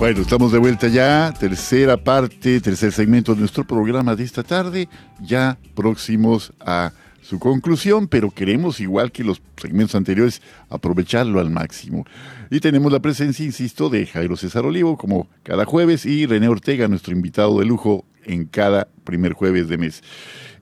Bueno, 0.00 0.22
estamos 0.22 0.50
de 0.50 0.56
vuelta 0.56 0.88
ya, 0.88 1.30
tercera 1.38 1.98
parte, 1.98 2.58
tercer 2.62 2.90
segmento 2.90 3.34
de 3.34 3.40
nuestro 3.40 3.66
programa 3.66 4.16
de 4.16 4.24
esta 4.24 4.42
tarde, 4.42 4.88
ya 5.20 5.58
próximos 5.74 6.54
a 6.58 6.92
su 7.20 7.38
conclusión, 7.38 8.08
pero 8.08 8.30
queremos, 8.30 8.80
igual 8.80 9.12
que 9.12 9.22
los 9.22 9.42
segmentos 9.58 9.94
anteriores, 9.94 10.40
aprovecharlo 10.70 11.38
al 11.38 11.50
máximo. 11.50 12.06
Y 12.50 12.60
tenemos 12.60 12.90
la 12.90 13.00
presencia, 13.00 13.44
insisto, 13.44 13.90
de 13.90 14.06
Jairo 14.06 14.38
César 14.38 14.64
Olivo, 14.64 14.96
como 14.96 15.28
cada 15.42 15.66
jueves, 15.66 16.06
y 16.06 16.24
René 16.24 16.48
Ortega, 16.48 16.88
nuestro 16.88 17.12
invitado 17.12 17.58
de 17.58 17.66
lujo, 17.66 18.06
en 18.24 18.46
cada 18.46 18.88
primer 19.04 19.34
jueves 19.34 19.68
de 19.68 19.76
mes. 19.76 20.02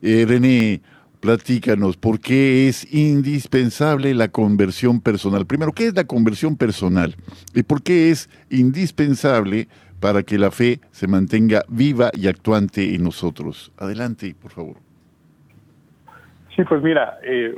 Eh, 0.02 0.24
René, 0.26 0.82
platícanos, 1.20 1.96
¿por 1.96 2.20
qué 2.20 2.68
es 2.68 2.92
indispensable 2.92 4.14
la 4.14 4.28
conversión 4.28 5.00
personal? 5.00 5.46
Primero, 5.46 5.72
¿qué 5.72 5.88
es 5.88 5.94
la 5.94 6.04
conversión 6.04 6.56
personal? 6.56 7.14
¿Y 7.54 7.62
por 7.62 7.82
qué 7.82 8.10
es 8.10 8.28
indispensable 8.50 9.68
para 10.00 10.22
que 10.22 10.38
la 10.38 10.50
fe 10.50 10.80
se 10.90 11.08
mantenga 11.08 11.62
viva 11.68 12.10
y 12.14 12.28
actuante 12.28 12.94
en 12.94 13.04
nosotros? 13.04 13.72
Adelante, 13.78 14.34
por 14.40 14.52
favor. 14.52 14.76
Sí, 16.54 16.62
pues 16.64 16.82
mira, 16.82 17.18
eh, 17.22 17.54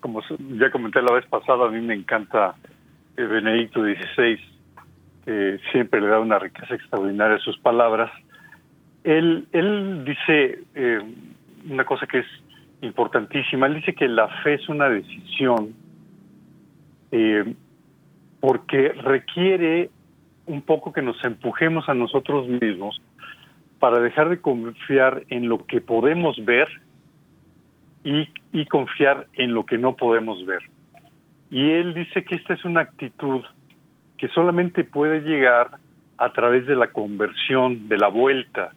como 0.00 0.20
ya 0.58 0.70
comenté 0.70 1.02
la 1.02 1.14
vez 1.14 1.26
pasada, 1.26 1.66
a 1.66 1.70
mí 1.70 1.80
me 1.80 1.94
encanta 1.94 2.54
el 3.16 3.28
Benedicto 3.28 3.82
XVI, 3.82 4.38
que 5.24 5.58
siempre 5.72 6.00
le 6.00 6.08
da 6.08 6.20
una 6.20 6.38
riqueza 6.38 6.74
extraordinaria 6.74 7.36
a 7.36 7.40
sus 7.40 7.58
palabras. 7.58 8.10
Él, 9.04 9.46
él 9.52 10.04
dice 10.04 10.60
eh, 10.74 11.00
una 11.68 11.84
cosa 11.84 12.06
que 12.06 12.20
es 12.20 12.26
importantísima, 12.80 13.66
él 13.66 13.76
dice 13.76 13.94
que 13.94 14.08
la 14.08 14.28
fe 14.42 14.54
es 14.54 14.68
una 14.68 14.88
decisión 14.88 15.74
eh, 17.10 17.54
porque 18.40 18.92
requiere 18.92 19.90
un 20.46 20.62
poco 20.62 20.92
que 20.92 21.02
nos 21.02 21.22
empujemos 21.24 21.88
a 21.88 21.94
nosotros 21.94 22.48
mismos 22.48 23.00
para 23.78 24.00
dejar 24.00 24.28
de 24.28 24.40
confiar 24.40 25.22
en 25.28 25.48
lo 25.48 25.66
que 25.66 25.80
podemos 25.80 26.42
ver 26.44 26.68
y, 28.04 28.64
confiar 28.66 29.26
en 29.34 29.54
lo 29.54 29.66
que 29.66 29.76
no 29.76 29.96
podemos 29.96 30.44
ver. 30.46 30.62
Y 31.50 31.70
él 31.70 31.94
dice 31.94 32.24
que 32.24 32.36
esta 32.36 32.54
es 32.54 32.64
una 32.64 32.82
actitud 32.82 33.42
que 34.16 34.28
solamente 34.28 34.84
puede 34.84 35.20
llegar 35.20 35.78
a 36.16 36.32
través 36.32 36.66
de 36.66 36.74
la 36.74 36.90
conversión, 36.90 37.88
de 37.88 37.98
la 37.98 38.08
vuelta. 38.08 38.72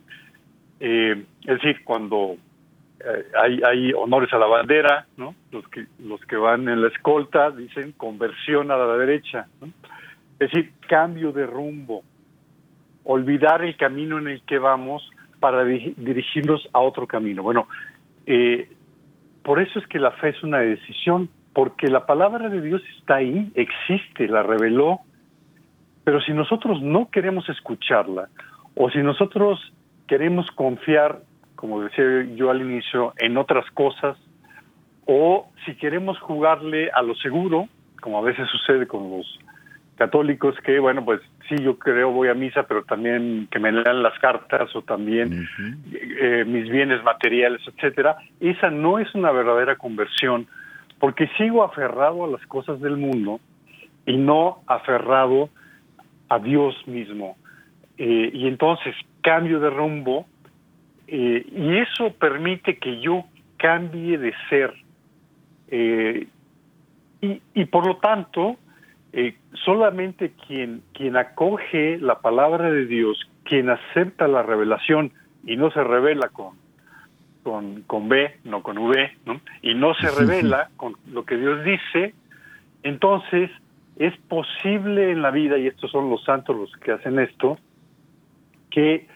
Eh, 0.79 1.23
es 1.41 1.61
decir, 1.61 1.83
cuando 1.83 2.35
hay, 3.41 3.61
hay, 3.63 3.93
honores 3.93 4.31
a 4.33 4.37
la 4.37 4.47
bandera, 4.47 5.05
¿no? 5.17 5.35
Los 5.51 5.67
que, 5.67 5.85
los 5.99 6.21
que 6.25 6.35
van 6.35 6.67
en 6.69 6.81
la 6.81 6.87
escolta 6.87 7.51
dicen 7.51 7.93
conversión 7.93 8.71
a 8.71 8.77
la 8.77 8.97
derecha, 8.97 9.47
Es 10.39 10.51
decir, 10.51 10.73
cambio 10.87 11.31
de 11.31 11.45
rumbo, 11.45 12.03
olvidar 13.03 13.63
el 13.63 13.75
camino 13.77 14.17
en 14.19 14.27
el 14.27 14.41
que 14.43 14.59
vamos 14.59 15.09
para 15.39 15.63
dirigirnos 15.63 16.67
a 16.73 16.79
otro 16.79 17.07
camino. 17.07 17.43
Bueno, 17.43 17.67
eh, 18.25 18.69
por 19.43 19.59
eso 19.59 19.79
es 19.79 19.87
que 19.87 19.99
la 19.99 20.11
fe 20.11 20.29
es 20.29 20.43
una 20.43 20.59
decisión, 20.59 21.29
porque 21.53 21.87
la 21.87 22.05
palabra 22.05 22.49
de 22.49 22.61
Dios 22.61 22.81
está 22.99 23.15
ahí, 23.15 23.51
existe, 23.55 24.27
la 24.27 24.43
reveló, 24.43 24.99
pero 26.03 26.21
si 26.21 26.31
nosotros 26.31 26.81
no 26.81 27.09
queremos 27.09 27.47
escucharla, 27.49 28.29
o 28.75 28.89
si 28.89 28.99
nosotros 28.99 29.59
queremos 30.07 30.49
confiar, 30.51 31.21
como 31.61 31.83
decía 31.83 32.25
yo 32.35 32.49
al 32.49 32.59
inicio, 32.59 33.13
en 33.19 33.37
otras 33.37 33.69
cosas, 33.75 34.17
o 35.05 35.47
si 35.63 35.75
queremos 35.75 36.19
jugarle 36.19 36.89
a 36.89 37.03
lo 37.03 37.13
seguro, 37.13 37.67
como 38.01 38.17
a 38.17 38.21
veces 38.21 38.49
sucede 38.49 38.87
con 38.87 39.11
los 39.11 39.39
católicos, 39.95 40.55
que 40.65 40.79
bueno, 40.79 41.05
pues 41.05 41.21
sí, 41.47 41.55
yo 41.63 41.77
creo, 41.77 42.09
voy 42.09 42.29
a 42.29 42.33
misa, 42.33 42.63
pero 42.63 42.83
también 42.83 43.47
que 43.51 43.59
me 43.59 43.71
lean 43.71 44.01
las 44.01 44.17
cartas 44.17 44.75
o 44.75 44.81
también 44.81 45.47
eh, 45.93 46.45
mis 46.47 46.67
bienes 46.67 47.03
materiales, 47.03 47.61
etcétera. 47.67 48.17
Esa 48.39 48.71
no 48.71 48.97
es 48.97 49.13
una 49.13 49.31
verdadera 49.31 49.75
conversión, 49.75 50.47
porque 50.99 51.29
sigo 51.37 51.63
aferrado 51.63 52.23
a 52.25 52.27
las 52.27 52.43
cosas 52.47 52.81
del 52.81 52.97
mundo 52.97 53.39
y 54.07 54.17
no 54.17 54.63
aferrado 54.65 55.49
a 56.27 56.39
Dios 56.39 56.75
mismo. 56.87 57.37
Eh, 57.99 58.31
y 58.33 58.47
entonces 58.47 58.95
cambio 59.21 59.59
de 59.59 59.69
rumbo 59.69 60.25
eh, 61.11 61.45
y 61.51 61.77
eso 61.77 62.13
permite 62.13 62.77
que 62.77 62.99
yo 63.01 63.25
cambie 63.57 64.17
de 64.17 64.33
ser. 64.49 64.73
y, 67.21 67.41
y 67.53 67.65
por 67.65 67.85
lo 67.85 67.97
tanto, 67.97 68.57
eh, 69.13 69.35
solamente 69.65 70.31
quien, 70.47 70.83
quien 70.93 71.17
acoge 71.17 71.97
la 71.99 72.19
palabra 72.19 72.71
de 72.71 72.85
Dios, 72.85 73.29
quien 73.43 73.69
acepta 73.69 74.27
la 74.29 74.41
revelación 74.41 75.11
y 75.45 75.57
no 75.57 75.69
se 75.71 75.83
revela 75.83 76.29
con, 76.29 76.55
con, 77.43 77.81
con 77.81 78.07
B, 78.07 78.37
no 78.45 78.63
con 78.63 78.77
V, 78.77 79.11
¿no? 79.25 79.41
y 79.61 79.73
no 79.73 79.93
se 79.95 80.09
revela 80.11 80.69
con 80.77 80.95
lo 81.11 81.25
que 81.25 81.35
Dios 81.35 81.61
dice, 81.65 82.13
entonces 82.83 83.51
es 83.97 84.15
posible 84.29 85.11
en 85.11 85.21
la 85.21 85.31
vida, 85.31 85.57
y 85.57 85.67
estos 85.67 85.91
son 85.91 86.09
los 86.09 86.23
santos 86.23 86.55
los 86.55 86.71
que 86.77 86.93
hacen 86.93 87.19
esto, 87.19 87.59
que 88.69 89.07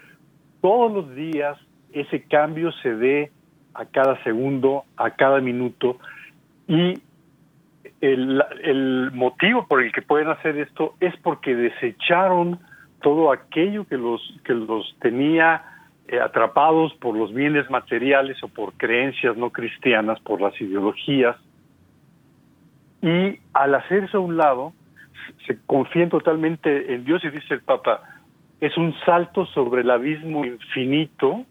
todos 0.62 0.91
los 0.91 1.16
días 1.16 1.58
ese 1.96 2.24
cambio 2.24 2.72
se 2.84 2.93
dé 2.96 3.32
a 3.74 3.86
cada 3.86 4.22
segundo, 4.24 4.84
a 4.98 5.12
cada 5.12 5.39
minuto, 5.39 5.98
y 6.68 7.02
el, 8.02 9.12
motivo 9.14 9.68
por 9.68 9.82
el 9.82 9.91
que 9.91 10.02
pueden 10.02 10.30
hacer 10.30 10.58
esto 10.58 10.96
es 11.00 11.16
porque 11.18 11.56
desecharon 11.56 12.60
todo 13.02 13.32
aquello 13.32 13.86
que 13.88 13.98
los, 13.98 14.22
que 14.43 14.54
los 14.54 14.96
tenía 15.00 15.64
eh, 16.08 16.20
atrapados 16.20 16.93
por 16.96 17.16
los 17.16 17.34
bienes 17.34 17.70
materiales 17.70 18.41
o 18.43 18.48
por 18.48 18.74
creencias 18.74 19.38
no 19.38 19.52
cristianas, 19.52 20.20
por 20.20 20.41
las 20.41 20.60
ideologías. 20.60 21.38
Y 23.02 23.39
al 23.54 23.76
hacerse 23.76 24.18
a 24.18 24.20
un 24.20 24.38
lado, 24.38 24.74
se 25.48 25.58
confían 25.66 26.10
totalmente 26.10 26.93
en 26.93 27.06
Dios 27.06 27.24
y 27.24 27.30
dice 27.30 27.54
el 27.56 27.62
Papa, 27.62 28.02
es 28.60 28.76
un 28.78 28.96
salto 29.06 29.46
sobre 29.48 29.82
el 29.82 29.91
abismo 29.91 30.46
infinito 30.46 31.46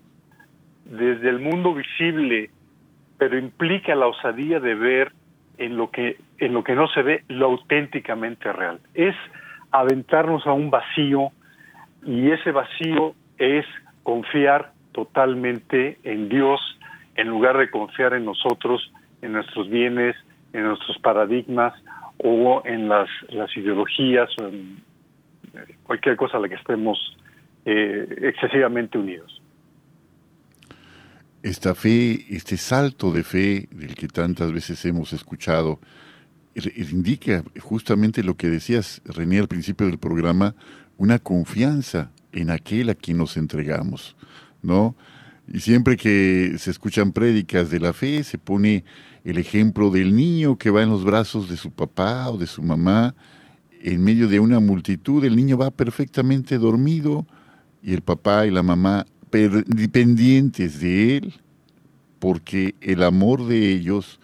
desde 0.85 1.29
el 1.29 1.41
mundo 1.41 1.75
visible, 1.75 2.51
pero 3.19 3.39
implica 3.39 3.95
la 3.95 4.07
osadía 4.07 4.61
de 4.61 4.75
ver 4.75 5.13
en 5.59 5.77
lo 5.77 5.91
que 5.91 6.19
en 6.39 6.53
lo 6.53 6.65
que 6.65 6.75
no 6.75 6.89
se 6.89 7.03
ve 7.03 7.25
lo 7.29 7.47
auténticamente 7.47 8.53
real. 8.53 8.81
Es 8.95 9.15
aventarnos 9.71 10.47
a 10.47 10.53
un 10.53 10.71
vacío 10.71 11.31
y 12.05 12.31
ese 12.31 12.51
vacío 12.51 13.15
es 13.39 13.65
confiar 14.03 14.73
totalmente 14.93 15.99
en 16.05 16.29
Dios 16.29 16.61
en 17.17 17.29
lugar 17.29 17.57
de 17.59 17.71
confiar 17.71 18.15
en 18.15 18.25
nosotros, 18.25 18.93
en 19.23 19.33
nuestros 19.33 19.69
bienes, 19.69 20.17
en 20.53 20.65
nuestros 20.65 20.99
paradigmas 20.99 21.73
o 22.19 22.63
en 22.65 22.89
las, 22.89 23.09
las 23.29 23.57
ideologías 23.57 24.29
o 24.41 24.49
en 24.49 24.83
cualquier 25.85 26.17
cosa 26.17 26.39
a 26.39 26.41
la 26.41 26.49
que 26.49 26.57
estemos 26.57 27.17
eh, 27.65 28.07
excesivamente 28.23 28.99
unidos 28.99 29.41
esta 31.45 31.75
fe, 31.75 32.25
este 32.31 32.57
salto 32.57 33.13
de 33.13 33.23
fe 33.23 33.69
del 33.71 33.95
que 33.95 34.09
tantas 34.09 34.51
veces 34.51 34.83
hemos 34.87 35.13
escuchado, 35.13 35.79
indica 36.77 37.45
justamente 37.61 38.23
lo 38.25 38.35
que 38.35 38.49
decías, 38.49 39.03
René, 39.05 39.41
al 39.41 39.49
principio 39.49 39.87
del 39.87 39.99
programa, 39.99 40.55
una 40.97 41.19
confianza 41.19 42.13
en 42.33 42.49
aquel 42.49 42.89
a 42.89 42.95
quien 42.95 43.19
nos 43.19 43.37
entregamos, 43.37 44.17
¿no? 44.63 44.97
Y 45.47 45.61
siempre 45.61 45.99
que 45.99 46.55
se 46.59 46.71
escuchan 46.71 47.13
prédicas 47.13 47.71
de 47.71 47.79
la 47.79 47.93
fe, 47.93 48.25
se 48.25 48.39
pone 48.39 48.87
el 49.23 49.37
ejemplo 49.37 49.91
del 49.91 50.17
niño 50.17 50.57
que 50.57 50.71
va 50.71 50.83
en 50.83 50.89
los 50.89 51.05
brazos 51.05 51.51
de 51.51 51.59
su 51.59 51.71
papá 51.73 52.31
o 52.31 52.39
de 52.39 52.47
su 52.47 52.63
mamá, 52.63 53.15
en 53.83 54.03
medio 54.03 54.29
de 54.29 54.41
una 54.41 54.61
multitud, 54.61 55.23
el 55.27 55.37
niño 55.37 55.59
va 55.59 55.71
perfectamente 55.71 56.57
dormido 56.57 57.27
y 57.83 57.93
el 57.93 58.01
papá 58.01 58.47
y 58.47 58.51
la 58.51 58.63
mamá 58.63 59.05
dependientes 59.39 60.81
de 60.81 61.17
Él, 61.17 61.35
porque 62.19 62.75
el 62.81 63.03
amor 63.03 63.47
de 63.47 63.71
ellos 63.71 64.21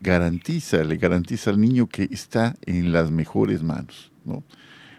garantiza, 0.00 0.84
le 0.84 0.96
garantiza 0.96 1.50
al 1.50 1.60
niño 1.60 1.86
que 1.86 2.08
está 2.10 2.56
en 2.66 2.92
las 2.92 3.10
mejores 3.10 3.62
manos, 3.62 4.12
¿no? 4.24 4.44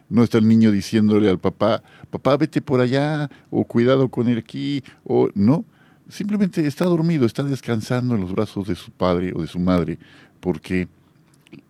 No 0.10 0.24
está 0.24 0.38
el 0.38 0.48
niño 0.48 0.72
diciéndole 0.72 1.30
al 1.30 1.40
papá, 1.40 1.84
papá, 2.10 2.38
vete 2.38 2.62
por 2.62 2.80
allá, 2.80 3.30
o 3.50 3.64
cuidado 3.64 4.10
con 4.10 4.28
él 4.28 4.38
aquí, 4.38 4.84
o 5.04 5.30
no. 5.34 5.66
Simplemente 6.10 6.66
está 6.68 6.86
dormido, 6.86 7.26
está 7.26 7.44
descansando 7.44 8.16
en 8.16 8.22
los 8.22 8.32
brazos 8.32 8.68
de 8.68 8.76
su 8.76 8.92
padre 8.92 9.34
o 9.36 9.42
de 9.42 9.48
su 9.48 9.60
madre, 9.60 9.98
porque 10.40 10.88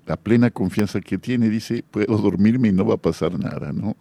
la 0.06 0.18
plena 0.18 0.52
confianza 0.52 1.00
que 1.00 1.18
tiene 1.18 1.50
dice, 1.50 1.84
puedo 1.90 2.18
dormirme 2.18 2.70
y 2.70 2.72
no 2.74 2.86
va 2.86 2.96
a 2.96 2.98
pasar 2.98 3.40
nada, 3.40 3.72
¿no? 3.72 3.96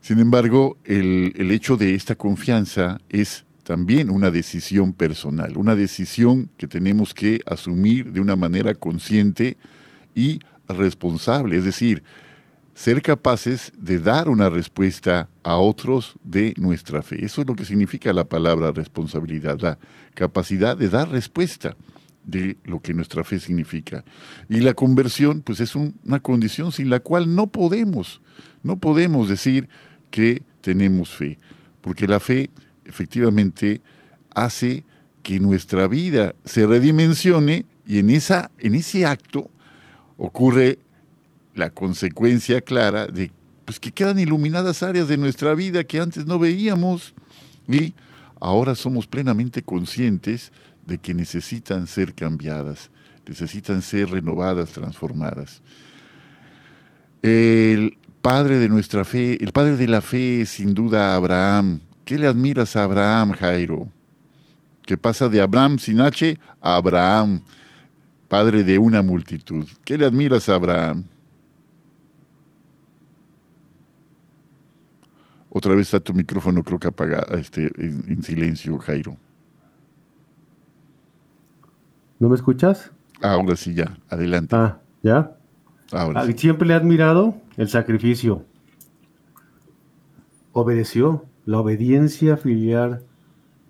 Sin 0.00 0.18
embargo, 0.18 0.78
el, 0.84 1.32
el 1.36 1.50
hecho 1.50 1.76
de 1.76 1.94
esta 1.94 2.14
confianza 2.14 3.00
es 3.08 3.44
también 3.64 4.08
una 4.08 4.30
decisión 4.30 4.94
personal, 4.94 5.58
una 5.58 5.76
decisión 5.76 6.48
que 6.56 6.66
tenemos 6.66 7.12
que 7.12 7.40
asumir 7.44 8.12
de 8.12 8.20
una 8.20 8.34
manera 8.34 8.74
consciente 8.74 9.58
y 10.14 10.40
responsable, 10.68 11.58
es 11.58 11.64
decir, 11.64 12.02
ser 12.78 13.02
capaces 13.02 13.72
de 13.76 13.98
dar 13.98 14.28
una 14.28 14.48
respuesta 14.48 15.28
a 15.42 15.56
otros 15.56 16.14
de 16.22 16.54
nuestra 16.56 17.02
fe. 17.02 17.24
Eso 17.24 17.40
es 17.40 17.48
lo 17.48 17.56
que 17.56 17.64
significa 17.64 18.12
la 18.12 18.24
palabra 18.24 18.70
responsabilidad, 18.70 19.58
la 19.60 19.78
capacidad 20.14 20.76
de 20.76 20.88
dar 20.88 21.10
respuesta. 21.10 21.76
De 22.28 22.58
lo 22.64 22.80
que 22.80 22.92
nuestra 22.92 23.24
fe 23.24 23.40
significa. 23.40 24.04
Y 24.50 24.60
la 24.60 24.74
conversión, 24.74 25.40
pues 25.40 25.60
es 25.60 25.74
una 25.74 26.20
condición 26.20 26.70
sin 26.72 26.90
la 26.90 27.00
cual 27.00 27.34
no 27.34 27.46
podemos, 27.46 28.20
no 28.62 28.76
podemos 28.76 29.30
decir 29.30 29.68
que 30.10 30.42
tenemos 30.60 31.08
fe, 31.08 31.38
porque 31.80 32.06
la 32.06 32.20
fe 32.20 32.50
efectivamente 32.84 33.80
hace 34.34 34.84
que 35.22 35.40
nuestra 35.40 35.88
vida 35.88 36.34
se 36.44 36.66
redimensione 36.66 37.64
y 37.86 37.98
en, 37.98 38.10
esa, 38.10 38.50
en 38.58 38.74
ese 38.74 39.06
acto 39.06 39.50
ocurre 40.18 40.78
la 41.54 41.70
consecuencia 41.70 42.60
clara 42.60 43.06
de 43.06 43.32
pues, 43.64 43.80
que 43.80 43.90
quedan 43.90 44.18
iluminadas 44.18 44.82
áreas 44.82 45.08
de 45.08 45.16
nuestra 45.16 45.54
vida 45.54 45.84
que 45.84 45.98
antes 45.98 46.26
no 46.26 46.38
veíamos 46.38 47.14
y 47.66 47.94
ahora 48.38 48.74
somos 48.74 49.06
plenamente 49.06 49.62
conscientes 49.62 50.52
de 50.88 50.98
que 50.98 51.12
necesitan 51.12 51.86
ser 51.86 52.14
cambiadas, 52.14 52.90
necesitan 53.26 53.82
ser 53.82 54.10
renovadas, 54.10 54.70
transformadas. 54.70 55.60
El 57.22 57.98
padre 58.22 58.58
de 58.58 58.68
nuestra 58.70 59.04
fe, 59.04 59.42
el 59.44 59.52
padre 59.52 59.76
de 59.76 59.86
la 59.86 60.00
fe 60.00 60.40
es 60.40 60.48
sin 60.48 60.72
duda 60.74 61.14
Abraham. 61.14 61.80
¿Qué 62.06 62.18
le 62.18 62.26
admiras 62.26 62.74
a 62.74 62.84
Abraham, 62.84 63.32
Jairo? 63.32 63.88
Que 64.86 64.96
pasa 64.96 65.28
de 65.28 65.42
Abraham 65.42 65.78
sin 65.78 66.00
H 66.00 66.38
a 66.62 66.76
Abraham, 66.76 67.42
padre 68.26 68.64
de 68.64 68.78
una 68.78 69.02
multitud. 69.02 69.68
¿Qué 69.84 69.98
le 69.98 70.06
admiras 70.06 70.48
a 70.48 70.54
Abraham? 70.54 71.04
Otra 75.50 75.74
vez 75.74 75.88
está 75.88 76.00
tu 76.00 76.14
micrófono, 76.14 76.62
creo 76.62 76.78
que 76.78 76.88
apagado, 76.88 77.36
este, 77.36 77.70
en, 77.76 78.22
silencio, 78.22 78.78
Jairo. 78.78 79.18
¿No 82.18 82.28
me 82.28 82.34
escuchas? 82.34 82.90
Ahora 83.22 83.56
sí, 83.56 83.74
ya. 83.74 83.98
Adelante. 84.08 84.54
Ah, 84.56 84.80
¿ya? 85.02 85.36
Ahora 85.92 86.22
ah, 86.22 86.32
Siempre 86.36 86.68
le 86.68 86.74
he 86.74 86.76
admirado 86.76 87.34
el 87.56 87.68
sacrificio. 87.68 88.44
Obedeció, 90.52 91.24
la 91.44 91.60
obediencia 91.60 92.36
filial. 92.36 93.04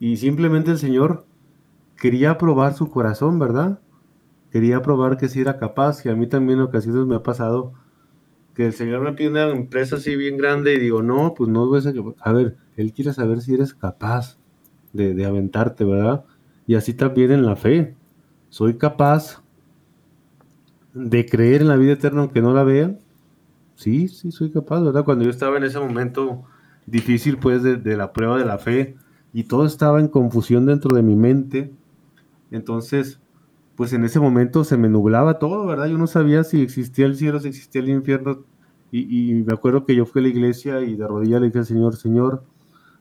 Y 0.00 0.16
simplemente 0.16 0.70
el 0.70 0.78
Señor 0.78 1.26
quería 1.96 2.38
probar 2.38 2.74
su 2.74 2.90
corazón, 2.90 3.38
¿verdad? 3.38 3.80
Quería 4.50 4.82
probar 4.82 5.16
que 5.16 5.28
sí 5.28 5.40
era 5.40 5.58
capaz. 5.58 6.04
Y 6.06 6.08
a 6.08 6.14
mí 6.14 6.26
también 6.26 6.58
en 6.58 6.64
ocasiones 6.64 7.06
me 7.06 7.16
ha 7.16 7.22
pasado 7.22 7.74
que 8.58 8.66
el 8.66 8.72
señor 8.72 9.02
me 9.02 9.12
pide 9.12 9.28
una 9.28 9.50
empresa 9.50 9.94
así 9.94 10.16
bien 10.16 10.36
grande 10.36 10.74
y 10.74 10.80
digo, 10.80 11.00
no, 11.00 11.32
pues 11.34 11.48
no 11.48 11.68
voy 11.68 11.80
a 11.80 12.28
A 12.28 12.32
ver, 12.32 12.56
él 12.76 12.92
quiere 12.92 13.12
saber 13.12 13.40
si 13.40 13.54
eres 13.54 13.72
capaz 13.72 14.36
de, 14.92 15.24
aventarte, 15.24 15.84
¿verdad? 15.84 16.24
Y 16.66 16.74
así 16.74 16.92
también 16.92 17.30
en 17.30 17.46
la 17.46 17.54
fe. 17.54 17.94
Soy 18.50 18.76
capaz 18.76 19.42
de 20.94 21.26
creer 21.26 21.62
en 21.62 21.68
la 21.68 21.76
vida 21.76 21.92
eterna 21.92 22.22
aunque 22.22 22.42
no 22.42 22.52
la 22.52 22.64
vean. 22.64 22.98
Sí, 23.74 24.08
sí, 24.08 24.32
soy 24.32 24.50
capaz, 24.50 24.80
¿verdad? 24.80 25.04
Cuando 25.04 25.24
yo 25.24 25.30
estaba 25.30 25.56
en 25.56 25.64
ese 25.64 25.78
momento 25.78 26.44
difícil, 26.86 27.38
pues, 27.38 27.62
de, 27.62 27.76
de 27.76 27.96
la 27.96 28.12
prueba 28.12 28.38
de 28.38 28.44
la 28.44 28.58
fe 28.58 28.96
y 29.32 29.44
todo 29.44 29.66
estaba 29.66 30.00
en 30.00 30.08
confusión 30.08 30.66
dentro 30.66 30.96
de 30.96 31.02
mi 31.02 31.14
mente. 31.14 31.72
Entonces, 32.50 33.20
pues 33.78 33.92
en 33.92 34.04
ese 34.04 34.18
momento 34.18 34.64
se 34.64 34.76
me 34.76 34.88
nublaba 34.88 35.38
todo, 35.38 35.64
¿verdad? 35.64 35.86
Yo 35.86 35.98
no 35.98 36.08
sabía 36.08 36.42
si 36.42 36.60
existía 36.62 37.06
el 37.06 37.14
cielo, 37.14 37.38
si 37.38 37.46
existía 37.46 37.80
el 37.80 37.90
infierno. 37.90 38.44
Y, 38.90 39.34
me 39.46 39.52
acuerdo 39.52 39.84
que 39.84 39.94
yo 39.94 40.04
fui 40.04 40.20
a 40.20 40.22
la 40.22 40.30
iglesia 40.30 40.80
y 40.80 40.96
de 40.96 41.06
rodillas 41.06 41.40
le 41.40 41.46
dije 41.46 41.60
al 41.60 41.66
Señor, 41.66 41.94
Señor, 41.94 42.42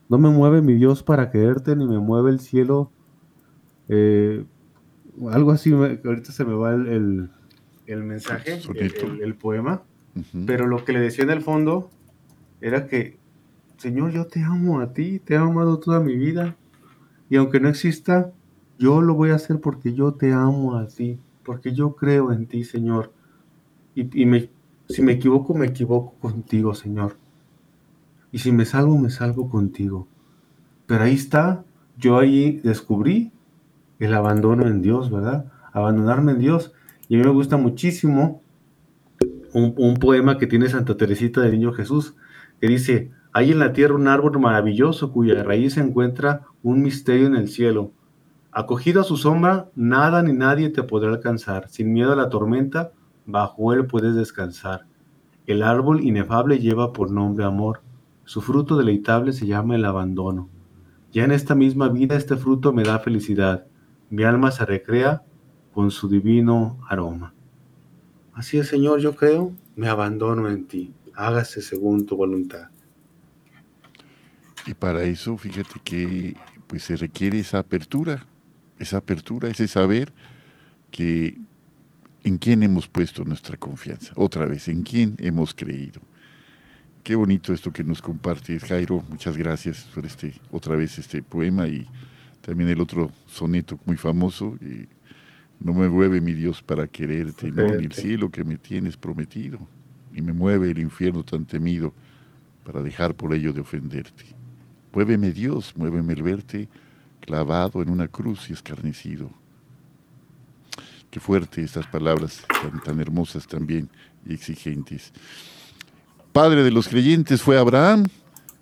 no 0.08 0.18
me 0.18 0.28
mueve 0.30 0.62
mi 0.62 0.74
Dios 0.74 1.02
para 1.02 1.32
creerte, 1.32 1.74
ni 1.74 1.84
me 1.88 1.98
mueve 1.98 2.30
el 2.30 2.38
cielo. 2.38 2.92
Eh, 3.88 4.44
algo 5.30 5.50
así, 5.50 5.72
ahorita 5.72 6.32
se 6.32 6.44
me 6.44 6.54
va 6.54 6.74
el, 6.74 7.28
mensaje, 7.86 8.60
el, 8.74 9.34
poema. 9.34 9.82
Pero 10.46 10.66
lo 10.66 10.84
que 10.84 10.92
le 10.92 11.00
decía 11.00 11.24
en 11.24 11.30
el 11.30 11.42
fondo 11.42 11.90
era 12.60 12.86
que, 12.86 13.18
Señor, 13.76 14.10
yo 14.12 14.26
te 14.26 14.42
amo 14.42 14.80
a 14.80 14.92
ti, 14.92 15.20
te 15.20 15.34
he 15.34 15.36
amado 15.36 15.78
toda 15.78 16.00
mi 16.00 16.16
vida. 16.16 16.56
Y 17.30 17.36
aunque 17.36 17.60
no 17.60 17.68
exista 17.68 18.32
yo 18.78 19.00
lo 19.02 19.14
voy 19.14 19.30
a 19.30 19.34
hacer 19.34 19.60
porque 19.60 19.92
yo 19.92 20.14
te 20.14 20.32
amo 20.32 20.76
a 20.76 20.86
ti, 20.86 21.18
porque 21.44 21.72
yo 21.72 21.96
creo 21.96 22.32
en 22.32 22.46
ti, 22.46 22.62
Señor. 22.64 23.12
Y, 23.94 24.26
me, 24.26 24.48
si 24.88 25.02
me 25.02 25.12
equivoco, 25.12 25.52
me 25.54 25.66
equivoco 25.66 26.14
contigo, 26.20 26.72
Señor. 26.74 27.16
Y 28.30 28.38
si 28.38 28.52
me 28.52 28.64
salvo, 28.64 28.96
me 28.96 29.10
salvo 29.10 29.50
contigo. 29.50 30.06
Pero 30.86 31.02
ahí 31.02 31.14
está, 31.14 31.64
yo 31.96 32.18
ahí 32.18 32.60
descubrí 32.62 33.32
el 33.98 34.14
abandono 34.14 34.66
en 34.66 34.82
Dios, 34.82 35.10
¿verdad? 35.10 35.46
Abandonarme 35.72 36.32
en 36.32 36.38
Dios. 36.38 36.72
Y 37.08 37.16
a 37.16 37.18
mí 37.18 37.24
me 37.24 37.32
gusta 37.32 37.56
muchísimo 37.56 38.42
un, 39.52 39.96
poema 39.96 40.38
que 40.38 40.46
tiene 40.46 40.68
Santa 40.68 40.96
Teresita 40.96 41.40
del 41.40 41.52
Niño 41.52 41.72
Jesús, 41.72 42.14
que 42.60 42.68
dice, 42.68 43.10
hay 43.32 43.52
en 43.52 43.58
la 43.58 43.72
tierra 43.72 43.94
un 43.94 44.08
árbol 44.08 44.38
maravilloso 44.38 45.12
cuya 45.12 45.42
raíz 45.42 45.74
se 45.74 45.80
encuentra 45.80 46.42
un 46.62 46.82
misterio 46.82 47.26
en 47.26 47.36
el 47.36 47.48
cielo 47.48 47.92
Acogido 48.60 49.02
a 49.02 49.04
su 49.04 49.16
sombra, 49.16 49.70
nada 49.76 50.20
ni 50.20 50.32
nadie 50.32 50.68
te 50.70 50.82
podrá 50.82 51.10
alcanzar. 51.10 51.68
Sin 51.68 51.92
miedo 51.92 52.12
a 52.12 52.16
la 52.16 52.28
tormenta, 52.28 52.90
bajo 53.24 53.72
él 53.72 53.86
puedes 53.86 54.16
descansar. 54.16 54.84
El 55.46 55.62
árbol 55.62 56.02
inefable 56.02 56.58
lleva 56.58 56.92
por 56.92 57.12
nombre 57.12 57.44
amor. 57.44 57.82
Su 58.24 58.40
fruto 58.40 58.76
deleitable 58.76 59.32
se 59.32 59.46
llama 59.46 59.76
el 59.76 59.84
abandono. 59.84 60.48
Ya 61.12 61.22
en 61.22 61.30
esta 61.30 61.54
misma 61.54 61.88
vida 61.88 62.16
este 62.16 62.36
fruto 62.36 62.72
me 62.72 62.82
da 62.82 62.98
felicidad. 62.98 63.67
Mi 64.10 64.24
alma 64.24 64.50
se 64.50 64.64
recrea 64.64 65.22
con 65.72 65.90
su 65.90 66.08
divino 66.08 66.78
aroma. 66.88 67.34
Así 68.32 68.58
es, 68.58 68.68
Señor, 68.68 69.00
yo 69.00 69.14
creo, 69.16 69.52
me 69.76 69.88
abandono 69.88 70.48
en 70.48 70.66
ti. 70.66 70.94
Hágase 71.14 71.60
según 71.60 72.06
tu 72.06 72.16
voluntad. 72.16 72.68
Y 74.66 74.74
para 74.74 75.02
eso, 75.04 75.36
fíjate 75.36 75.80
que 75.82 76.36
pues 76.66 76.84
se 76.84 76.96
requiere 76.96 77.38
esa 77.40 77.58
apertura, 77.58 78.26
esa 78.78 78.98
apertura, 78.98 79.48
ese 79.48 79.66
saber 79.66 80.12
que 80.90 81.38
en 82.24 82.38
quién 82.38 82.62
hemos 82.62 82.88
puesto 82.88 83.24
nuestra 83.24 83.56
confianza, 83.56 84.12
otra 84.16 84.46
vez, 84.46 84.68
en 84.68 84.82
quién 84.82 85.16
hemos 85.18 85.54
creído. 85.54 86.00
Qué 87.02 87.14
bonito 87.14 87.52
esto 87.52 87.72
que 87.72 87.84
nos 87.84 88.02
compartes, 88.02 88.64
Jairo. 88.64 89.02
Muchas 89.08 89.36
gracias 89.36 89.88
por 89.94 90.04
este, 90.04 90.34
otra 90.52 90.76
vez 90.76 90.98
este 90.98 91.22
poema 91.22 91.66
y 91.66 91.88
también 92.48 92.70
el 92.70 92.80
otro 92.80 93.12
soneto 93.26 93.78
muy 93.84 93.98
famoso. 93.98 94.56
Y 94.62 94.88
no 95.60 95.74
me 95.74 95.86
mueve 95.86 96.22
mi 96.22 96.32
Dios 96.32 96.62
para 96.62 96.86
quererte, 96.86 97.52
no, 97.52 97.66
ni 97.76 97.84
el 97.84 97.92
cielo 97.92 98.30
que 98.30 98.42
me 98.42 98.56
tienes 98.56 98.96
prometido, 98.96 99.58
ni 100.12 100.22
me 100.22 100.32
mueve 100.32 100.70
el 100.70 100.78
infierno 100.78 101.22
tan 101.22 101.44
temido 101.44 101.92
para 102.64 102.82
dejar 102.82 103.14
por 103.14 103.34
ello 103.34 103.52
de 103.52 103.60
ofenderte. 103.60 104.24
Muéveme 104.94 105.30
Dios, 105.30 105.74
muéveme 105.76 106.14
el 106.14 106.22
verte 106.22 106.70
clavado 107.20 107.82
en 107.82 107.90
una 107.90 108.08
cruz 108.08 108.48
y 108.48 108.54
escarnecido. 108.54 109.30
Qué 111.10 111.20
fuerte 111.20 111.62
estas 111.62 111.86
palabras, 111.86 112.46
tan, 112.82 112.98
hermosas 112.98 113.46
también 113.46 113.90
y 114.24 114.32
exigentes. 114.32 115.12
Padre 116.32 116.62
de 116.62 116.70
los 116.70 116.88
creyentes 116.88 117.42
fue 117.42 117.58
Abraham, 117.58 118.06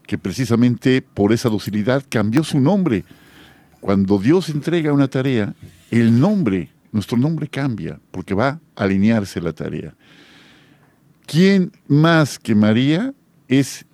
que 0.09 0.19
precisamente 0.19 1.03
por 1.03 1.33
esa 1.33 1.49
docilidad 1.49 2.03
cambió 2.09 2.43
su 2.43 2.59
nombre. 2.59 3.05
Cuando 3.87 4.19
Dios 4.19 4.49
entrega 4.49 4.93
una 4.93 5.07
tarea, 5.07 5.55
el 5.93 6.19
nombre, 6.19 6.71
nuestro 6.91 7.17
nombre 7.17 7.47
cambia, 7.47 8.01
porque 8.11 8.35
va 8.35 8.59
a 8.75 8.83
alinearse 8.83 9.41
la 9.41 9.53
tarea. 9.53 9.95
¿Quién 11.25 11.71
más 11.87 12.41
que 12.41 12.57
María 12.57 13.15
es 13.47 13.87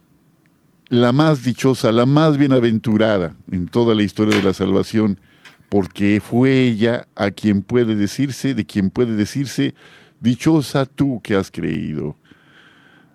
la 0.88 1.12
más 1.12 1.44
dichosa, 1.44 1.92
la 1.92 2.06
más 2.06 2.38
bienaventurada 2.38 3.36
en 3.50 3.68
toda 3.68 3.94
la 3.94 4.02
historia 4.02 4.34
de 4.34 4.42
la 4.42 4.54
salvación, 4.54 5.20
porque 5.68 6.22
fue 6.24 6.62
ella 6.62 7.06
a 7.14 7.30
quien 7.30 7.60
puede 7.60 7.94
decirse, 7.94 8.54
de 8.54 8.64
quien 8.64 8.88
puede 8.88 9.14
decirse, 9.14 9.74
dichosa 10.20 10.86
tú 10.86 11.20
que 11.22 11.34
has 11.34 11.50
creído. 11.50 12.16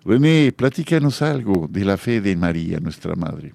René, 0.04 0.52
platícanos 0.52 1.22
algo 1.22 1.66
de 1.68 1.84
la 1.84 1.96
fe 1.96 2.20
de 2.20 2.36
María, 2.36 2.78
nuestra 2.78 3.16
madre. 3.16 3.52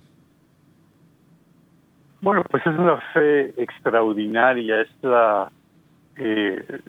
Bueno, 2.23 2.41
pues 2.49 2.65
es 2.65 2.79
una 2.79 3.01
fe 3.13 3.53
extraordinaria, 3.61 4.79
es 4.79 4.87
la, 5.01 5.51
eh, 6.15 6.79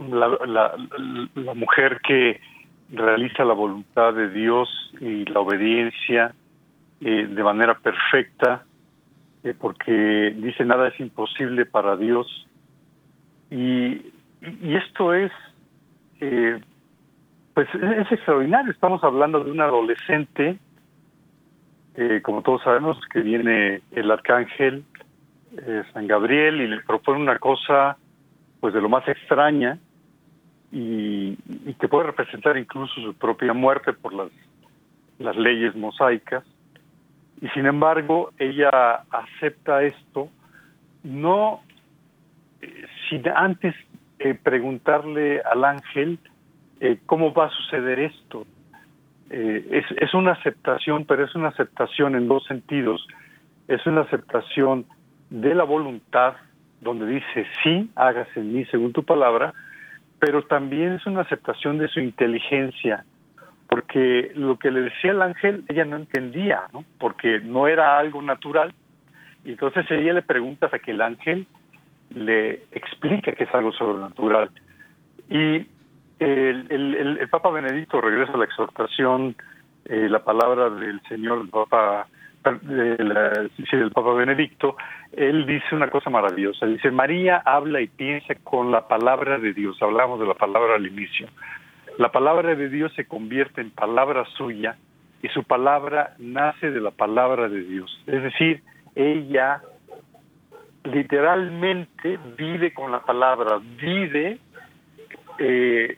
la 0.00 1.54
mujer 1.54 2.00
que 2.00 2.40
realiza 2.90 3.44
la 3.44 3.54
voluntad 3.54 4.12
de 4.12 4.28
Dios 4.30 4.68
y 5.00 5.24
la 5.26 5.38
obediencia 5.38 6.34
eh, 7.00 7.28
de 7.28 7.44
manera 7.44 7.78
perfecta, 7.78 8.64
eh, 9.44 9.54
porque 9.56 10.34
dice 10.36 10.64
nada 10.64 10.88
es 10.88 10.98
imposible 10.98 11.64
para 11.64 11.96
Dios. 11.96 12.26
Y, 13.52 14.02
esto 14.64 15.14
es, 15.14 15.30
pues 17.54 17.68
es 17.72 18.10
extraordinario. 18.10 18.72
Estamos 18.72 19.04
hablando 19.04 19.44
de 19.44 19.52
un 19.52 19.60
adolescente, 19.60 20.58
como 22.22 22.42
todos 22.42 22.62
sabemos, 22.62 22.98
que 23.12 23.20
viene 23.20 23.82
el 23.90 24.10
arcángel 24.10 24.84
San 25.92 26.06
Gabriel 26.06 26.60
y 26.62 26.68
le 26.68 26.80
propone 26.80 27.20
una 27.20 27.38
cosa 27.38 27.98
pues 28.60 28.72
de 28.72 28.80
lo 28.80 28.88
más 28.88 29.06
extraña 29.08 29.78
y, 30.72 31.36
que 31.78 31.88
puede 31.88 32.04
representar 32.06 32.56
incluso 32.56 32.94
su 32.94 33.14
propia 33.14 33.52
muerte 33.52 33.92
por 33.92 34.14
las, 34.14 34.30
las 35.18 35.36
leyes 35.36 35.76
mosaicas. 35.76 36.44
Y 37.40 37.48
sin 37.48 37.66
embargo, 37.66 38.32
ella 38.38 39.04
acepta 39.10 39.82
esto, 39.82 40.28
no 41.02 41.60
eh, 42.60 42.86
sin 43.10 43.28
antes 43.28 43.74
eh, 44.18 44.34
preguntarle 44.34 45.40
al 45.40 45.64
ángel 45.64 46.18
eh, 46.80 46.98
cómo 47.04 47.34
va 47.34 47.46
a 47.46 47.50
suceder 47.50 47.98
esto. 47.98 48.46
Es, 49.32 49.84
es 49.98 50.14
una 50.14 50.32
aceptación, 50.32 51.04
pero 51.06 51.24
es 51.24 51.34
una 51.34 51.48
aceptación 51.48 52.14
en 52.14 52.28
dos 52.28 52.44
sentidos. 52.46 53.06
Es 53.68 53.86
una 53.86 54.02
aceptación 54.02 54.84
de 55.30 55.54
la 55.54 55.64
voluntad, 55.64 56.34
donde 56.80 57.06
dice, 57.06 57.46
sí, 57.62 57.90
hágase 57.94 58.40
en 58.40 58.52
mí 58.52 58.64
según 58.66 58.92
tu 58.92 59.04
palabra, 59.04 59.54
pero 60.18 60.42
también 60.42 60.92
es 60.92 61.06
una 61.06 61.22
aceptación 61.22 61.78
de 61.78 61.88
su 61.88 62.00
inteligencia, 62.00 63.04
porque 63.68 64.32
lo 64.34 64.58
que 64.58 64.70
le 64.70 64.82
decía 64.82 65.12
el 65.12 65.22
ángel 65.22 65.64
ella 65.68 65.84
no 65.84 65.96
entendía, 65.96 66.64
¿no? 66.72 66.84
porque 66.98 67.40
no 67.40 67.66
era 67.66 67.98
algo 67.98 68.20
natural, 68.20 68.74
y 69.44 69.52
entonces 69.52 69.86
ella 69.90 70.12
le 70.12 70.22
pregunta 70.22 70.68
a 70.70 70.78
que 70.78 70.90
el 70.90 71.00
ángel 71.00 71.46
le 72.14 72.64
explique 72.72 73.32
que 73.32 73.44
es 73.44 73.54
algo 73.54 73.72
sobrenatural. 73.72 74.50
Y 75.30 75.66
el, 76.22 77.28
Papa 77.30 77.50
Benedicto 77.50 78.00
regresa 78.00 78.32
a 78.32 78.38
la 78.38 78.44
exhortación, 78.44 79.34
eh, 79.84 80.08
la 80.08 80.24
palabra 80.24 80.70
del 80.70 81.00
Señor, 81.08 81.42
el 81.42 81.48
Papa 81.48 82.06
del 82.50 83.90
Papa 83.92 84.12
Benedicto, 84.14 84.76
él 85.12 85.46
dice 85.46 85.74
una 85.74 85.88
cosa 85.88 86.10
maravillosa. 86.10 86.66
Dice, 86.66 86.90
María 86.90 87.42
habla 87.44 87.80
y 87.80 87.86
piensa 87.86 88.34
con 88.42 88.70
la 88.70 88.88
palabra 88.88 89.38
de 89.38 89.52
Dios. 89.52 89.80
Hablamos 89.80 90.18
de 90.18 90.26
la 90.26 90.34
palabra 90.34 90.74
al 90.74 90.86
inicio. 90.86 91.28
La 91.98 92.10
palabra 92.10 92.54
de 92.54 92.68
Dios 92.68 92.92
se 92.94 93.06
convierte 93.06 93.60
en 93.60 93.70
palabra 93.70 94.24
suya 94.36 94.76
y 95.22 95.28
su 95.28 95.44
palabra 95.44 96.14
nace 96.18 96.70
de 96.70 96.80
la 96.80 96.90
palabra 96.90 97.48
de 97.48 97.60
Dios. 97.62 98.02
Es 98.06 98.22
decir, 98.22 98.62
ella 98.94 99.62
literalmente 100.84 102.18
vive 102.36 102.74
con 102.74 102.90
la 102.90 103.00
palabra, 103.00 103.60
vive 103.80 104.38
eh, 105.38 105.96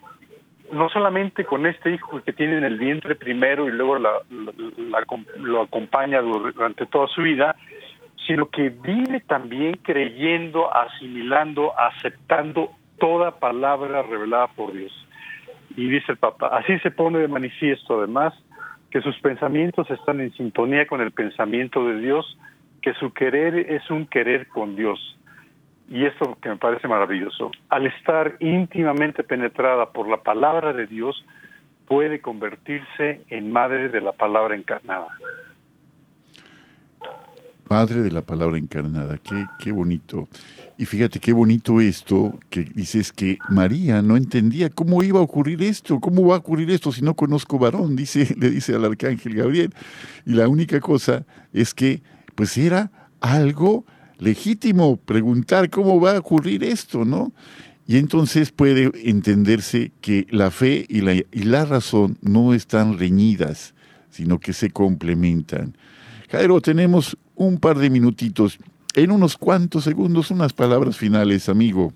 no 0.72 0.88
solamente 0.88 1.44
con 1.44 1.66
este 1.66 1.92
hijo 1.92 2.22
que 2.22 2.32
tiene 2.32 2.58
en 2.58 2.64
el 2.64 2.78
vientre 2.78 3.14
primero 3.14 3.68
y 3.68 3.72
luego 3.72 3.98
lo 3.98 5.62
acompaña 5.62 6.20
durante 6.20 6.86
toda 6.86 7.06
su 7.08 7.22
vida, 7.22 7.56
sino 8.26 8.48
que 8.48 8.70
vive 8.70 9.20
también 9.20 9.78
creyendo, 9.82 10.74
asimilando, 10.74 11.78
aceptando 11.78 12.70
toda 12.98 13.38
palabra 13.38 14.02
revelada 14.02 14.48
por 14.48 14.72
Dios. 14.72 14.92
Y 15.76 15.88
dice 15.88 16.12
el 16.12 16.18
Papa, 16.18 16.48
así 16.48 16.78
se 16.78 16.90
pone 16.90 17.18
de 17.18 17.28
manifiesto 17.28 17.98
además 17.98 18.32
que 18.90 19.02
sus 19.02 19.18
pensamientos 19.18 19.90
están 19.90 20.20
en 20.20 20.32
sintonía 20.34 20.86
con 20.86 21.00
el 21.00 21.10
pensamiento 21.10 21.84
de 21.86 21.98
Dios, 21.98 22.38
que 22.80 22.94
su 22.94 23.12
querer 23.12 23.56
es 23.56 23.90
un 23.90 24.06
querer 24.06 24.46
con 24.48 24.76
Dios 24.76 25.18
y 25.89 26.07
esto 26.07 26.37
que 26.41 26.49
me 26.49 26.57
parece 26.57 26.89
maravilloso, 26.89 27.51
al 27.68 27.87
estar 27.87 28.37
íntimamente 28.41 29.22
penetrada 29.22 29.91
por 29.91 30.09
la 30.09 30.22
palabra 30.22 30.72
de 30.72 30.87
Dios, 30.87 31.24
puede 31.87 32.20
convertirse 32.20 33.22
en 33.28 33.53
madre 33.53 33.89
de 33.91 34.01
la 34.01 34.12
palabra 34.12 34.57
encarnada. 34.57 35.09
Madre 37.68 38.03
de 38.03 38.11
la 38.11 38.22
palabra 38.22 38.59
encarnada, 38.59 39.18
qué, 39.18 39.47
qué 39.59 39.72
bonito. 39.72 40.28
Y 40.76 40.87
fíjate 40.87 41.20
qué 41.20 41.32
bonito 41.32 41.80
esto 41.80 42.39
que 42.51 42.62
dices 42.62 43.12
que 43.12 43.39
María 43.49 44.03
no 44.03 44.16
entendía 44.16 44.70
cómo 44.70 45.03
iba 45.03 45.20
a 45.20 45.22
ocurrir 45.22 45.62
esto, 45.62 46.01
cómo 46.01 46.26
va 46.26 46.37
a 46.37 46.39
ocurrir 46.39 46.70
esto 46.70 46.93
si 46.93 47.03
no 47.03 47.14
conozco 47.14 47.59
varón, 47.59 47.97
dice, 47.97 48.35
le 48.39 48.51
dice 48.51 48.74
al 48.74 48.85
arcángel 48.85 49.35
Gabriel. 49.35 49.74
Y 50.26 50.35
la 50.35 50.49
única 50.49 50.80
cosa 50.80 51.24
es 51.53 51.74
que 51.74 52.03
pues 52.35 52.57
era 52.59 52.91
algo 53.20 53.85
legítimo 54.18 54.96
preguntar 54.96 55.70
cómo 55.70 56.00
va 56.00 56.16
a 56.16 56.18
ocurrir 56.18 56.64
esto, 56.64 57.04
¿no? 57.04 57.32
Y 57.86 57.98
entonces 57.98 58.50
puede 58.50 58.90
entenderse 59.08 59.92
que 60.00 60.26
la 60.30 60.50
fe 60.50 60.86
y 60.88 61.44
la, 61.44 61.64
razón 61.66 62.16
no 62.22 62.54
están 62.54 62.98
reñidas, 62.98 63.74
sino 64.10 64.40
que 64.40 64.54
se 64.54 64.70
complementan. 64.70 65.76
Jairo, 66.30 66.60
tenemos 66.60 67.18
un 67.34 67.58
par 67.58 67.78
de 67.78 67.90
minutitos. 67.90 68.58
En 68.94 69.10
unos 69.10 69.36
cuantos 69.36 69.84
segundos, 69.84 70.30
unas 70.30 70.52
palabras 70.52 70.96
finales, 70.96 71.48
amigo. 71.48 71.92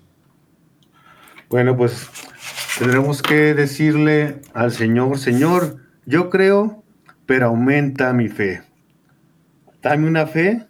Bueno, 1.49 1.75
pues 1.75 2.07
tendremos 2.77 3.23
que 3.23 3.55
decirle 3.55 4.41
al 4.53 4.71
Señor, 4.71 5.17
Señor, 5.17 5.77
yo 6.05 6.29
creo, 6.29 6.83
pero 7.25 7.47
aumenta 7.47 8.13
mi 8.13 8.27
fe. 8.27 8.61
Dame 9.81 10.07
una 10.07 10.27
fe 10.27 10.68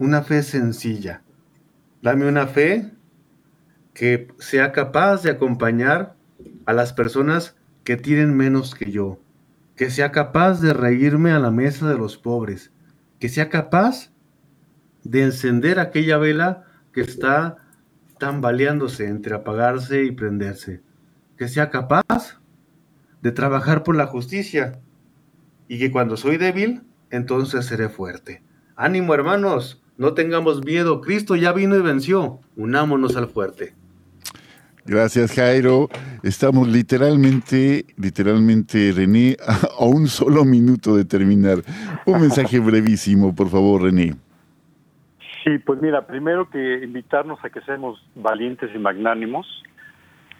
una 0.00 0.22
fe 0.22 0.42
sencilla. 0.42 1.22
Dame 2.00 2.26
una 2.26 2.46
fe 2.46 2.90
que 3.92 4.28
sea 4.38 4.72
capaz 4.72 5.22
de 5.22 5.30
acompañar 5.30 6.16
a 6.64 6.72
las 6.72 6.94
personas 6.94 7.54
que 7.84 7.98
tienen 7.98 8.34
menos 8.34 8.74
que 8.74 8.90
yo, 8.90 9.20
que 9.76 9.90
sea 9.90 10.10
capaz 10.10 10.62
de 10.62 10.72
reírme 10.72 11.32
a 11.32 11.38
la 11.38 11.50
mesa 11.50 11.86
de 11.86 11.98
los 11.98 12.16
pobres, 12.16 12.72
que 13.18 13.28
sea 13.28 13.50
capaz 13.50 14.10
de 15.04 15.22
encender 15.22 15.78
aquella 15.78 16.16
vela 16.16 16.64
que 16.94 17.02
está 17.02 17.58
tambaleándose 18.18 19.06
entre 19.06 19.34
apagarse 19.34 20.04
y 20.04 20.12
prenderse, 20.12 20.80
que 21.36 21.46
sea 21.46 21.68
capaz 21.68 22.40
de 23.20 23.32
trabajar 23.32 23.82
por 23.82 23.96
la 23.96 24.06
justicia. 24.06 24.80
Y 25.68 25.78
que 25.78 25.92
cuando 25.92 26.16
soy 26.16 26.38
débil, 26.38 26.84
entonces 27.10 27.66
seré 27.66 27.90
fuerte. 27.90 28.42
Ánimo 28.76 29.12
hermanos, 29.12 29.79
no 30.00 30.14
tengamos 30.14 30.64
miedo, 30.64 31.02
Cristo 31.02 31.36
ya 31.36 31.52
vino 31.52 31.76
y 31.76 31.82
venció. 31.82 32.38
Unámonos 32.56 33.16
al 33.16 33.26
fuerte. 33.28 33.74
Gracias, 34.86 35.34
Jairo. 35.34 35.90
Estamos 36.22 36.66
literalmente, 36.68 37.84
literalmente, 37.98 38.92
René, 38.96 39.36
a 39.78 39.84
un 39.84 40.06
solo 40.06 40.46
minuto 40.46 40.96
de 40.96 41.04
terminar. 41.04 41.58
Un 42.06 42.18
mensaje 42.18 42.58
brevísimo, 42.60 43.34
por 43.34 43.50
favor, 43.50 43.82
René. 43.82 44.14
Sí, 45.44 45.58
pues 45.58 45.82
mira, 45.82 46.06
primero 46.06 46.48
que 46.48 46.82
invitarnos 46.82 47.38
a 47.44 47.50
que 47.50 47.60
seamos 47.60 48.02
valientes 48.14 48.70
y 48.74 48.78
magnánimos. 48.78 49.46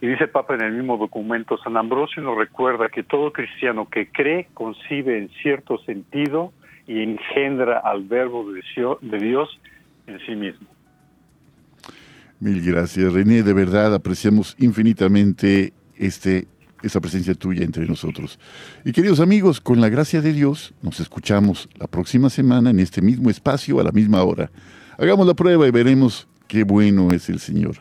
Y 0.01 0.07
dice 0.07 0.25
el 0.25 0.31
Papa 0.31 0.55
en 0.55 0.63
el 0.63 0.73
mismo 0.73 0.97
documento, 0.97 1.59
San 1.59 1.77
Ambrosio 1.77 2.23
nos 2.23 2.39
recuerda 2.39 2.89
que 2.89 3.03
todo 3.03 3.31
cristiano 3.31 3.91
que 3.91 4.11
cree 4.11 4.49
concibe 4.55 5.19
en 5.19 5.29
cierto 5.43 5.77
sentido 5.85 6.55
y 6.91 7.03
engendra 7.05 7.79
al 7.79 8.03
verbo 8.03 8.45
de 8.53 9.19
Dios 9.21 9.49
en 10.09 10.19
sí 10.27 10.35
mismo. 10.35 10.67
Mil 12.41 12.61
gracias, 12.61 13.13
René. 13.13 13.45
De 13.45 13.53
verdad 13.53 13.95
apreciamos 13.95 14.57
infinitamente 14.59 15.73
este, 15.97 16.49
esta 16.83 17.01
presencia 17.01 17.35
tuya 17.35 17.63
entre 17.63 17.87
nosotros. 17.87 18.41
Y 18.85 18.91
queridos 18.91 19.21
amigos, 19.21 19.61
con 19.61 19.81
la 19.81 19.89
gracia 19.89 20.21
de 20.21 20.33
Dios, 20.33 20.75
nos 20.83 20.99
escuchamos 20.99 21.69
la 21.79 21.87
próxima 21.87 22.29
semana 22.29 22.71
en 22.71 22.81
este 22.81 23.03
mismo 23.03 23.31
espacio 23.31 23.79
a 23.79 23.85
la 23.85 23.93
misma 23.93 24.25
hora. 24.25 24.51
Hagamos 24.99 25.29
la 25.29 25.35
prueba 25.35 25.69
y 25.69 25.71
veremos 25.71 26.27
qué 26.49 26.65
bueno 26.65 27.13
es 27.13 27.29
el 27.29 27.39
Señor. 27.39 27.77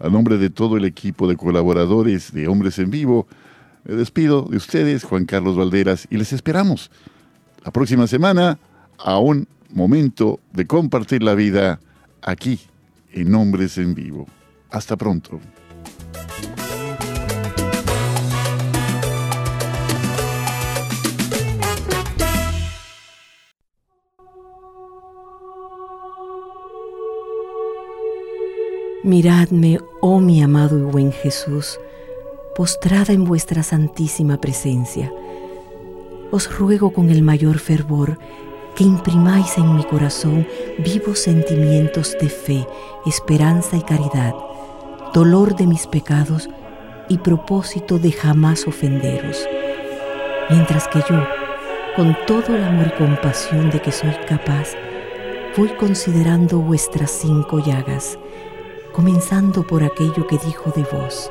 A 0.00 0.08
nombre 0.08 0.36
de 0.36 0.50
todo 0.50 0.76
el 0.76 0.84
equipo 0.84 1.28
de 1.28 1.36
colaboradores 1.36 2.32
de 2.32 2.48
Hombres 2.48 2.80
en 2.80 2.90
Vivo, 2.90 3.28
me 3.84 3.94
despido 3.94 4.48
de 4.50 4.56
ustedes, 4.56 5.04
Juan 5.04 5.26
Carlos 5.26 5.56
Valderas, 5.56 6.08
y 6.10 6.16
les 6.16 6.32
esperamos 6.32 6.90
la 7.64 7.70
próxima 7.72 8.06
semana 8.06 8.58
a 8.98 9.18
un 9.18 9.46
momento 9.70 10.40
de 10.52 10.66
compartir 10.66 11.22
la 11.22 11.34
vida 11.34 11.80
aquí 12.22 12.60
en 13.12 13.34
Hombres 13.34 13.78
en 13.78 13.94
Vivo. 13.94 14.26
Hasta 14.70 14.96
pronto. 14.96 15.40
Miradme, 29.04 29.78
oh 30.02 30.20
mi 30.20 30.42
amado 30.42 30.78
y 30.78 30.82
buen 30.82 31.12
Jesús, 31.12 31.78
postrada 32.54 33.14
en 33.14 33.24
vuestra 33.24 33.62
santísima 33.62 34.38
presencia 34.38 35.10
os 36.30 36.58
ruego 36.58 36.92
con 36.92 37.10
el 37.10 37.22
mayor 37.22 37.58
fervor 37.58 38.18
que 38.74 38.84
imprimáis 38.84 39.58
en 39.58 39.74
mi 39.74 39.82
corazón 39.84 40.46
vivos 40.78 41.18
sentimientos 41.18 42.16
de 42.20 42.28
fe, 42.28 42.66
esperanza 43.06 43.76
y 43.76 43.82
caridad, 43.82 44.34
dolor 45.12 45.56
de 45.56 45.66
mis 45.66 45.86
pecados 45.86 46.48
y 47.08 47.18
propósito 47.18 47.98
de 47.98 48.12
jamás 48.12 48.68
ofenderos, 48.68 49.44
mientras 50.50 50.86
que 50.88 51.00
yo, 51.10 51.26
con 51.96 52.16
todo 52.26 52.54
el 52.54 52.62
amor 52.62 52.86
y 52.88 52.98
compasión 52.98 53.70
de 53.70 53.80
que 53.80 53.90
soy 53.90 54.14
capaz, 54.28 54.74
voy 55.56 55.68
considerando 55.70 56.58
vuestras 56.58 57.10
cinco 57.10 57.58
llagas, 57.58 58.18
comenzando 58.92 59.66
por 59.66 59.82
aquello 59.82 60.26
que 60.28 60.38
dijo 60.38 60.70
de 60.76 60.84
vos, 60.84 61.30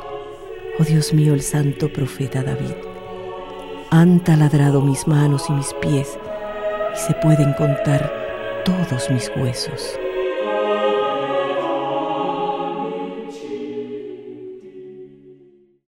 oh 0.80 0.84
Dios 0.84 1.14
mío, 1.14 1.34
el 1.34 1.42
santo 1.42 1.88
profeta 1.94 2.44
David. 2.44 2.87
Han 3.90 4.20
taladrado 4.20 4.82
mis 4.82 5.08
manos 5.08 5.50
y 5.50 5.54
mis 5.54 5.74
pies, 5.76 6.20
y 6.94 6.98
se 6.98 7.14
pueden 7.16 7.54
contar 7.54 8.12
todos 8.66 9.10
mis 9.10 9.32
huesos. 9.38 9.98